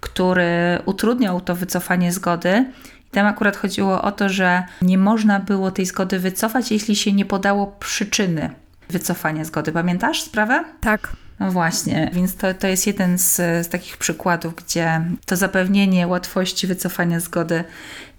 który 0.00 0.78
utrudniał 0.84 1.40
to 1.40 1.54
wycofanie 1.54 2.12
zgody. 2.12 2.64
I 3.06 3.10
tam 3.10 3.26
akurat 3.26 3.56
chodziło 3.56 4.02
o 4.02 4.12
to, 4.12 4.28
że 4.28 4.62
nie 4.82 4.98
można 4.98 5.40
było 5.40 5.70
tej 5.70 5.86
zgody 5.86 6.18
wycofać, 6.18 6.72
jeśli 6.72 6.96
się 6.96 7.12
nie 7.12 7.24
podało 7.24 7.66
przyczyny 7.66 8.50
wycofania 8.88 9.44
zgody. 9.44 9.72
Pamiętasz 9.72 10.22
sprawę? 10.22 10.64
Tak. 10.80 11.12
No 11.40 11.50
właśnie, 11.52 12.10
więc 12.12 12.36
to, 12.36 12.54
to 12.54 12.66
jest 12.66 12.86
jeden 12.86 13.18
z, 13.18 13.36
z 13.36 13.68
takich 13.68 13.96
przykładów, 13.96 14.54
gdzie 14.54 15.04
to 15.26 15.36
zapewnienie 15.36 16.06
łatwości 16.06 16.66
wycofania 16.66 17.20
zgody 17.20 17.64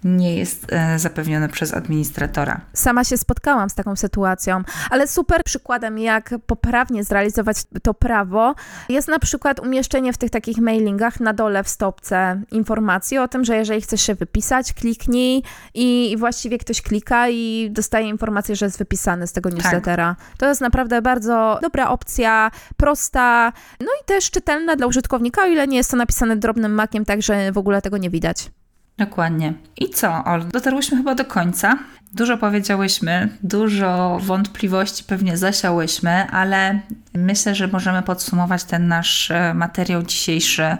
nie 0.04 0.36
jest 0.36 0.66
e, 0.72 0.98
zapewnione 0.98 1.48
przez 1.48 1.74
administratora. 1.74 2.60
Sama 2.72 3.04
się 3.04 3.18
spotkałam 3.18 3.70
z 3.70 3.74
taką 3.74 3.96
sytuacją, 3.96 4.62
ale 4.90 5.08
super 5.08 5.44
przykładem, 5.44 5.98
jak 5.98 6.34
poprawnie 6.46 7.04
zrealizować 7.04 7.56
to 7.82 7.94
prawo, 7.94 8.54
jest 8.88 9.08
na 9.08 9.18
przykład 9.18 9.60
umieszczenie 9.60 10.12
w 10.12 10.18
tych 10.18 10.30
takich 10.30 10.58
mailingach 10.58 11.20
na 11.20 11.32
dole 11.32 11.64
w 11.64 11.68
stopce 11.68 12.42
informacji 12.52 13.18
o 13.18 13.28
tym, 13.28 13.44
że 13.44 13.56
jeżeli 13.56 13.80
chcesz 13.80 14.02
się 14.02 14.14
wypisać, 14.14 14.72
kliknij 14.72 15.42
i, 15.74 16.16
właściwie 16.18 16.58
ktoś 16.58 16.82
klika 16.82 17.28
i 17.28 17.68
dostaje 17.72 18.08
informację, 18.08 18.56
że 18.56 18.66
jest 18.66 18.78
wypisany 18.78 19.26
z 19.26 19.32
tego 19.32 19.50
tak. 19.50 19.58
newslettera. 19.58 20.16
Tak. 20.18 20.36
To 20.38 20.48
jest 20.48 20.60
naprawdę 20.60 21.02
bardzo 21.02 21.58
dobra 21.62 21.88
opcja, 21.88 22.50
prosta, 22.76 23.52
no 23.80 23.86
i 24.02 24.04
też 24.04 24.30
czytelna 24.30 24.76
dla 24.76 24.86
użytkownika, 24.86 25.42
o 25.42 25.46
ile 25.46 25.68
nie 25.68 25.76
jest 25.76 25.90
to 25.90 25.96
napisane 25.96 26.36
drobnym 26.36 26.74
makiem, 26.74 27.04
tak 27.04 27.22
że 27.22 27.52
w 27.52 27.58
ogóle 27.58 27.82
tego 27.82 27.98
nie 27.98 28.10
widać. 28.10 28.50
Dokładnie. 28.98 29.54
I 29.76 29.90
co, 29.90 30.24
Ol? 30.24 30.44
Dotarłyśmy 30.48 30.96
chyba 30.96 31.14
do 31.14 31.24
końca. 31.24 31.78
Dużo 32.12 32.38
powiedziałyśmy, 32.38 33.28
dużo 33.42 34.18
wątpliwości 34.22 35.04
pewnie 35.04 35.36
zasiałyśmy, 35.36 36.30
ale 36.30 36.80
myślę, 37.14 37.54
że 37.54 37.68
możemy 37.68 38.02
podsumować 38.02 38.64
ten 38.64 38.88
nasz 38.88 39.30
e, 39.30 39.54
materiał 39.54 40.02
dzisiejszy 40.02 40.76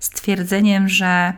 stwierdzeniem, 0.00 0.88
że 0.88 1.32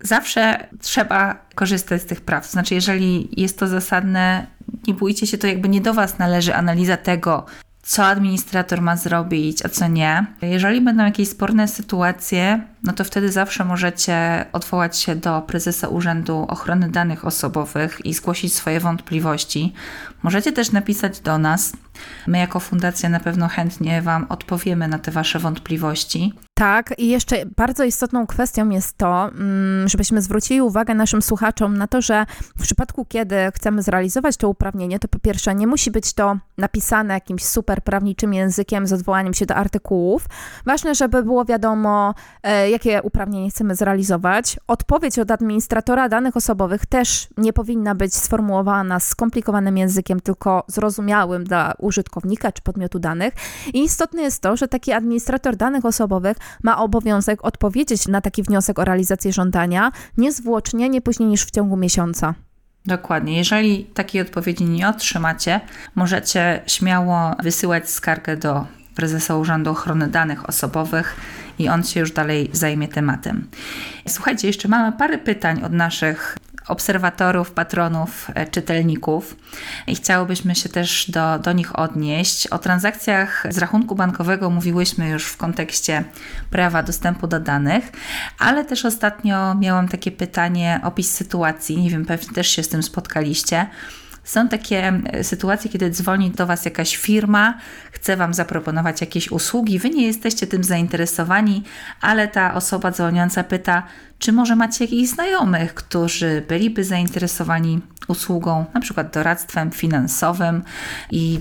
zawsze 0.00 0.66
trzeba 0.80 1.46
korzystać 1.54 2.02
z 2.02 2.06
tych 2.06 2.20
praw. 2.20 2.50
Znaczy, 2.50 2.74
jeżeli 2.74 3.40
jest 3.40 3.58
to 3.58 3.66
zasadne, 3.66 4.46
nie 4.86 4.94
bójcie 4.94 5.26
się, 5.26 5.38
to 5.38 5.46
jakby 5.46 5.68
nie 5.68 5.80
do 5.80 5.94
Was 5.94 6.18
należy 6.18 6.54
analiza 6.54 6.96
tego, 6.96 7.46
co 7.82 8.04
administrator 8.06 8.80
ma 8.80 8.96
zrobić, 8.96 9.64
a 9.64 9.68
co 9.68 9.88
nie. 9.88 10.26
Jeżeli 10.42 10.80
będą 10.80 11.04
jakieś 11.04 11.28
sporne 11.28 11.68
sytuacje, 11.68 12.62
no 12.82 12.92
to 12.92 13.04
wtedy 13.04 13.32
zawsze 13.32 13.64
możecie 13.64 14.44
odwołać 14.52 14.98
się 14.98 15.16
do 15.16 15.42
prezesa 15.42 15.88
Urzędu 15.88 16.46
Ochrony 16.48 16.90
Danych 16.90 17.24
Osobowych 17.24 18.00
i 18.04 18.14
zgłosić 18.14 18.54
swoje 18.54 18.80
wątpliwości. 18.80 19.72
Możecie 20.22 20.52
też 20.52 20.72
napisać 20.72 21.20
do 21.20 21.38
nas. 21.38 21.72
My, 22.26 22.38
jako 22.38 22.60
fundacja, 22.60 23.08
na 23.08 23.20
pewno 23.20 23.48
chętnie 23.48 24.02
Wam 24.02 24.26
odpowiemy 24.28 24.88
na 24.88 24.98
te 24.98 25.10
Wasze 25.10 25.38
wątpliwości. 25.38 26.34
Tak, 26.54 26.94
i 26.98 27.08
jeszcze 27.08 27.36
bardzo 27.56 27.84
istotną 27.84 28.26
kwestią 28.26 28.68
jest 28.68 28.98
to, 28.98 29.28
mm, 29.28 29.88
żebyśmy 29.88 30.22
zwrócili 30.22 30.60
uwagę 30.60 30.94
naszym 30.94 31.22
słuchaczom 31.22 31.76
na 31.76 31.86
to, 31.86 32.02
że 32.02 32.26
w 32.58 32.62
przypadku, 32.62 33.04
kiedy 33.04 33.36
chcemy 33.54 33.82
zrealizować 33.82 34.36
to 34.36 34.48
uprawnienie, 34.48 34.98
to 34.98 35.08
po 35.08 35.18
pierwsze 35.18 35.54
nie 35.54 35.66
musi 35.66 35.90
być 35.90 36.12
to 36.12 36.38
napisane 36.58 37.14
jakimś 37.14 37.44
super 37.44 37.82
prawniczym 37.82 38.34
językiem 38.34 38.86
z 38.86 38.92
odwołaniem 38.92 39.34
się 39.34 39.46
do 39.46 39.54
artykułów. 39.54 40.26
Ważne, 40.66 40.94
żeby 40.94 41.22
było 41.22 41.44
wiadomo, 41.44 42.14
e, 42.42 42.70
jakie 42.70 43.02
uprawnienie 43.02 43.50
chcemy 43.50 43.74
zrealizować. 43.74 44.56
Odpowiedź 44.66 45.18
od 45.18 45.30
administratora 45.30 46.08
danych 46.08 46.36
osobowych 46.36 46.86
też 46.86 47.28
nie 47.36 47.52
powinna 47.52 47.94
być 47.94 48.14
sformułowana 48.14 49.00
skomplikowanym 49.00 49.78
językiem, 49.78 50.09
tylko 50.18 50.64
zrozumiałym 50.66 51.44
dla 51.44 51.74
użytkownika 51.78 52.52
czy 52.52 52.62
podmiotu 52.62 52.98
danych. 52.98 53.34
I 53.74 53.84
istotne 53.84 54.22
jest 54.22 54.42
to, 54.42 54.56
że 54.56 54.68
taki 54.68 54.92
administrator 54.92 55.56
danych 55.56 55.84
osobowych 55.84 56.36
ma 56.62 56.78
obowiązek 56.78 57.44
odpowiedzieć 57.44 58.08
na 58.08 58.20
taki 58.20 58.42
wniosek 58.42 58.78
o 58.78 58.84
realizację 58.84 59.32
żądania 59.32 59.92
niezwłocznie, 60.16 60.88
nie 60.88 61.00
później 61.00 61.28
niż 61.28 61.44
w 61.44 61.50
ciągu 61.50 61.76
miesiąca. 61.76 62.34
Dokładnie. 62.86 63.38
Jeżeli 63.38 63.84
takiej 63.84 64.20
odpowiedzi 64.22 64.64
nie 64.64 64.88
otrzymacie, 64.88 65.60
możecie 65.94 66.62
śmiało 66.66 67.34
wysyłać 67.42 67.90
skargę 67.90 68.36
do 68.36 68.66
prezesa 68.94 69.36
Urzędu 69.36 69.70
Ochrony 69.70 70.08
Danych 70.08 70.48
Osobowych 70.48 71.16
i 71.58 71.68
on 71.68 71.84
się 71.84 72.00
już 72.00 72.12
dalej 72.12 72.50
zajmie 72.52 72.88
tematem. 72.88 73.48
Słuchajcie, 74.08 74.46
jeszcze 74.46 74.68
mamy 74.68 74.92
parę 74.92 75.18
pytań 75.18 75.62
od 75.64 75.72
naszych 75.72 76.38
obserwatorów, 76.68 77.50
patronów, 77.50 78.30
e, 78.34 78.46
czytelników 78.46 79.36
i 79.86 79.94
chciałobyśmy 79.94 80.54
się 80.54 80.68
też 80.68 81.10
do, 81.10 81.38
do 81.38 81.52
nich 81.52 81.78
odnieść. 81.78 82.46
O 82.46 82.58
transakcjach 82.58 83.46
z 83.50 83.58
rachunku 83.58 83.94
bankowego 83.94 84.50
mówiłyśmy 84.50 85.08
już 85.08 85.26
w 85.26 85.36
kontekście 85.36 86.04
prawa 86.50 86.82
dostępu 86.82 87.26
do 87.26 87.40
danych, 87.40 87.92
ale 88.38 88.64
też 88.64 88.84
ostatnio 88.84 89.54
miałam 89.54 89.88
takie 89.88 90.10
pytanie, 90.10 90.80
opis 90.84 91.14
sytuacji, 91.14 91.82
nie 91.82 91.90
wiem, 91.90 92.06
pewnie 92.06 92.34
też 92.34 92.48
się 92.48 92.62
z 92.62 92.68
tym 92.68 92.82
spotkaliście 92.82 93.66
są 94.24 94.48
takie 94.48 95.00
sytuacje, 95.22 95.70
kiedy 95.70 95.90
dzwoni 95.90 96.30
do 96.30 96.46
Was 96.46 96.64
jakaś 96.64 96.96
firma, 96.96 97.58
chce 97.92 98.16
Wam 98.16 98.34
zaproponować 98.34 99.00
jakieś 99.00 99.30
usługi, 99.30 99.78
Wy 99.78 99.90
nie 99.90 100.06
jesteście 100.06 100.46
tym 100.46 100.64
zainteresowani, 100.64 101.62
ale 102.00 102.28
ta 102.28 102.54
osoba 102.54 102.90
dzwoniąca 102.90 103.44
pyta, 103.44 103.82
czy 104.18 104.32
może 104.32 104.56
macie 104.56 104.84
jakichś 104.84 105.10
znajomych, 105.10 105.74
którzy 105.74 106.44
byliby 106.48 106.84
zainteresowani 106.84 107.80
usługą, 108.08 108.64
na 108.74 108.80
przykład 108.80 109.14
doradztwem 109.14 109.70
finansowym 109.70 110.62
i 111.10 111.40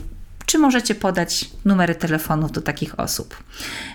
czy 0.50 0.58
możecie 0.58 0.96
podać 0.96 1.50
numery 1.66 1.96
telefonów 1.96 2.52
do 2.52 2.62
takich 2.62 3.00
osób. 3.00 3.44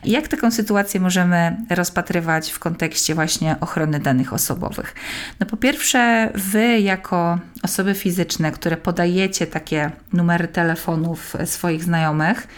Jak 0.04 0.28
taką 0.28 0.50
sytuację 0.50 1.00
możemy 1.00 1.56
rozpatrywać 1.70 2.50
w 2.50 2.58
kontekście 2.58 3.14
właśnie 3.14 3.56
ochrony 3.60 4.00
danych 4.00 4.32
osobowych? 4.32 4.94
No 5.40 5.46
po 5.46 5.56
pierwsze, 5.56 6.30
wy 6.34 6.80
jako 6.80 7.38
osoby 7.62 7.94
fizyczne, 7.94 8.52
które 8.52 8.76
podajecie 8.76 9.46
takie 9.46 9.90
numery 10.12 10.48
telefonów 10.48 11.36
swoich 11.44 11.84
znajomych, 11.84 12.48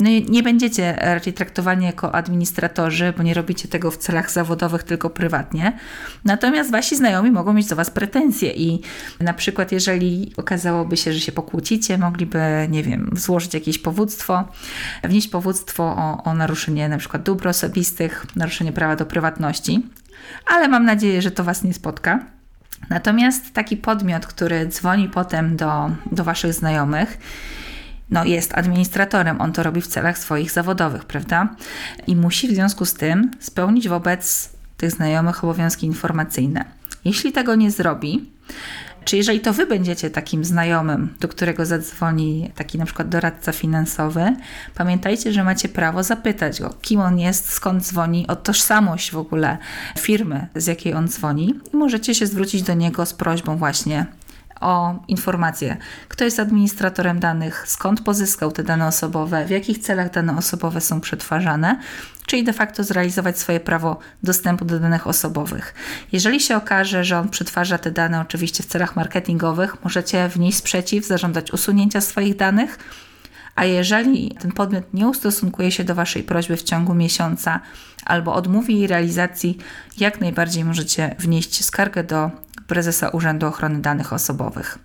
no 0.00 0.10
nie 0.28 0.42
będziecie 0.42 0.92
raczej 0.92 1.32
traktowani 1.32 1.86
jako 1.86 2.14
administratorzy, 2.14 3.14
bo 3.16 3.22
nie 3.22 3.34
robicie 3.34 3.68
tego 3.68 3.90
w 3.90 3.96
celach 3.96 4.30
zawodowych, 4.30 4.82
tylko 4.82 5.10
prywatnie. 5.10 5.78
Natomiast 6.24 6.70
wasi 6.70 6.96
znajomi 6.96 7.30
mogą 7.30 7.52
mieć 7.52 7.66
do 7.66 7.76
was 7.76 7.90
pretensje 7.90 8.52
i 8.52 8.80
na 9.20 9.34
przykład 9.34 9.72
jeżeli 9.72 10.32
okazałoby 10.36 10.96
się, 10.96 11.12
że 11.12 11.20
się 11.20 11.32
pokłócicie, 11.32 11.98
mogliby, 11.98 12.38
nie 12.68 12.82
wiem, 12.82 13.10
złożyć 13.12 13.54
jakieś 13.54 13.78
powództwo, 13.78 14.48
wnieść 15.04 15.28
powództwo 15.28 15.84
o, 15.84 16.22
o 16.24 16.34
naruszenie 16.34 16.88
na 16.88 16.98
przykład 16.98 17.22
dóbr 17.22 17.48
osobistych, 17.48 18.26
naruszenie 18.36 18.72
prawa 18.72 18.96
do 18.96 19.06
prywatności, 19.06 19.86
ale 20.46 20.68
mam 20.68 20.84
nadzieję, 20.84 21.22
że 21.22 21.30
to 21.30 21.44
was 21.44 21.64
nie 21.64 21.74
spotka. 21.74 22.20
Natomiast 22.90 23.52
taki 23.54 23.76
podmiot, 23.76 24.26
który 24.26 24.66
dzwoni 24.66 25.08
potem 25.08 25.56
do, 25.56 25.90
do 26.12 26.24
waszych 26.24 26.52
znajomych, 26.52 27.18
no, 28.10 28.24
jest 28.24 28.54
administratorem, 28.54 29.40
on 29.40 29.52
to 29.52 29.62
robi 29.62 29.80
w 29.80 29.86
celach 29.86 30.18
swoich 30.18 30.50
zawodowych, 30.50 31.04
prawda? 31.04 31.56
I 32.06 32.16
musi 32.16 32.48
w 32.48 32.54
związku 32.54 32.84
z 32.84 32.94
tym 32.94 33.30
spełnić 33.40 33.88
wobec 33.88 34.50
tych 34.76 34.90
znajomych 34.90 35.44
obowiązki 35.44 35.86
informacyjne. 35.86 36.64
Jeśli 37.04 37.32
tego 37.32 37.54
nie 37.54 37.70
zrobi, 37.70 38.30
czy 39.04 39.16
jeżeli 39.16 39.40
to 39.40 39.52
wy 39.52 39.66
będziecie 39.66 40.10
takim 40.10 40.44
znajomym, 40.44 41.14
do 41.20 41.28
którego 41.28 41.66
zadzwoni 41.66 42.50
taki 42.54 42.78
na 42.78 42.84
przykład 42.84 43.08
doradca 43.08 43.52
finansowy, 43.52 44.36
pamiętajcie, 44.74 45.32
że 45.32 45.44
macie 45.44 45.68
prawo 45.68 46.02
zapytać 46.02 46.60
go, 46.60 46.74
kim 46.82 47.00
on 47.00 47.18
jest, 47.18 47.50
skąd 47.50 47.82
dzwoni, 47.82 48.26
o 48.26 48.36
tożsamość 48.36 49.12
w 49.12 49.18
ogóle 49.18 49.58
firmy, 49.98 50.46
z 50.54 50.66
jakiej 50.66 50.94
on 50.94 51.08
dzwoni 51.08 51.54
i 51.72 51.76
możecie 51.76 52.14
się 52.14 52.26
zwrócić 52.26 52.62
do 52.62 52.74
niego 52.74 53.06
z 53.06 53.14
prośbą 53.14 53.56
właśnie 53.56 54.06
o 54.60 54.94
informację, 55.08 55.76
kto 56.08 56.24
jest 56.24 56.40
administratorem 56.40 57.20
danych, 57.20 57.64
skąd 57.66 58.00
pozyskał 58.00 58.52
te 58.52 58.62
dane 58.62 58.86
osobowe, 58.86 59.44
w 59.44 59.50
jakich 59.50 59.78
celach 59.78 60.10
dane 60.10 60.36
osobowe 60.36 60.80
są 60.80 61.00
przetwarzane, 61.00 61.80
czyli 62.26 62.44
de 62.44 62.52
facto 62.52 62.84
zrealizować 62.84 63.38
swoje 63.38 63.60
prawo 63.60 63.98
dostępu 64.22 64.64
do 64.64 64.80
danych 64.80 65.06
osobowych. 65.06 65.74
Jeżeli 66.12 66.40
się 66.40 66.56
okaże, 66.56 67.04
że 67.04 67.18
on 67.18 67.28
przetwarza 67.28 67.78
te 67.78 67.90
dane 67.90 68.20
oczywiście 68.20 68.62
w 68.62 68.66
celach 68.66 68.96
marketingowych, 68.96 69.84
możecie 69.84 70.28
wnieść 70.28 70.58
sprzeciw, 70.58 71.06
zażądać 71.06 71.52
usunięcia 71.52 72.00
swoich 72.00 72.36
danych. 72.36 72.78
A 73.54 73.64
jeżeli 73.64 74.36
ten 74.40 74.52
podmiot 74.52 74.94
nie 74.94 75.08
ustosunkuje 75.08 75.72
się 75.72 75.84
do 75.84 75.94
Waszej 75.94 76.22
prośby 76.22 76.56
w 76.56 76.62
ciągu 76.62 76.94
miesiąca 76.94 77.60
albo 78.04 78.34
odmówi 78.34 78.78
jej 78.78 78.86
realizacji, 78.86 79.58
jak 79.98 80.20
najbardziej 80.20 80.64
możecie 80.64 81.14
wnieść 81.18 81.64
skargę 81.64 82.04
do 82.04 82.30
prezesa 82.66 83.08
Urzędu 83.08 83.46
Ochrony 83.46 83.80
Danych 83.80 84.12
Osobowych. 84.12 84.78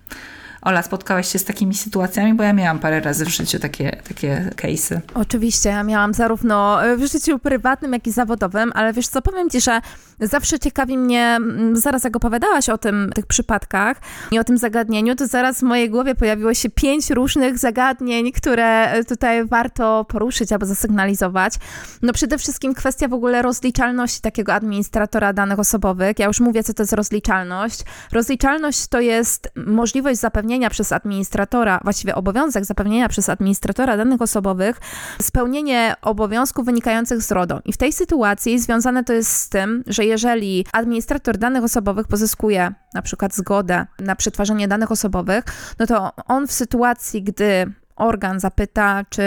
Ola, 0.62 0.82
spotkałaś 0.82 1.32
się 1.32 1.38
z 1.38 1.44
takimi 1.44 1.74
sytuacjami, 1.74 2.34
bo 2.34 2.42
ja 2.42 2.52
miałam 2.52 2.78
parę 2.78 3.00
razy 3.00 3.24
w 3.24 3.28
życiu 3.28 3.58
takie, 3.58 4.02
takie 4.08 4.50
case'y. 4.56 5.00
Oczywiście, 5.14 5.68
ja 5.68 5.82
miałam 5.82 6.14
zarówno 6.14 6.78
w 6.96 7.06
życiu 7.12 7.38
prywatnym, 7.38 7.92
jak 7.92 8.06
i 8.06 8.12
zawodowym, 8.12 8.72
ale 8.74 8.92
wiesz 8.92 9.08
co, 9.08 9.22
powiem 9.22 9.50
ci, 9.50 9.60
że 9.60 9.80
zawsze 10.22 10.58
ciekawi 10.58 10.98
mnie, 10.98 11.22
mm, 11.36 11.76
zaraz 11.76 12.04
jak 12.04 12.16
opowiadałaś 12.16 12.68
o 12.68 12.78
tym, 12.78 13.10
tych 13.14 13.26
przypadkach 13.26 13.96
i 14.30 14.38
o 14.38 14.44
tym 14.44 14.58
zagadnieniu, 14.58 15.16
to 15.16 15.26
zaraz 15.26 15.60
w 15.60 15.62
mojej 15.62 15.90
głowie 15.90 16.14
pojawiło 16.14 16.54
się 16.54 16.70
pięć 16.70 17.10
różnych 17.10 17.58
zagadnień, 17.58 18.32
które 18.32 18.92
tutaj 19.04 19.44
warto 19.44 20.04
poruszyć 20.08 20.52
albo 20.52 20.66
zasygnalizować. 20.66 21.54
No 22.02 22.12
przede 22.12 22.38
wszystkim 22.38 22.74
kwestia 22.74 23.08
w 23.08 23.14
ogóle 23.14 23.42
rozliczalności 23.42 24.20
takiego 24.20 24.54
administratora 24.54 25.32
danych 25.32 25.58
osobowych. 25.58 26.18
Ja 26.18 26.26
już 26.26 26.40
mówię, 26.40 26.62
co 26.62 26.74
to 26.74 26.82
jest 26.82 26.92
rozliczalność. 26.92 27.80
Rozliczalność 28.12 28.86
to 28.86 29.00
jest 29.00 29.48
możliwość 29.56 30.20
zapewnienia 30.20 30.70
przez 30.70 30.92
administratora, 30.92 31.80
właściwie 31.84 32.14
obowiązek 32.14 32.64
zapewnienia 32.64 33.08
przez 33.08 33.28
administratora 33.28 33.96
danych 33.96 34.22
osobowych, 34.22 34.80
spełnienie 35.22 35.94
obowiązków 36.02 36.64
wynikających 36.64 37.22
z 37.22 37.32
RODO. 37.32 37.60
I 37.64 37.72
w 37.72 37.76
tej 37.76 37.92
sytuacji 37.92 38.58
związane 38.58 39.04
to 39.04 39.12
jest 39.12 39.30
z 39.36 39.48
tym, 39.48 39.84
że 39.86 40.04
jeżeli 40.12 40.66
administrator 40.72 41.38
danych 41.38 41.64
osobowych 41.64 42.06
pozyskuje 42.06 42.72
na 42.94 43.02
przykład 43.02 43.34
zgodę 43.34 43.86
na 43.98 44.16
przetwarzanie 44.16 44.68
danych 44.68 44.92
osobowych, 44.92 45.44
no 45.78 45.86
to 45.86 46.10
on 46.26 46.46
w 46.46 46.52
sytuacji, 46.52 47.22
gdy 47.22 47.72
organ 47.96 48.40
zapyta, 48.40 49.04
czy, 49.10 49.22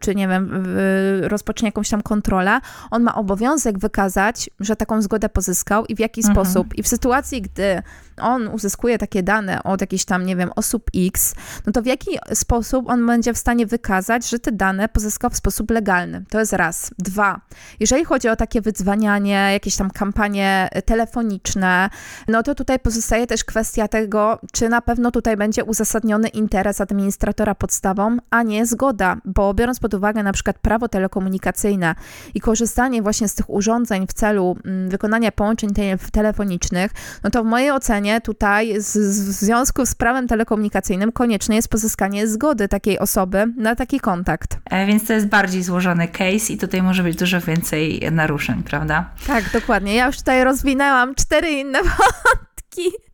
czy 0.00 0.14
nie 0.14 0.28
wiem, 0.28 0.66
rozpocznie 1.20 1.68
jakąś 1.68 1.88
tam 1.88 2.02
kontrolę, 2.02 2.60
on 2.90 3.02
ma 3.02 3.14
obowiązek 3.14 3.78
wykazać, 3.78 4.50
że 4.60 4.76
taką 4.76 5.02
zgodę 5.02 5.28
pozyskał 5.28 5.86
i 5.86 5.96
w 5.96 5.98
jaki 5.98 6.20
mhm. 6.20 6.34
sposób. 6.34 6.74
I 6.74 6.82
w 6.82 6.88
sytuacji, 6.88 7.42
gdy 7.42 7.82
on 8.20 8.48
uzyskuje 8.48 8.98
takie 8.98 9.22
dane 9.22 9.62
od 9.62 9.80
jakichś 9.80 10.04
tam, 10.04 10.26
nie 10.26 10.36
wiem, 10.36 10.50
osób 10.56 10.90
X, 10.96 11.34
no 11.66 11.72
to 11.72 11.82
w 11.82 11.86
jaki 11.86 12.10
sposób 12.34 12.88
on 12.88 13.06
będzie 13.06 13.32
w 13.32 13.38
stanie 13.38 13.66
wykazać, 13.66 14.28
że 14.28 14.38
te 14.38 14.52
dane 14.52 14.88
pozyskał 14.88 15.30
w 15.30 15.36
sposób 15.36 15.70
legalny. 15.70 16.24
To 16.30 16.40
jest 16.40 16.52
raz. 16.52 16.90
Dwa, 16.98 17.40
jeżeli 17.80 18.04
chodzi 18.04 18.28
o 18.28 18.36
takie 18.36 18.60
wydzwanianie, 18.60 19.48
jakieś 19.52 19.76
tam 19.76 19.90
kampanie 19.90 20.68
telefoniczne, 20.84 21.90
no 22.28 22.42
to 22.42 22.54
tutaj 22.54 22.78
pozostaje 22.78 23.26
też 23.26 23.44
kwestia 23.44 23.88
tego, 23.88 24.38
czy 24.52 24.68
na 24.68 24.80
pewno 24.80 25.10
tutaj 25.10 25.36
będzie 25.36 25.64
uzasadniony 25.64 26.28
interes 26.28 26.80
administratora 26.80 27.54
podstawą, 27.54 28.16
a 28.30 28.42
nie 28.42 28.66
zgoda, 28.66 29.16
bo 29.24 29.54
biorąc 29.54 29.80
pod 29.80 29.94
uwagę 29.94 30.22
na 30.22 30.32
przykład 30.32 30.58
prawo 30.58 30.88
telekomunikacyjne 30.88 31.94
i 32.34 32.40
korzystanie 32.40 33.02
właśnie 33.02 33.28
z 33.28 33.34
tych 33.34 33.50
urządzeń 33.50 34.06
w 34.06 34.12
celu 34.12 34.56
mm, 34.64 34.90
wykonania 34.90 35.32
połączeń 35.32 35.70
telefonicznych, 36.12 36.90
no 37.24 37.30
to 37.30 37.44
w 37.44 37.46
mojej 37.46 37.70
ocenie 37.70 38.09
tutaj 38.20 38.74
z, 38.80 38.96
w 38.96 39.32
związku 39.32 39.86
z 39.86 39.94
prawem 39.94 40.28
telekomunikacyjnym 40.28 41.12
konieczne 41.12 41.54
jest 41.54 41.68
pozyskanie 41.68 42.26
zgody 42.26 42.68
takiej 42.68 42.98
osoby 42.98 43.52
na 43.56 43.76
taki 43.76 44.00
kontakt. 44.00 44.58
E, 44.70 44.86
więc 44.86 45.06
to 45.06 45.12
jest 45.12 45.26
bardziej 45.26 45.62
złożony 45.62 46.08
case 46.08 46.52
i 46.52 46.58
tutaj 46.58 46.82
może 46.82 47.02
być 47.02 47.16
dużo 47.16 47.40
więcej 47.40 48.00
naruszeń, 48.12 48.62
prawda? 48.62 49.10
Tak, 49.26 49.44
dokładnie. 49.52 49.94
Ja 49.94 50.06
już 50.06 50.16
tutaj 50.16 50.44
rozwinęłam 50.44 51.14
cztery 51.14 51.50
inne 51.50 51.78
wątki. 51.98 53.09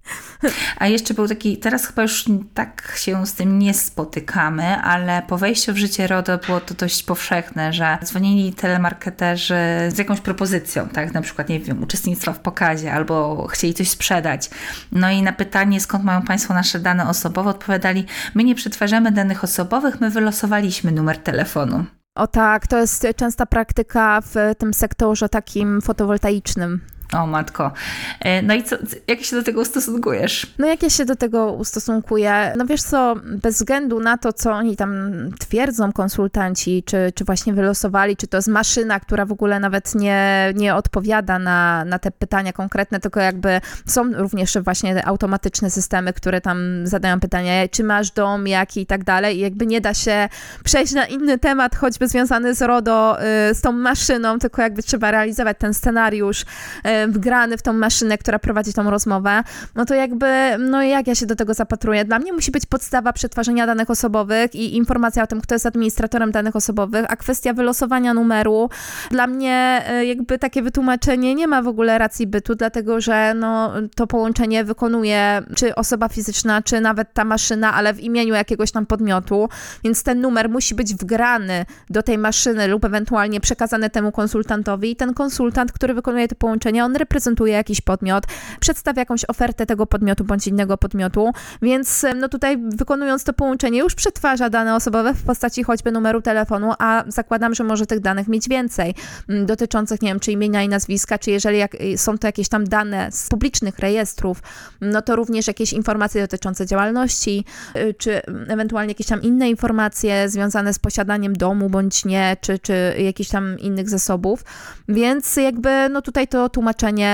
A 0.79 0.87
jeszcze 0.87 1.15
był 1.15 1.29
taki, 1.29 1.57
teraz 1.57 1.87
chyba 1.87 2.03
już 2.03 2.25
tak 2.55 2.95
się 2.97 3.27
z 3.27 3.35
tym 3.35 3.59
nie 3.59 3.75
spotykamy, 3.75 4.77
ale 4.77 5.23
po 5.23 5.39
wejściu 5.39 5.73
w 5.73 5.77
życie 5.77 6.07
RODO 6.07 6.39
było 6.39 6.61
to 6.61 6.75
dość 6.75 7.03
powszechne, 7.03 7.73
że 7.73 7.99
dzwonili 8.05 8.53
telemarketerzy 8.53 9.55
z 9.89 9.99
jakąś 9.99 10.21
propozycją, 10.21 10.89
tak, 10.89 11.15
na 11.15 11.23
przykład, 11.23 11.49
nie 11.49 11.61
wiem, 11.61 11.83
uczestnictwa 11.83 12.33
w 12.33 12.39
pokazie 12.39 12.93
albo 12.93 13.47
chcieli 13.47 13.75
coś 13.75 13.89
sprzedać. 13.89 14.51
No 14.93 15.11
i 15.11 15.23
na 15.23 15.33
pytanie, 15.33 15.81
skąd 15.81 16.05
mają 16.05 16.23
Państwo 16.23 16.55
nasze 16.55 16.81
dane 16.81 17.09
osobowe, 17.09 17.51
odpowiadali, 17.51 18.07
my 18.35 18.45
nie 18.45 18.55
przetwarzamy 18.55 19.13
danych 19.13 19.45
osobowych, 19.45 20.01
my 20.01 20.11
wylosowaliśmy 20.11 20.93
numer 20.93 21.19
telefonu. 21.19 21.85
O 22.15 22.27
tak, 22.27 22.67
to 22.67 22.79
jest 22.79 23.07
częsta 23.17 23.47
praktyka 23.47 24.21
w 24.21 24.35
tym 24.59 24.75
sektorze 24.75 25.29
takim 25.29 25.83
fotowoltaicznym. 25.83 26.81
O 27.13 27.27
matko. 27.27 27.73
E, 28.21 28.43
no 28.43 28.55
i 28.55 28.63
co, 28.63 28.77
jak 29.09 29.21
się 29.21 29.37
do 29.37 29.43
tego 29.43 29.61
ustosunkujesz? 29.61 30.55
No 30.59 30.67
jak 30.67 30.83
ja 30.83 30.91
się 30.91 31.05
do 31.05 31.17
tego 31.17 31.53
ustosunkuję? 31.53 32.53
No 32.57 32.67
wiesz 32.67 32.83
co, 32.83 33.15
bez 33.25 33.55
względu 33.55 34.01
na 34.01 34.19
to, 34.19 34.33
co 34.33 34.53
oni 34.53 34.77
tam 34.77 34.91
twierdzą, 35.39 35.93
konsultanci, 35.93 36.83
czy, 36.87 37.13
czy 37.15 37.25
właśnie 37.25 37.53
wylosowali, 37.55 38.17
czy 38.17 38.27
to 38.27 38.37
jest 38.37 38.49
maszyna, 38.49 39.01
która 39.01 39.27
w 39.27 39.33
ogóle 39.33 39.61
nawet 39.61 39.95
nie, 39.95 40.53
nie 40.57 40.75
odpowiada 40.75 41.39
na, 41.39 41.85
na 41.85 41.99
te 41.99 42.11
pytania 42.11 42.53
konkretne, 42.53 43.01
tylko 43.01 43.21
jakby 43.21 43.61
są 43.87 44.13
również 44.13 44.59
właśnie 44.59 45.07
automatyczne 45.07 45.71
systemy, 45.71 46.13
które 46.13 46.41
tam 46.41 46.87
zadają 46.87 47.21
pytania, 47.21 47.69
czy 47.69 47.85
masz 47.85 48.11
dom, 48.11 48.47
jaki 48.47 48.81
i 48.81 48.87
tak 48.87 49.05
dalej 49.05 49.37
i 49.37 49.41
jakby 49.41 49.67
nie 49.67 49.81
da 49.81 49.95
się 49.95 50.29
przejść 50.65 50.93
na 50.93 51.07
inny 51.07 51.39
temat, 51.39 51.77
choćby 51.77 52.09
związany 52.09 52.55
z 52.55 52.63
RODO, 52.63 53.19
y, 53.51 53.55
z 53.55 53.61
tą 53.61 53.73
maszyną, 53.73 54.39
tylko 54.39 54.63
jakby 54.63 54.83
trzeba 54.83 55.11
realizować 55.11 55.57
ten 55.59 55.75
scenariusz 55.75 56.43
y, 56.43 56.96
wgrany 57.09 57.57
w 57.59 57.63
tą 57.63 57.73
maszynę, 57.73 58.19
która 58.19 58.39
prowadzi 58.39 58.73
tą 58.73 58.91
rozmowę, 58.91 59.43
no 59.75 59.85
to 59.85 59.95
jakby, 59.95 60.27
no 60.59 60.83
jak 60.83 61.07
ja 61.07 61.15
się 61.15 61.27
do 61.27 61.37
tego 61.37 61.55
zapatruję? 61.55 62.05
Dla 62.05 62.19
mnie 62.19 62.33
musi 62.33 62.51
być 62.51 62.67
podstawa 62.67 63.13
przetwarzania 63.13 63.67
danych 63.67 63.91
osobowych 63.91 64.55
i 64.55 64.77
informacja 64.77 65.23
o 65.23 65.27
tym, 65.27 65.41
kto 65.41 65.55
jest 65.55 65.67
administratorem 65.67 66.33
danych 66.33 66.57
osobowych, 66.57 67.05
a 67.09 67.17
kwestia 67.17 67.53
wylosowania 67.53 68.15
numeru, 68.15 68.71
dla 69.11 69.27
mnie 69.27 69.83
e, 69.87 70.05
jakby 70.05 70.39
takie 70.39 70.63
wytłumaczenie 70.63 71.35
nie 71.35 71.47
ma 71.47 71.63
w 71.63 71.69
ogóle 71.69 71.99
racji 71.99 72.27
bytu, 72.27 72.55
dlatego 72.55 73.01
że 73.01 73.35
no, 73.35 73.73
to 73.95 74.07
połączenie 74.07 74.65
wykonuje 74.65 75.43
czy 75.57 75.75
osoba 75.75 76.09
fizyczna, 76.09 76.63
czy 76.63 76.81
nawet 76.81 77.13
ta 77.13 77.25
maszyna, 77.25 77.75
ale 77.75 77.95
w 77.95 78.01
imieniu 78.01 78.35
jakiegoś 78.35 78.73
tam 78.73 78.87
podmiotu, 78.87 79.49
więc 79.85 80.03
ten 80.03 80.21
numer 80.21 80.49
musi 80.49 80.75
być 80.75 80.95
wgrany 80.95 81.67
do 81.91 82.03
tej 82.03 82.19
maszyny 82.19 82.69
lub 82.69 82.85
ewentualnie 82.85 83.41
przekazany 83.41 83.91
temu 83.91 84.13
konsultantowi 84.13 84.91
i 84.91 84.97
ten 84.97 85.15
konsultant, 85.15 85.73
który 85.73 85.95
wykonuje 85.95 86.29
to 86.29 86.35
połączenie, 86.35 86.85
on 86.87 86.97
reprezentuje 86.97 87.53
jakiś 87.53 87.81
podmiot, 87.81 88.25
przedstawia 88.61 89.03
jakąś 89.03 89.25
ofertę 89.29 89.67
tego 89.67 89.87
podmiotu 89.87 90.25
bądź 90.25 90.47
innego 90.47 90.79
podmiotu, 90.79 91.33
więc 91.63 92.07
no 92.17 92.29
tutaj 92.29 92.59
wykonując 92.77 93.25
to 93.25 93.33
połączenie 93.33 93.79
już 93.79 93.95
przetwarza 93.95 94.51
dane 94.51 94.75
osobowe 94.75 95.15
w 95.15 95.23
postaci 95.23 95.63
choćby 95.63 95.93
numeru 95.93 96.23
telefonu, 96.23 96.73
a 96.79 97.05
zakładam, 97.09 97.55
że 97.55 97.65
może 97.65 97.87
tych 97.87 98.01
danych 98.01 98.29
mieć 98.29 98.49
więcej, 98.49 98.95
mm, 99.29 99.47
dotyczących, 99.47 100.03
nie 100.03 100.09
wiem, 100.09 100.21
czy 100.21 100.33
imienia 100.33 100.63
i 100.63 100.69
nazwiska, 100.69 101.19
czy 101.19 101.31
jeżeli 101.31 101.59
jak, 101.59 101.77
są 101.97 102.19
to 102.19 102.29
jakieś 102.29 102.49
tam 102.49 102.65
dane 102.65 103.13
z 103.13 103.29
publicznych 103.29 103.79
rejestrów, 103.79 104.43
no 104.81 105.03
to 105.03 105.17
również 105.17 105.47
jakieś 105.47 105.73
informacje 105.73 106.23
dotyczące 106.23 106.67
działalności, 106.67 107.45
y, 107.77 107.95
czy 107.95 108.21
ewentualnie 108.49 108.91
jakieś 108.91 109.07
tam 109.07 109.23
inne 109.23 109.51
informacje 109.51 110.29
związane 110.29 110.75
z 110.75 110.79
posiadaniem 110.79 111.33
domu 111.33 111.71
bądź 111.71 112.05
nie, 112.05 112.37
czy, 112.41 112.59
czy 112.59 112.95
jakichś 112.99 113.31
tam 113.31 113.59
innych 113.59 113.89
zasobów. 113.89 114.45
Więc 114.89 115.37
jakby 115.37 115.89
no 115.91 116.03
tutaj 116.03 116.29
to 116.29 116.49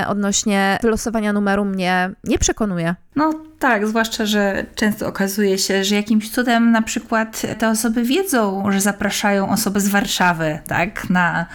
odnośnie 0.08 0.78
wylosowania 0.82 1.32
numeru 1.32 1.64
mnie 1.64 2.10
nie 2.24 2.38
przekonuje. 2.38 2.94
No 3.16 3.34
tak, 3.58 3.86
zwłaszcza, 3.86 4.26
że 4.26 4.66
często 4.74 5.06
okazuje 5.06 5.58
się, 5.58 5.84
że 5.84 5.94
jakimś 5.94 6.30
cudem 6.30 6.70
na 6.70 6.82
przykład 6.82 7.42
te 7.58 7.68
osoby 7.68 8.02
wiedzą, 8.02 8.64
że 8.72 8.80
zapraszają 8.80 9.50
osoby 9.50 9.80
z 9.80 9.88
Warszawy, 9.88 10.58
tak, 10.66 11.10
na, 11.10 11.46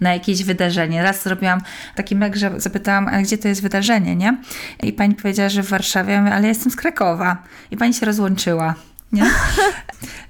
na 0.00 0.12
jakieś 0.14 0.44
wydarzenie. 0.44 1.02
Raz 1.02 1.22
zrobiłam 1.22 1.60
taki 1.94 2.16
mek, 2.16 2.36
że 2.36 2.50
zapytałam, 2.56 3.08
a 3.08 3.22
gdzie 3.22 3.38
to 3.38 3.48
jest 3.48 3.62
wydarzenie, 3.62 4.16
nie? 4.16 4.36
I 4.82 4.92
pani 4.92 5.14
powiedziała, 5.14 5.48
że 5.48 5.62
w 5.62 5.68
Warszawie, 5.68 6.18
ale 6.18 6.48
jestem 6.48 6.72
z 6.72 6.76
Krakowa. 6.76 7.42
I 7.70 7.76
pani 7.76 7.94
się 7.94 8.06
rozłączyła. 8.06 8.74
Nie? 9.14 9.24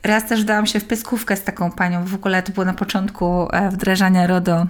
Raz 0.05 0.26
też 0.26 0.45
dałam 0.45 0.66
się 0.66 0.80
w 0.80 0.85
pyskówkę 0.85 1.37
z 1.37 1.43
taką 1.43 1.70
panią. 1.70 2.05
W 2.05 2.14
ogóle 2.14 2.43
to 2.43 2.53
było 2.53 2.66
na 2.66 2.74
początku 2.74 3.49
e, 3.53 3.70
wdrażania 3.70 4.26
RODO. 4.26 4.66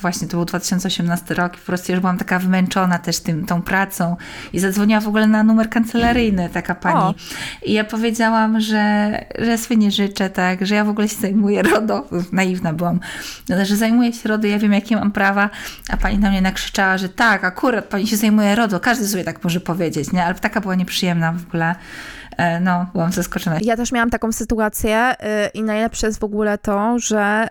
Właśnie 0.00 0.28
to 0.28 0.36
był 0.36 0.44
2018 0.44 1.34
rok 1.34 1.54
i 1.54 1.58
po 1.58 1.66
prostu 1.66 1.92
już 1.92 2.00
byłam 2.00 2.18
taka 2.18 2.38
wymęczona 2.38 2.98
też 2.98 3.20
tym, 3.20 3.46
tą 3.46 3.62
pracą. 3.62 4.16
I 4.52 4.58
zadzwoniła 4.58 5.00
w 5.00 5.08
ogóle 5.08 5.26
na 5.26 5.42
numer 5.42 5.70
kancelaryjny 5.70 6.48
taka 6.48 6.74
pani. 6.74 6.96
O. 6.96 7.14
I 7.62 7.72
ja 7.72 7.84
powiedziałam, 7.84 8.60
że, 8.60 9.10
że 9.38 9.58
sobie 9.58 9.76
nie 9.76 9.90
życzę, 9.90 10.30
tak, 10.30 10.66
że 10.66 10.74
ja 10.74 10.84
w 10.84 10.88
ogóle 10.88 11.08
się 11.08 11.16
zajmuję 11.16 11.62
RODO. 11.62 12.08
Naiwna 12.32 12.72
byłam. 12.72 13.00
No, 13.48 13.64
że 13.64 13.76
zajmuję 13.76 14.12
się 14.12 14.28
RODO, 14.28 14.46
ja 14.46 14.58
wiem 14.58 14.72
jakie 14.72 14.96
mam 14.96 15.12
prawa. 15.12 15.50
A 15.88 15.96
pani 15.96 16.18
na 16.18 16.30
mnie 16.30 16.42
nakrzyczała, 16.42 16.98
że 16.98 17.08
tak, 17.08 17.44
akurat 17.44 17.84
pani 17.84 18.06
się 18.06 18.16
zajmuje 18.16 18.54
RODO. 18.54 18.80
Każdy 18.80 19.08
sobie 19.08 19.24
tak 19.24 19.44
może 19.44 19.60
powiedzieć, 19.60 20.12
nie? 20.12 20.24
Ale 20.24 20.34
taka 20.34 20.60
była 20.60 20.74
nieprzyjemna 20.74 21.32
w 21.32 21.46
ogóle. 21.48 21.74
E, 22.38 22.60
no, 22.60 22.86
byłam 22.92 23.12
zaskoczona. 23.12 23.58
Ja 23.62 23.76
też 23.76 23.92
miałam 23.92 24.10
taką 24.10 24.32
sytuację 24.32 25.12
y, 25.12 25.48
i 25.54 25.62
najlepsze 25.62 26.06
jest 26.06 26.18
w 26.20 26.24
ogóle 26.24 26.58
to, 26.58 26.98
że 26.98 27.48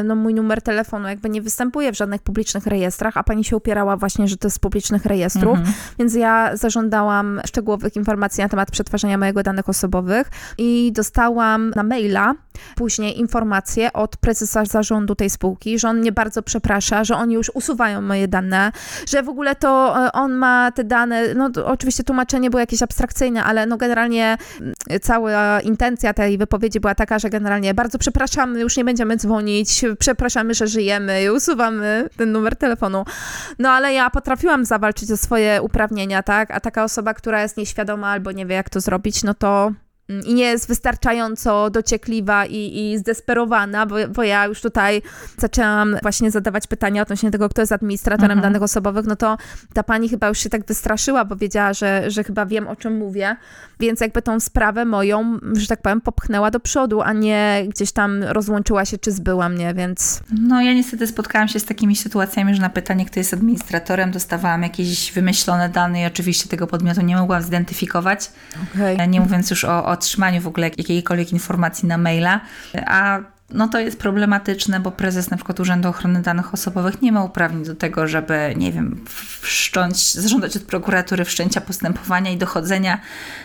y, 0.00 0.04
no, 0.04 0.14
mój 0.14 0.34
numer 0.34 0.62
telefonu 0.62 1.08
jakby 1.08 1.30
nie 1.30 1.42
występuje 1.42 1.92
w 1.92 1.96
żadnych 1.96 2.22
publicznych 2.22 2.66
rejestrach, 2.66 3.16
a 3.16 3.22
pani 3.22 3.44
się 3.44 3.56
upierała 3.56 3.96
właśnie, 3.96 4.28
że 4.28 4.36
to 4.36 4.46
jest 4.46 4.56
z 4.56 4.58
publicznych 4.58 5.06
rejestrów, 5.06 5.58
mhm. 5.58 5.74
więc 5.98 6.14
ja 6.14 6.56
zażądałam 6.56 7.40
szczegółowych 7.46 7.96
informacji 7.96 8.42
na 8.42 8.48
temat 8.48 8.70
przetwarzania 8.70 9.18
mojego 9.18 9.42
danych 9.42 9.68
osobowych 9.68 10.30
i 10.58 10.92
dostałam 10.94 11.70
na 11.76 11.82
maila 11.82 12.34
później 12.76 13.18
informację 13.18 13.92
od 13.92 14.16
prezesa 14.16 14.64
zarządu 14.64 15.14
tej 15.14 15.30
spółki, 15.30 15.78
że 15.78 15.88
on 15.88 15.98
mnie 15.98 16.12
bardzo 16.12 16.42
przeprasza, 16.42 17.04
że 17.04 17.16
oni 17.16 17.34
już 17.34 17.50
usuwają 17.54 18.00
moje 18.00 18.28
dane, 18.28 18.72
że 19.08 19.22
w 19.22 19.28
ogóle 19.28 19.56
to 19.56 19.96
e, 20.06 20.12
on 20.12 20.32
ma 20.32 20.72
te 20.72 20.84
dane, 20.84 21.34
no 21.34 21.50
oczywiście 21.64 22.04
tłumaczenie 22.04 22.50
było 22.50 22.60
jakieś 22.60 22.82
abstrakcyjne, 22.82 23.44
ale 23.44 23.66
no 23.66 23.76
generalnie 23.76 24.36
mm, 24.60 24.74
cała 25.02 25.60
intencja 25.60 26.14
tej 26.14 26.38
wypowiedzi 26.38 26.80
była 26.80 26.94
taka, 26.94 27.18
że 27.18 27.30
generalnie 27.30 27.74
bardzo 27.74 27.98
przepraszamy, 27.98 28.60
już 28.60 28.76
nie 28.76 28.84
będziemy 28.84 29.16
dzwonić, 29.16 29.84
przepraszamy, 29.98 30.54
że 30.54 30.66
żyjemy 30.66 31.22
i 31.22 31.30
usuwamy 31.30 32.08
ten 32.16 32.32
numer 32.32 32.56
telefonu. 32.56 33.04
No 33.58 33.70
ale 33.70 33.92
ja 33.92 34.10
potrafiłam 34.10 34.64
zawalczyć 34.64 35.10
o 35.10 35.16
swoje 35.16 35.62
uprawnienia, 35.62 36.22
tak? 36.22 36.50
A 36.50 36.60
taka 36.60 36.84
osoba, 36.84 37.14
która 37.14 37.42
jest 37.42 37.56
nieświadoma 37.56 38.08
albo 38.08 38.32
nie 38.32 38.46
wie, 38.46 38.54
jak 38.54 38.70
to 38.70 38.80
zrobić, 38.80 39.22
no 39.22 39.34
to 39.34 39.72
i 40.26 40.34
nie 40.34 40.44
jest 40.44 40.68
wystarczająco 40.68 41.70
dociekliwa 41.70 42.46
i, 42.46 42.92
i 42.92 42.98
zdesperowana, 42.98 43.86
bo, 43.86 43.96
bo 44.14 44.22
ja 44.22 44.46
już 44.46 44.60
tutaj 44.60 45.02
zaczęłam 45.38 45.96
właśnie 46.02 46.30
zadawać 46.30 46.66
pytania 46.66 47.02
odnośnie 47.02 47.30
tego, 47.30 47.48
kto 47.48 47.62
jest 47.62 47.72
administratorem 47.72 48.38
mhm. 48.38 48.52
danych 48.52 48.62
osobowych, 48.62 49.06
no 49.06 49.16
to 49.16 49.36
ta 49.74 49.82
pani 49.82 50.08
chyba 50.08 50.28
już 50.28 50.38
się 50.38 50.50
tak 50.50 50.66
wystraszyła, 50.66 51.24
bo 51.24 51.36
wiedziała, 51.36 51.72
że, 51.72 52.10
że 52.10 52.24
chyba 52.24 52.46
wiem, 52.46 52.68
o 52.68 52.76
czym 52.76 52.96
mówię, 52.96 53.36
więc 53.80 54.00
jakby 54.00 54.22
tą 54.22 54.40
sprawę 54.40 54.84
moją, 54.84 55.38
że 55.52 55.66
tak 55.66 55.82
powiem, 55.82 56.00
popchnęła 56.00 56.50
do 56.50 56.60
przodu, 56.60 57.00
a 57.00 57.12
nie 57.12 57.66
gdzieś 57.68 57.92
tam 57.92 58.22
rozłączyła 58.22 58.84
się, 58.84 58.98
czy 58.98 59.12
zbyła 59.12 59.48
mnie, 59.48 59.74
więc... 59.74 60.20
No 60.40 60.62
ja 60.62 60.74
niestety 60.74 61.06
spotkałam 61.06 61.48
się 61.48 61.60
z 61.60 61.64
takimi 61.64 61.96
sytuacjami, 61.96 62.54
że 62.54 62.60
na 62.60 62.70
pytanie, 62.70 63.06
kto 63.06 63.20
jest 63.20 63.34
administratorem, 63.34 64.10
dostawałam 64.10 64.62
jakieś 64.62 65.12
wymyślone 65.12 65.68
dane 65.68 66.02
i 66.02 66.06
oczywiście 66.06 66.48
tego 66.48 66.66
podmiotu 66.66 67.02
nie 67.02 67.16
mogłam 67.16 67.42
zidentyfikować, 67.42 68.30
okay. 68.74 69.08
nie 69.08 69.20
mówiąc 69.20 69.50
już 69.50 69.64
o, 69.64 69.84
o 69.84 69.96
otrzymaniu 70.00 70.40
w 70.40 70.46
ogóle 70.46 70.70
jakiejkolwiek 70.78 71.32
informacji 71.32 71.88
na 71.88 71.98
maila, 71.98 72.40
a 72.86 73.20
no 73.52 73.68
to 73.68 73.78
jest 73.78 73.98
problematyczne, 73.98 74.80
bo 74.80 74.90
prezes 74.90 75.30
na 75.30 75.36
przykład 75.36 75.60
Urzędu 75.60 75.88
Ochrony 75.88 76.22
Danych 76.22 76.54
Osobowych 76.54 77.02
nie 77.02 77.12
ma 77.12 77.24
uprawnień 77.24 77.64
do 77.64 77.74
tego, 77.74 78.06
żeby, 78.06 78.54
nie 78.56 78.72
wiem, 78.72 79.04
wszcząć, 79.40 80.14
zażądać 80.14 80.56
od 80.56 80.62
prokuratury 80.62 81.24
wszczęcia 81.24 81.60
postępowania 81.60 82.30
i 82.30 82.36
dochodzenia, 82.36 83.00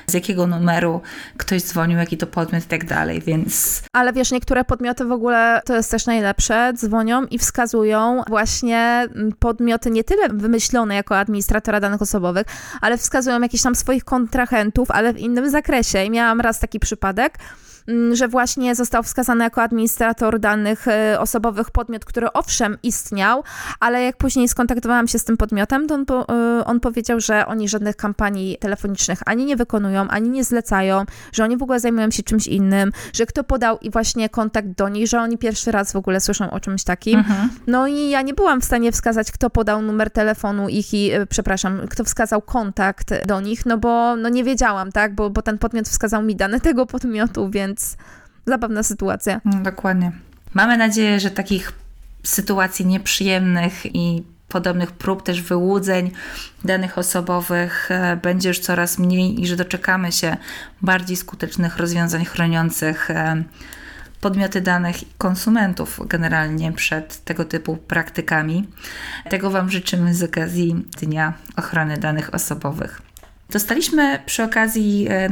z 0.07 0.13
jakiego 0.13 0.47
numeru 0.47 1.01
ktoś 1.37 1.63
dzwonił, 1.63 1.97
jaki 1.97 2.17
to 2.17 2.27
podmiot 2.27 2.63
i 2.63 2.67
tak 2.67 2.85
dalej, 2.85 3.21
więc... 3.21 3.83
Ale 3.93 4.13
wiesz, 4.13 4.31
niektóre 4.31 4.65
podmioty 4.65 5.05
w 5.05 5.11
ogóle, 5.11 5.61
to 5.65 5.75
jest 5.75 5.91
też 5.91 6.05
najlepsze, 6.05 6.73
dzwonią 6.75 7.25
i 7.25 7.39
wskazują 7.39 8.23
właśnie 8.27 9.07
podmioty 9.39 9.91
nie 9.91 10.03
tyle 10.03 10.29
wymyślone 10.29 10.95
jako 10.95 11.17
administratora 11.17 11.79
danych 11.79 12.01
osobowych, 12.01 12.47
ale 12.81 12.97
wskazują 12.97 13.41
jakichś 13.41 13.63
tam 13.63 13.75
swoich 13.75 14.03
kontrahentów, 14.03 14.91
ale 14.91 15.13
w 15.13 15.17
innym 15.17 15.49
zakresie. 15.49 16.03
I 16.03 16.09
miałam 16.09 16.41
raz 16.41 16.59
taki 16.59 16.79
przypadek, 16.79 17.37
Mm, 17.37 17.74
że 18.13 18.27
właśnie 18.27 18.75
został 18.75 19.03
wskazany 19.03 19.43
jako 19.43 19.61
administrator 19.61 20.39
danych 20.39 20.87
e, 20.87 21.19
osobowych 21.19 21.71
podmiot, 21.71 22.05
który 22.05 22.33
owszem 22.33 22.77
istniał, 22.83 23.43
ale 23.79 24.03
jak 24.03 24.17
później 24.17 24.47
skontaktowałam 24.47 25.07
się 25.07 25.19
z 25.19 25.25
tym 25.25 25.37
podmiotem, 25.37 25.87
to 25.87 25.95
on, 25.95 26.05
po, 26.05 26.27
e, 26.29 26.65
on 26.65 26.79
powiedział, 26.79 27.19
że 27.19 27.45
oni 27.45 27.69
żadnych 27.69 27.95
kampanii 27.95 28.57
telefonicznych 28.57 29.19
ani 29.25 29.45
nie 29.45 29.55
wykonują, 29.55 30.07
ani 30.07 30.29
nie 30.29 30.43
zlecają, 30.43 31.05
że 31.31 31.43
oni 31.43 31.57
w 31.57 31.63
ogóle 31.63 31.79
zajmują 31.79 32.11
się 32.11 32.23
czymś 32.23 32.47
innym, 32.47 32.91
że 33.13 33.25
kto 33.25 33.43
podał 33.43 33.77
i 33.77 33.91
właśnie 33.91 34.29
kontakt 34.29 34.67
do 34.67 34.89
nich, 34.89 35.07
że 35.07 35.21
oni 35.21 35.37
pierwszy 35.37 35.71
raz 35.71 35.93
w 35.93 35.95
ogóle 35.95 36.19
słyszą 36.19 36.51
o 36.51 36.59
czymś 36.59 36.83
takim. 36.83 37.19
Mhm. 37.19 37.49
No 37.67 37.87
i 37.87 38.09
ja 38.09 38.21
nie 38.21 38.33
byłam 38.33 38.61
w 38.61 38.65
stanie 38.65 38.91
wskazać, 38.91 39.31
kto 39.31 39.49
podał 39.49 39.81
numer 39.81 40.11
telefonu 40.11 40.69
ich 40.69 40.93
i, 40.93 41.11
e, 41.11 41.25
przepraszam, 41.25 41.81
kto 41.89 42.03
wskazał 42.03 42.41
kontakt 42.41 43.25
do 43.25 43.41
nich, 43.41 43.65
no 43.65 43.77
bo 43.77 44.15
no 44.15 44.29
nie 44.29 44.43
wiedziałam, 44.43 44.91
tak, 44.91 45.15
bo, 45.15 45.29
bo 45.29 45.41
ten 45.41 45.57
podmiot 45.57 45.89
wskazał 45.89 46.23
mi 46.23 46.35
dane 46.35 46.59
tego 46.59 46.85
podmiotu, 46.85 47.49
więc 47.49 47.74
więc 47.75 47.97
zabawna 48.45 48.83
sytuacja. 48.83 49.41
No, 49.45 49.61
dokładnie. 49.61 50.11
Mamy 50.53 50.77
nadzieję, 50.77 51.19
że 51.19 51.31
takich 51.31 51.71
sytuacji 52.23 52.85
nieprzyjemnych 52.85 53.95
i 53.95 54.23
podobnych 54.49 54.91
prób 54.91 55.23
też 55.23 55.41
wyłudzeń 55.41 56.11
danych 56.65 56.97
osobowych 56.97 57.91
e, 57.91 58.17
będzie 58.21 58.49
już 58.49 58.59
coraz 58.59 58.99
mniej 58.99 59.41
i 59.41 59.47
że 59.47 59.55
doczekamy 59.55 60.11
się 60.11 60.37
bardziej 60.81 61.17
skutecznych 61.17 61.77
rozwiązań 61.77 62.25
chroniących 62.25 63.11
e, 63.11 63.43
podmioty 64.21 64.61
danych 64.61 65.03
i 65.03 65.07
konsumentów 65.17 65.99
generalnie 66.07 66.71
przed 66.71 67.23
tego 67.23 67.45
typu 67.45 67.77
praktykami. 67.77 68.67
Tego 69.29 69.49
Wam 69.49 69.69
życzymy 69.69 70.13
z 70.13 70.23
okazji 70.23 70.85
Dnia 71.01 71.33
Ochrony 71.57 71.97
Danych 71.97 72.33
Osobowych. 72.33 73.01
Dostaliśmy 73.49 74.19
przy 74.25 74.43
okazji 74.43 75.07
e, 75.09 75.29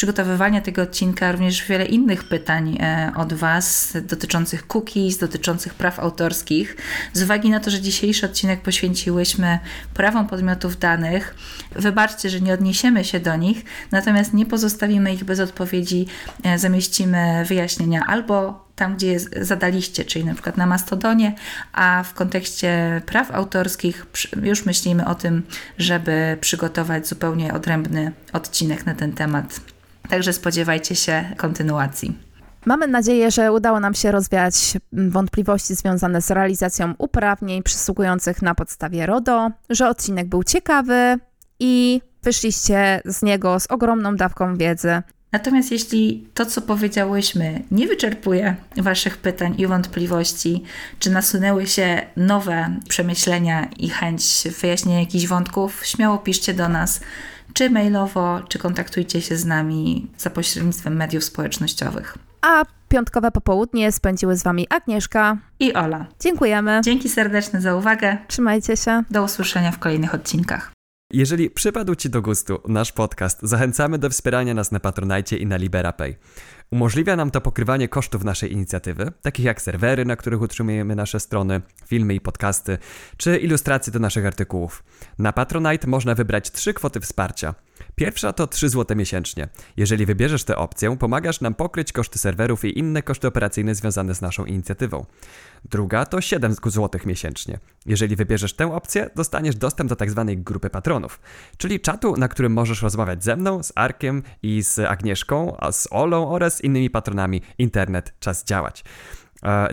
przygotowywania 0.00 0.60
tego 0.60 0.82
odcinka 0.82 1.32
również 1.32 1.66
wiele 1.68 1.84
innych 1.84 2.24
pytań 2.24 2.78
e, 2.80 3.12
od 3.16 3.32
Was 3.32 3.96
dotyczących 4.02 4.66
cookies, 4.66 5.18
dotyczących 5.18 5.74
praw 5.74 5.98
autorskich. 5.98 6.76
Z 7.12 7.22
uwagi 7.22 7.50
na 7.50 7.60
to, 7.60 7.70
że 7.70 7.80
dzisiejszy 7.80 8.26
odcinek 8.26 8.60
poświęciłyśmy 8.60 9.58
prawom 9.94 10.26
podmiotów 10.28 10.78
danych, 10.78 11.34
wybaczcie, 11.72 12.30
że 12.30 12.40
nie 12.40 12.54
odniesiemy 12.54 13.04
się 13.04 13.20
do 13.20 13.36
nich, 13.36 13.64
natomiast 13.90 14.34
nie 14.34 14.46
pozostawimy 14.46 15.14
ich 15.14 15.24
bez 15.24 15.40
odpowiedzi, 15.40 16.06
e, 16.42 16.58
zamieścimy 16.58 17.44
wyjaśnienia 17.48 18.06
albo 18.06 18.64
tam, 18.76 18.96
gdzie 18.96 19.20
zadaliście, 19.20 20.04
czyli 20.04 20.24
na 20.24 20.34
przykład 20.34 20.56
na 20.56 20.66
Mastodonie, 20.66 21.34
a 21.72 22.02
w 22.02 22.14
kontekście 22.14 23.02
praw 23.06 23.30
autorskich 23.30 24.06
już 24.42 24.66
myślimy 24.66 25.06
o 25.06 25.14
tym, 25.14 25.42
żeby 25.78 26.38
przygotować 26.40 27.08
zupełnie 27.08 27.54
odrębny 27.54 28.12
odcinek 28.32 28.86
na 28.86 28.94
ten 28.94 29.12
temat. 29.12 29.60
Także 30.10 30.32
spodziewajcie 30.32 30.96
się 30.96 31.24
kontynuacji. 31.36 32.18
Mamy 32.66 32.86
nadzieję, 32.86 33.30
że 33.30 33.52
udało 33.52 33.80
nam 33.80 33.94
się 33.94 34.12
rozwiać 34.12 34.54
wątpliwości 34.92 35.74
związane 35.74 36.22
z 36.22 36.30
realizacją 36.30 36.94
uprawnień 36.98 37.62
przysługujących 37.62 38.42
na 38.42 38.54
podstawie 38.54 39.06
RODO, 39.06 39.50
że 39.70 39.88
odcinek 39.88 40.28
był 40.28 40.44
ciekawy 40.44 41.18
i 41.60 42.00
wyszliście 42.22 43.00
z 43.04 43.22
niego 43.22 43.60
z 43.60 43.66
ogromną 43.66 44.16
dawką 44.16 44.56
wiedzy. 44.56 45.02
Natomiast 45.32 45.72
jeśli 45.72 46.28
to, 46.34 46.46
co 46.46 46.60
powiedziałyśmy, 46.60 47.62
nie 47.70 47.86
wyczerpuje 47.86 48.56
Waszych 48.76 49.16
pytań 49.16 49.54
i 49.58 49.66
wątpliwości, 49.66 50.64
czy 50.98 51.10
nasunęły 51.10 51.66
się 51.66 52.06
nowe 52.16 52.76
przemyślenia 52.88 53.68
i 53.78 53.88
chęć 53.88 54.24
wyjaśnienia 54.60 55.00
jakichś 55.00 55.26
wątków, 55.26 55.86
śmiało 55.86 56.18
piszcie 56.18 56.54
do 56.54 56.68
nas, 56.68 57.00
czy 57.52 57.70
mailowo, 57.70 58.40
czy 58.48 58.58
kontaktujcie 58.58 59.20
się 59.22 59.36
z 59.36 59.44
nami 59.44 60.10
za 60.18 60.30
pośrednictwem 60.30 60.96
mediów 60.96 61.24
społecznościowych. 61.24 62.18
A 62.42 62.64
piątkowe 62.88 63.30
popołudnie 63.30 63.92
spędziły 63.92 64.36
z 64.36 64.42
Wami 64.42 64.66
Agnieszka. 64.70 65.36
I 65.60 65.74
Ola. 65.74 66.06
Dziękujemy. 66.20 66.80
Dzięki 66.84 67.08
serdeczne 67.08 67.60
za 67.60 67.76
uwagę. 67.76 68.18
Trzymajcie 68.28 68.76
się. 68.76 69.02
Do 69.10 69.24
usłyszenia 69.24 69.72
w 69.72 69.78
kolejnych 69.78 70.14
odcinkach. 70.14 70.72
Jeżeli 71.12 71.50
przypadł 71.50 71.94
Ci 71.94 72.10
do 72.10 72.22
gustu 72.22 72.60
nasz 72.68 72.92
podcast, 72.92 73.38
zachęcamy 73.42 73.98
do 73.98 74.10
wspierania 74.10 74.54
nas 74.54 74.72
na 74.72 74.80
Patronite 74.80 75.36
i 75.36 75.46
na 75.46 75.56
LiberaPay. 75.56 76.16
Umożliwia 76.72 77.16
nam 77.16 77.30
to 77.30 77.40
pokrywanie 77.40 77.88
kosztów 77.88 78.24
naszej 78.24 78.52
inicjatywy, 78.52 79.12
takich 79.22 79.44
jak 79.44 79.62
serwery, 79.62 80.04
na 80.04 80.16
których 80.16 80.40
utrzymujemy 80.40 80.96
nasze 80.96 81.20
strony, 81.20 81.60
filmy 81.86 82.14
i 82.14 82.20
podcasty, 82.20 82.78
czy 83.16 83.38
ilustracje 83.38 83.92
do 83.92 83.98
naszych 83.98 84.26
artykułów. 84.26 84.84
Na 85.18 85.32
Patronite 85.32 85.86
można 85.86 86.14
wybrać 86.14 86.50
trzy 86.50 86.74
kwoty 86.74 87.00
wsparcia. 87.00 87.54
Pierwsza 88.00 88.32
to 88.32 88.46
3 88.46 88.68
zł 88.68 88.96
miesięcznie. 88.96 89.48
Jeżeli 89.76 90.06
wybierzesz 90.06 90.44
tę 90.44 90.56
opcję, 90.56 90.96
pomagasz 90.96 91.40
nam 91.40 91.54
pokryć 91.54 91.92
koszty 91.92 92.18
serwerów 92.18 92.64
i 92.64 92.78
inne 92.78 93.02
koszty 93.02 93.28
operacyjne 93.28 93.74
związane 93.74 94.14
z 94.14 94.20
naszą 94.20 94.44
inicjatywą. 94.44 95.06
Druga 95.64 96.04
to 96.04 96.20
7 96.20 96.54
zł 96.64 97.00
miesięcznie. 97.06 97.58
Jeżeli 97.86 98.16
wybierzesz 98.16 98.52
tę 98.52 98.74
opcję, 98.74 99.10
dostaniesz 99.16 99.56
dostęp 99.56 99.90
do 99.90 99.96
tzw. 99.96 100.32
grupy 100.36 100.70
patronów, 100.70 101.20
czyli 101.56 101.80
czatu, 101.80 102.16
na 102.16 102.28
którym 102.28 102.52
możesz 102.52 102.82
rozmawiać 102.82 103.24
ze 103.24 103.36
mną, 103.36 103.62
z 103.62 103.72
Arkiem 103.74 104.22
i 104.42 104.62
z 104.62 104.78
Agnieszką, 104.78 105.56
a 105.58 105.72
z 105.72 105.88
Olą 105.90 106.30
oraz 106.30 106.60
innymi 106.60 106.90
patronami 106.90 107.42
Internet 107.58 108.14
Czas 108.20 108.44
Działać. 108.44 108.84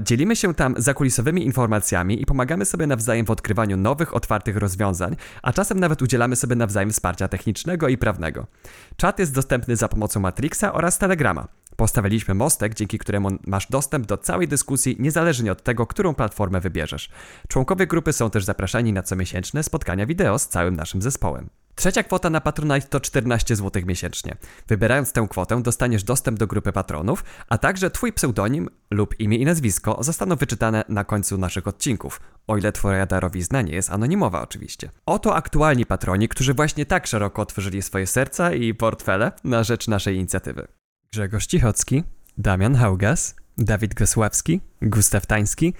Dzielimy 0.02 0.35
się 0.35 0.53
tam 0.53 0.76
zakulisowymi 0.77 1.45
informacjami 1.45 2.22
i 2.22 2.26
pomagamy 2.26 2.65
sobie 2.65 2.88
nawzajem 2.88 3.26
w 3.26 3.31
odkrywaniu 3.31 3.77
nowych, 3.77 4.15
otwartych 4.15 4.57
rozwiązań, 4.57 5.15
a 5.41 5.53
czasem 5.53 5.80
nawet 5.80 6.02
udzielamy 6.02 6.35
sobie 6.35 6.56
nawzajem 6.56 6.91
wsparcia 6.91 7.27
technicznego 7.27 7.88
i 7.88 7.98
prawnego. 7.98 8.48
Czat 8.95 9.19
jest 9.19 9.34
dostępny 9.34 9.76
za 9.76 9.88
pomocą 9.88 10.19
Matrixa 10.19 10.73
oraz 10.73 10.98
Telegrama. 10.98 11.48
Postawiliśmy 11.76 12.34
mostek, 12.34 12.73
dzięki 12.73 12.99
któremu 12.99 13.30
masz 13.48 13.68
dostęp 13.69 14.06
do 14.06 14.18
całej 14.18 14.48
dyskusji, 14.48 14.95
niezależnie 14.99 15.52
od 15.52 15.64
tego, 15.64 15.88
którą 15.88 16.14
platformę 16.15 16.61
wybierzesz. 16.61 17.10
Członkowie 17.48 17.88
grupy 17.88 18.14
są 18.14 18.30
też 18.30 18.45
zapraszani 18.45 18.94
na 18.94 19.03
comiesięczne 19.03 19.64
spotkania 19.64 20.06
wideo 20.06 20.39
z 20.39 20.48
całym 20.48 20.76
naszym 20.76 21.02
zespołem. 21.02 21.49
Trzecia 21.77 22.03
kwota 22.03 22.29
na 22.29 22.41
Patronite 22.41 22.87
to 22.87 22.99
14 22.99 23.55
zł 23.55 23.83
miesięcznie. 23.85 24.35
Wybierając 24.67 25.11
tę 25.11 25.27
kwotę, 25.29 25.61
dostaniesz 25.61 26.03
dostęp 26.03 26.39
do 26.39 26.47
grupy 26.47 26.71
patronów, 26.71 27.23
a 27.49 27.57
także 27.57 27.91
Twój 27.91 28.13
pseudonim 28.13 28.69
lub 28.91 29.19
imię 29.19 29.37
i 29.37 29.45
nazwisko 29.45 30.03
zostaną 30.03 30.35
wyczytane 30.35 30.83
na 30.89 31.03
końcu 31.03 31.37
naszych 31.37 31.67
odcinków, 31.67 32.21
o 32.47 32.57
ile 32.57 32.71
Twoja 32.71 33.05
darowizna 33.05 33.61
nie 33.61 33.73
jest 33.73 33.89
anonimowa 33.89 34.41
oczywiście. 34.41 34.89
Oto 35.05 35.35
aktualni 35.35 35.85
patroni, 35.85 36.27
którzy 36.27 36.53
właśnie 36.53 36.85
tak 36.85 37.07
szeroko 37.07 37.41
otworzyli 37.41 37.81
swoje 37.81 38.07
serca 38.07 38.53
i 38.53 38.73
portfele 38.73 39.31
na 39.43 39.63
rzecz 39.63 39.87
naszej 39.87 40.15
inicjatywy. 40.15 40.67
Grzegorz 41.11 41.45
Cichocki, 41.45 42.03
Damian 42.37 42.75
Haugas, 42.75 43.35
Dawid 43.57 43.93
Gosławski, 43.93 44.61
Gustaw 44.81 45.25
Tański, 45.25 45.73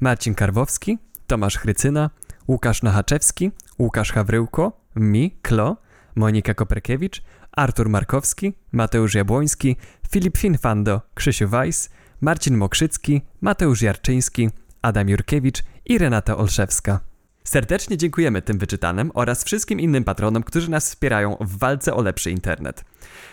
Marcin 0.00 0.34
Karwowski, 0.34 0.98
Tomasz 1.26 1.58
Chrycyna, 1.58 2.10
Łukasz 2.48 2.82
Nachaczewski, 2.82 3.50
Łukasz 3.78 4.12
Hawryłko, 4.12 4.83
Mi, 4.96 5.38
Klo, 5.42 5.76
Monika 6.14 6.54
Koperkiewicz, 6.54 7.22
Artur 7.52 7.88
Markowski, 7.88 8.52
Mateusz 8.72 9.14
Jabłoński, 9.14 9.76
Filip 10.10 10.38
Finfando, 10.38 11.00
Krzysiu 11.14 11.48
Weiss, 11.48 11.90
Marcin 12.20 12.56
Mokrzycki, 12.56 13.22
Mateusz 13.40 13.82
Jarczyński, 13.82 14.50
Adam 14.82 15.08
Jurkiewicz 15.08 15.62
i 15.84 15.98
Renata 15.98 16.36
Olszewska. 16.36 17.00
Serdecznie 17.44 17.96
dziękujemy 17.96 18.42
tym 18.42 18.58
wyczytanym 18.58 19.10
oraz 19.14 19.44
wszystkim 19.44 19.80
innym 19.80 20.04
patronom, 20.04 20.42
którzy 20.42 20.70
nas 20.70 20.88
wspierają 20.88 21.36
w 21.40 21.58
walce 21.58 21.94
o 21.94 22.02
lepszy 22.02 22.30
internet. 22.30 22.84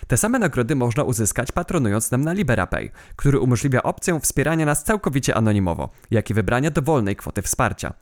Te 0.06 0.16
same 0.16 0.38
nagrody 0.38 0.76
można 0.76 1.02
uzyskać 1.02 1.52
patronując 1.52 2.10
nam 2.10 2.24
na 2.24 2.32
LiberaPay, 2.32 2.90
który 3.16 3.40
umożliwia 3.40 3.82
opcję 3.82 4.20
wspierania 4.20 4.66
nas 4.66 4.84
całkowicie 4.84 5.34
anonimowo, 5.34 5.90
jak 6.10 6.30
i 6.30 6.34
wybrania 6.34 6.70
dowolnej 6.70 7.16
kwoty 7.16 7.42
wsparcia. 7.42 7.92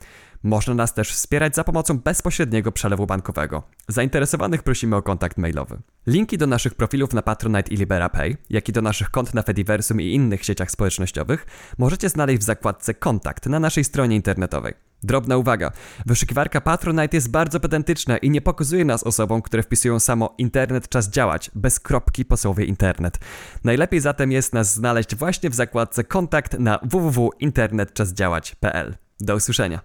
Można 0.43 0.75
nas 0.75 0.95
też 0.95 1.13
wspierać 1.13 1.55
za 1.55 1.65
pomocą 1.65 1.99
bezpośredniego 1.99 2.73
przelewu 2.73 3.07
bankowego. 3.07 3.63
Zainteresowanych 3.89 4.63
prosimy 4.63 4.97
o 4.97 5.03
kontakt 5.03 5.39
mailowy. 5.39 5.79
Linki 6.07 6.39
do 6.39 6.47
naszych 6.47 6.75
profilów 6.75 7.13
na 7.13 7.23
Patronite 7.23 7.75
i 7.75 7.77
LiberaPay, 7.77 8.37
jak 8.51 8.69
i 8.69 8.73
do 8.73 8.83
naszych 8.83 9.11
kont 9.11 9.35
na 9.35 9.43
Fediversum 9.43 10.01
i 10.01 10.15
innych 10.15 10.45
sieciach 10.45 10.71
społecznościowych 10.71 11.47
możecie 11.79 12.09
znaleźć 12.09 12.41
w 12.41 12.45
zakładce 12.45 12.95
Kontakt 12.95 13.47
na 13.47 13.61
naszej 13.61 13.85
stronie 13.85 14.17
internetowej. 14.17 14.75
Drobna 15.03 15.37
uwaga. 15.37 15.73
Wyszukiwarka 16.07 16.61
Patronite 16.61 17.17
jest 17.17 17.31
bardzo 17.31 17.61
pedantyczna 17.61 18.19
i 18.19 18.31
nie 18.31 18.41
pokazuje 18.41 18.85
nas 18.85 19.03
osobom, 19.03 19.43
które 19.43 19.63
wpisują 19.63 20.01
samo 20.01 20.35
internet 20.39 20.89
czas 20.89 21.11
działać, 21.11 21.51
bez 21.55 21.81
kropki 21.81 22.25
po 22.25 22.37
słowie 22.37 22.65
internet. 22.65 23.19
Najlepiej 23.65 24.01
zatem 24.01 24.33
jest 24.33 24.53
nas 24.53 24.75
znaleźć 24.75 25.17
właśnie 25.17 25.51
w 25.51 25.55
zakładce 25.55 26.05
Kontakt 26.05 26.59
na 26.59 26.79
www.internetczasdziałać.pl. 26.83 28.97
Do 29.21 29.35
usłyszenia. 29.35 29.79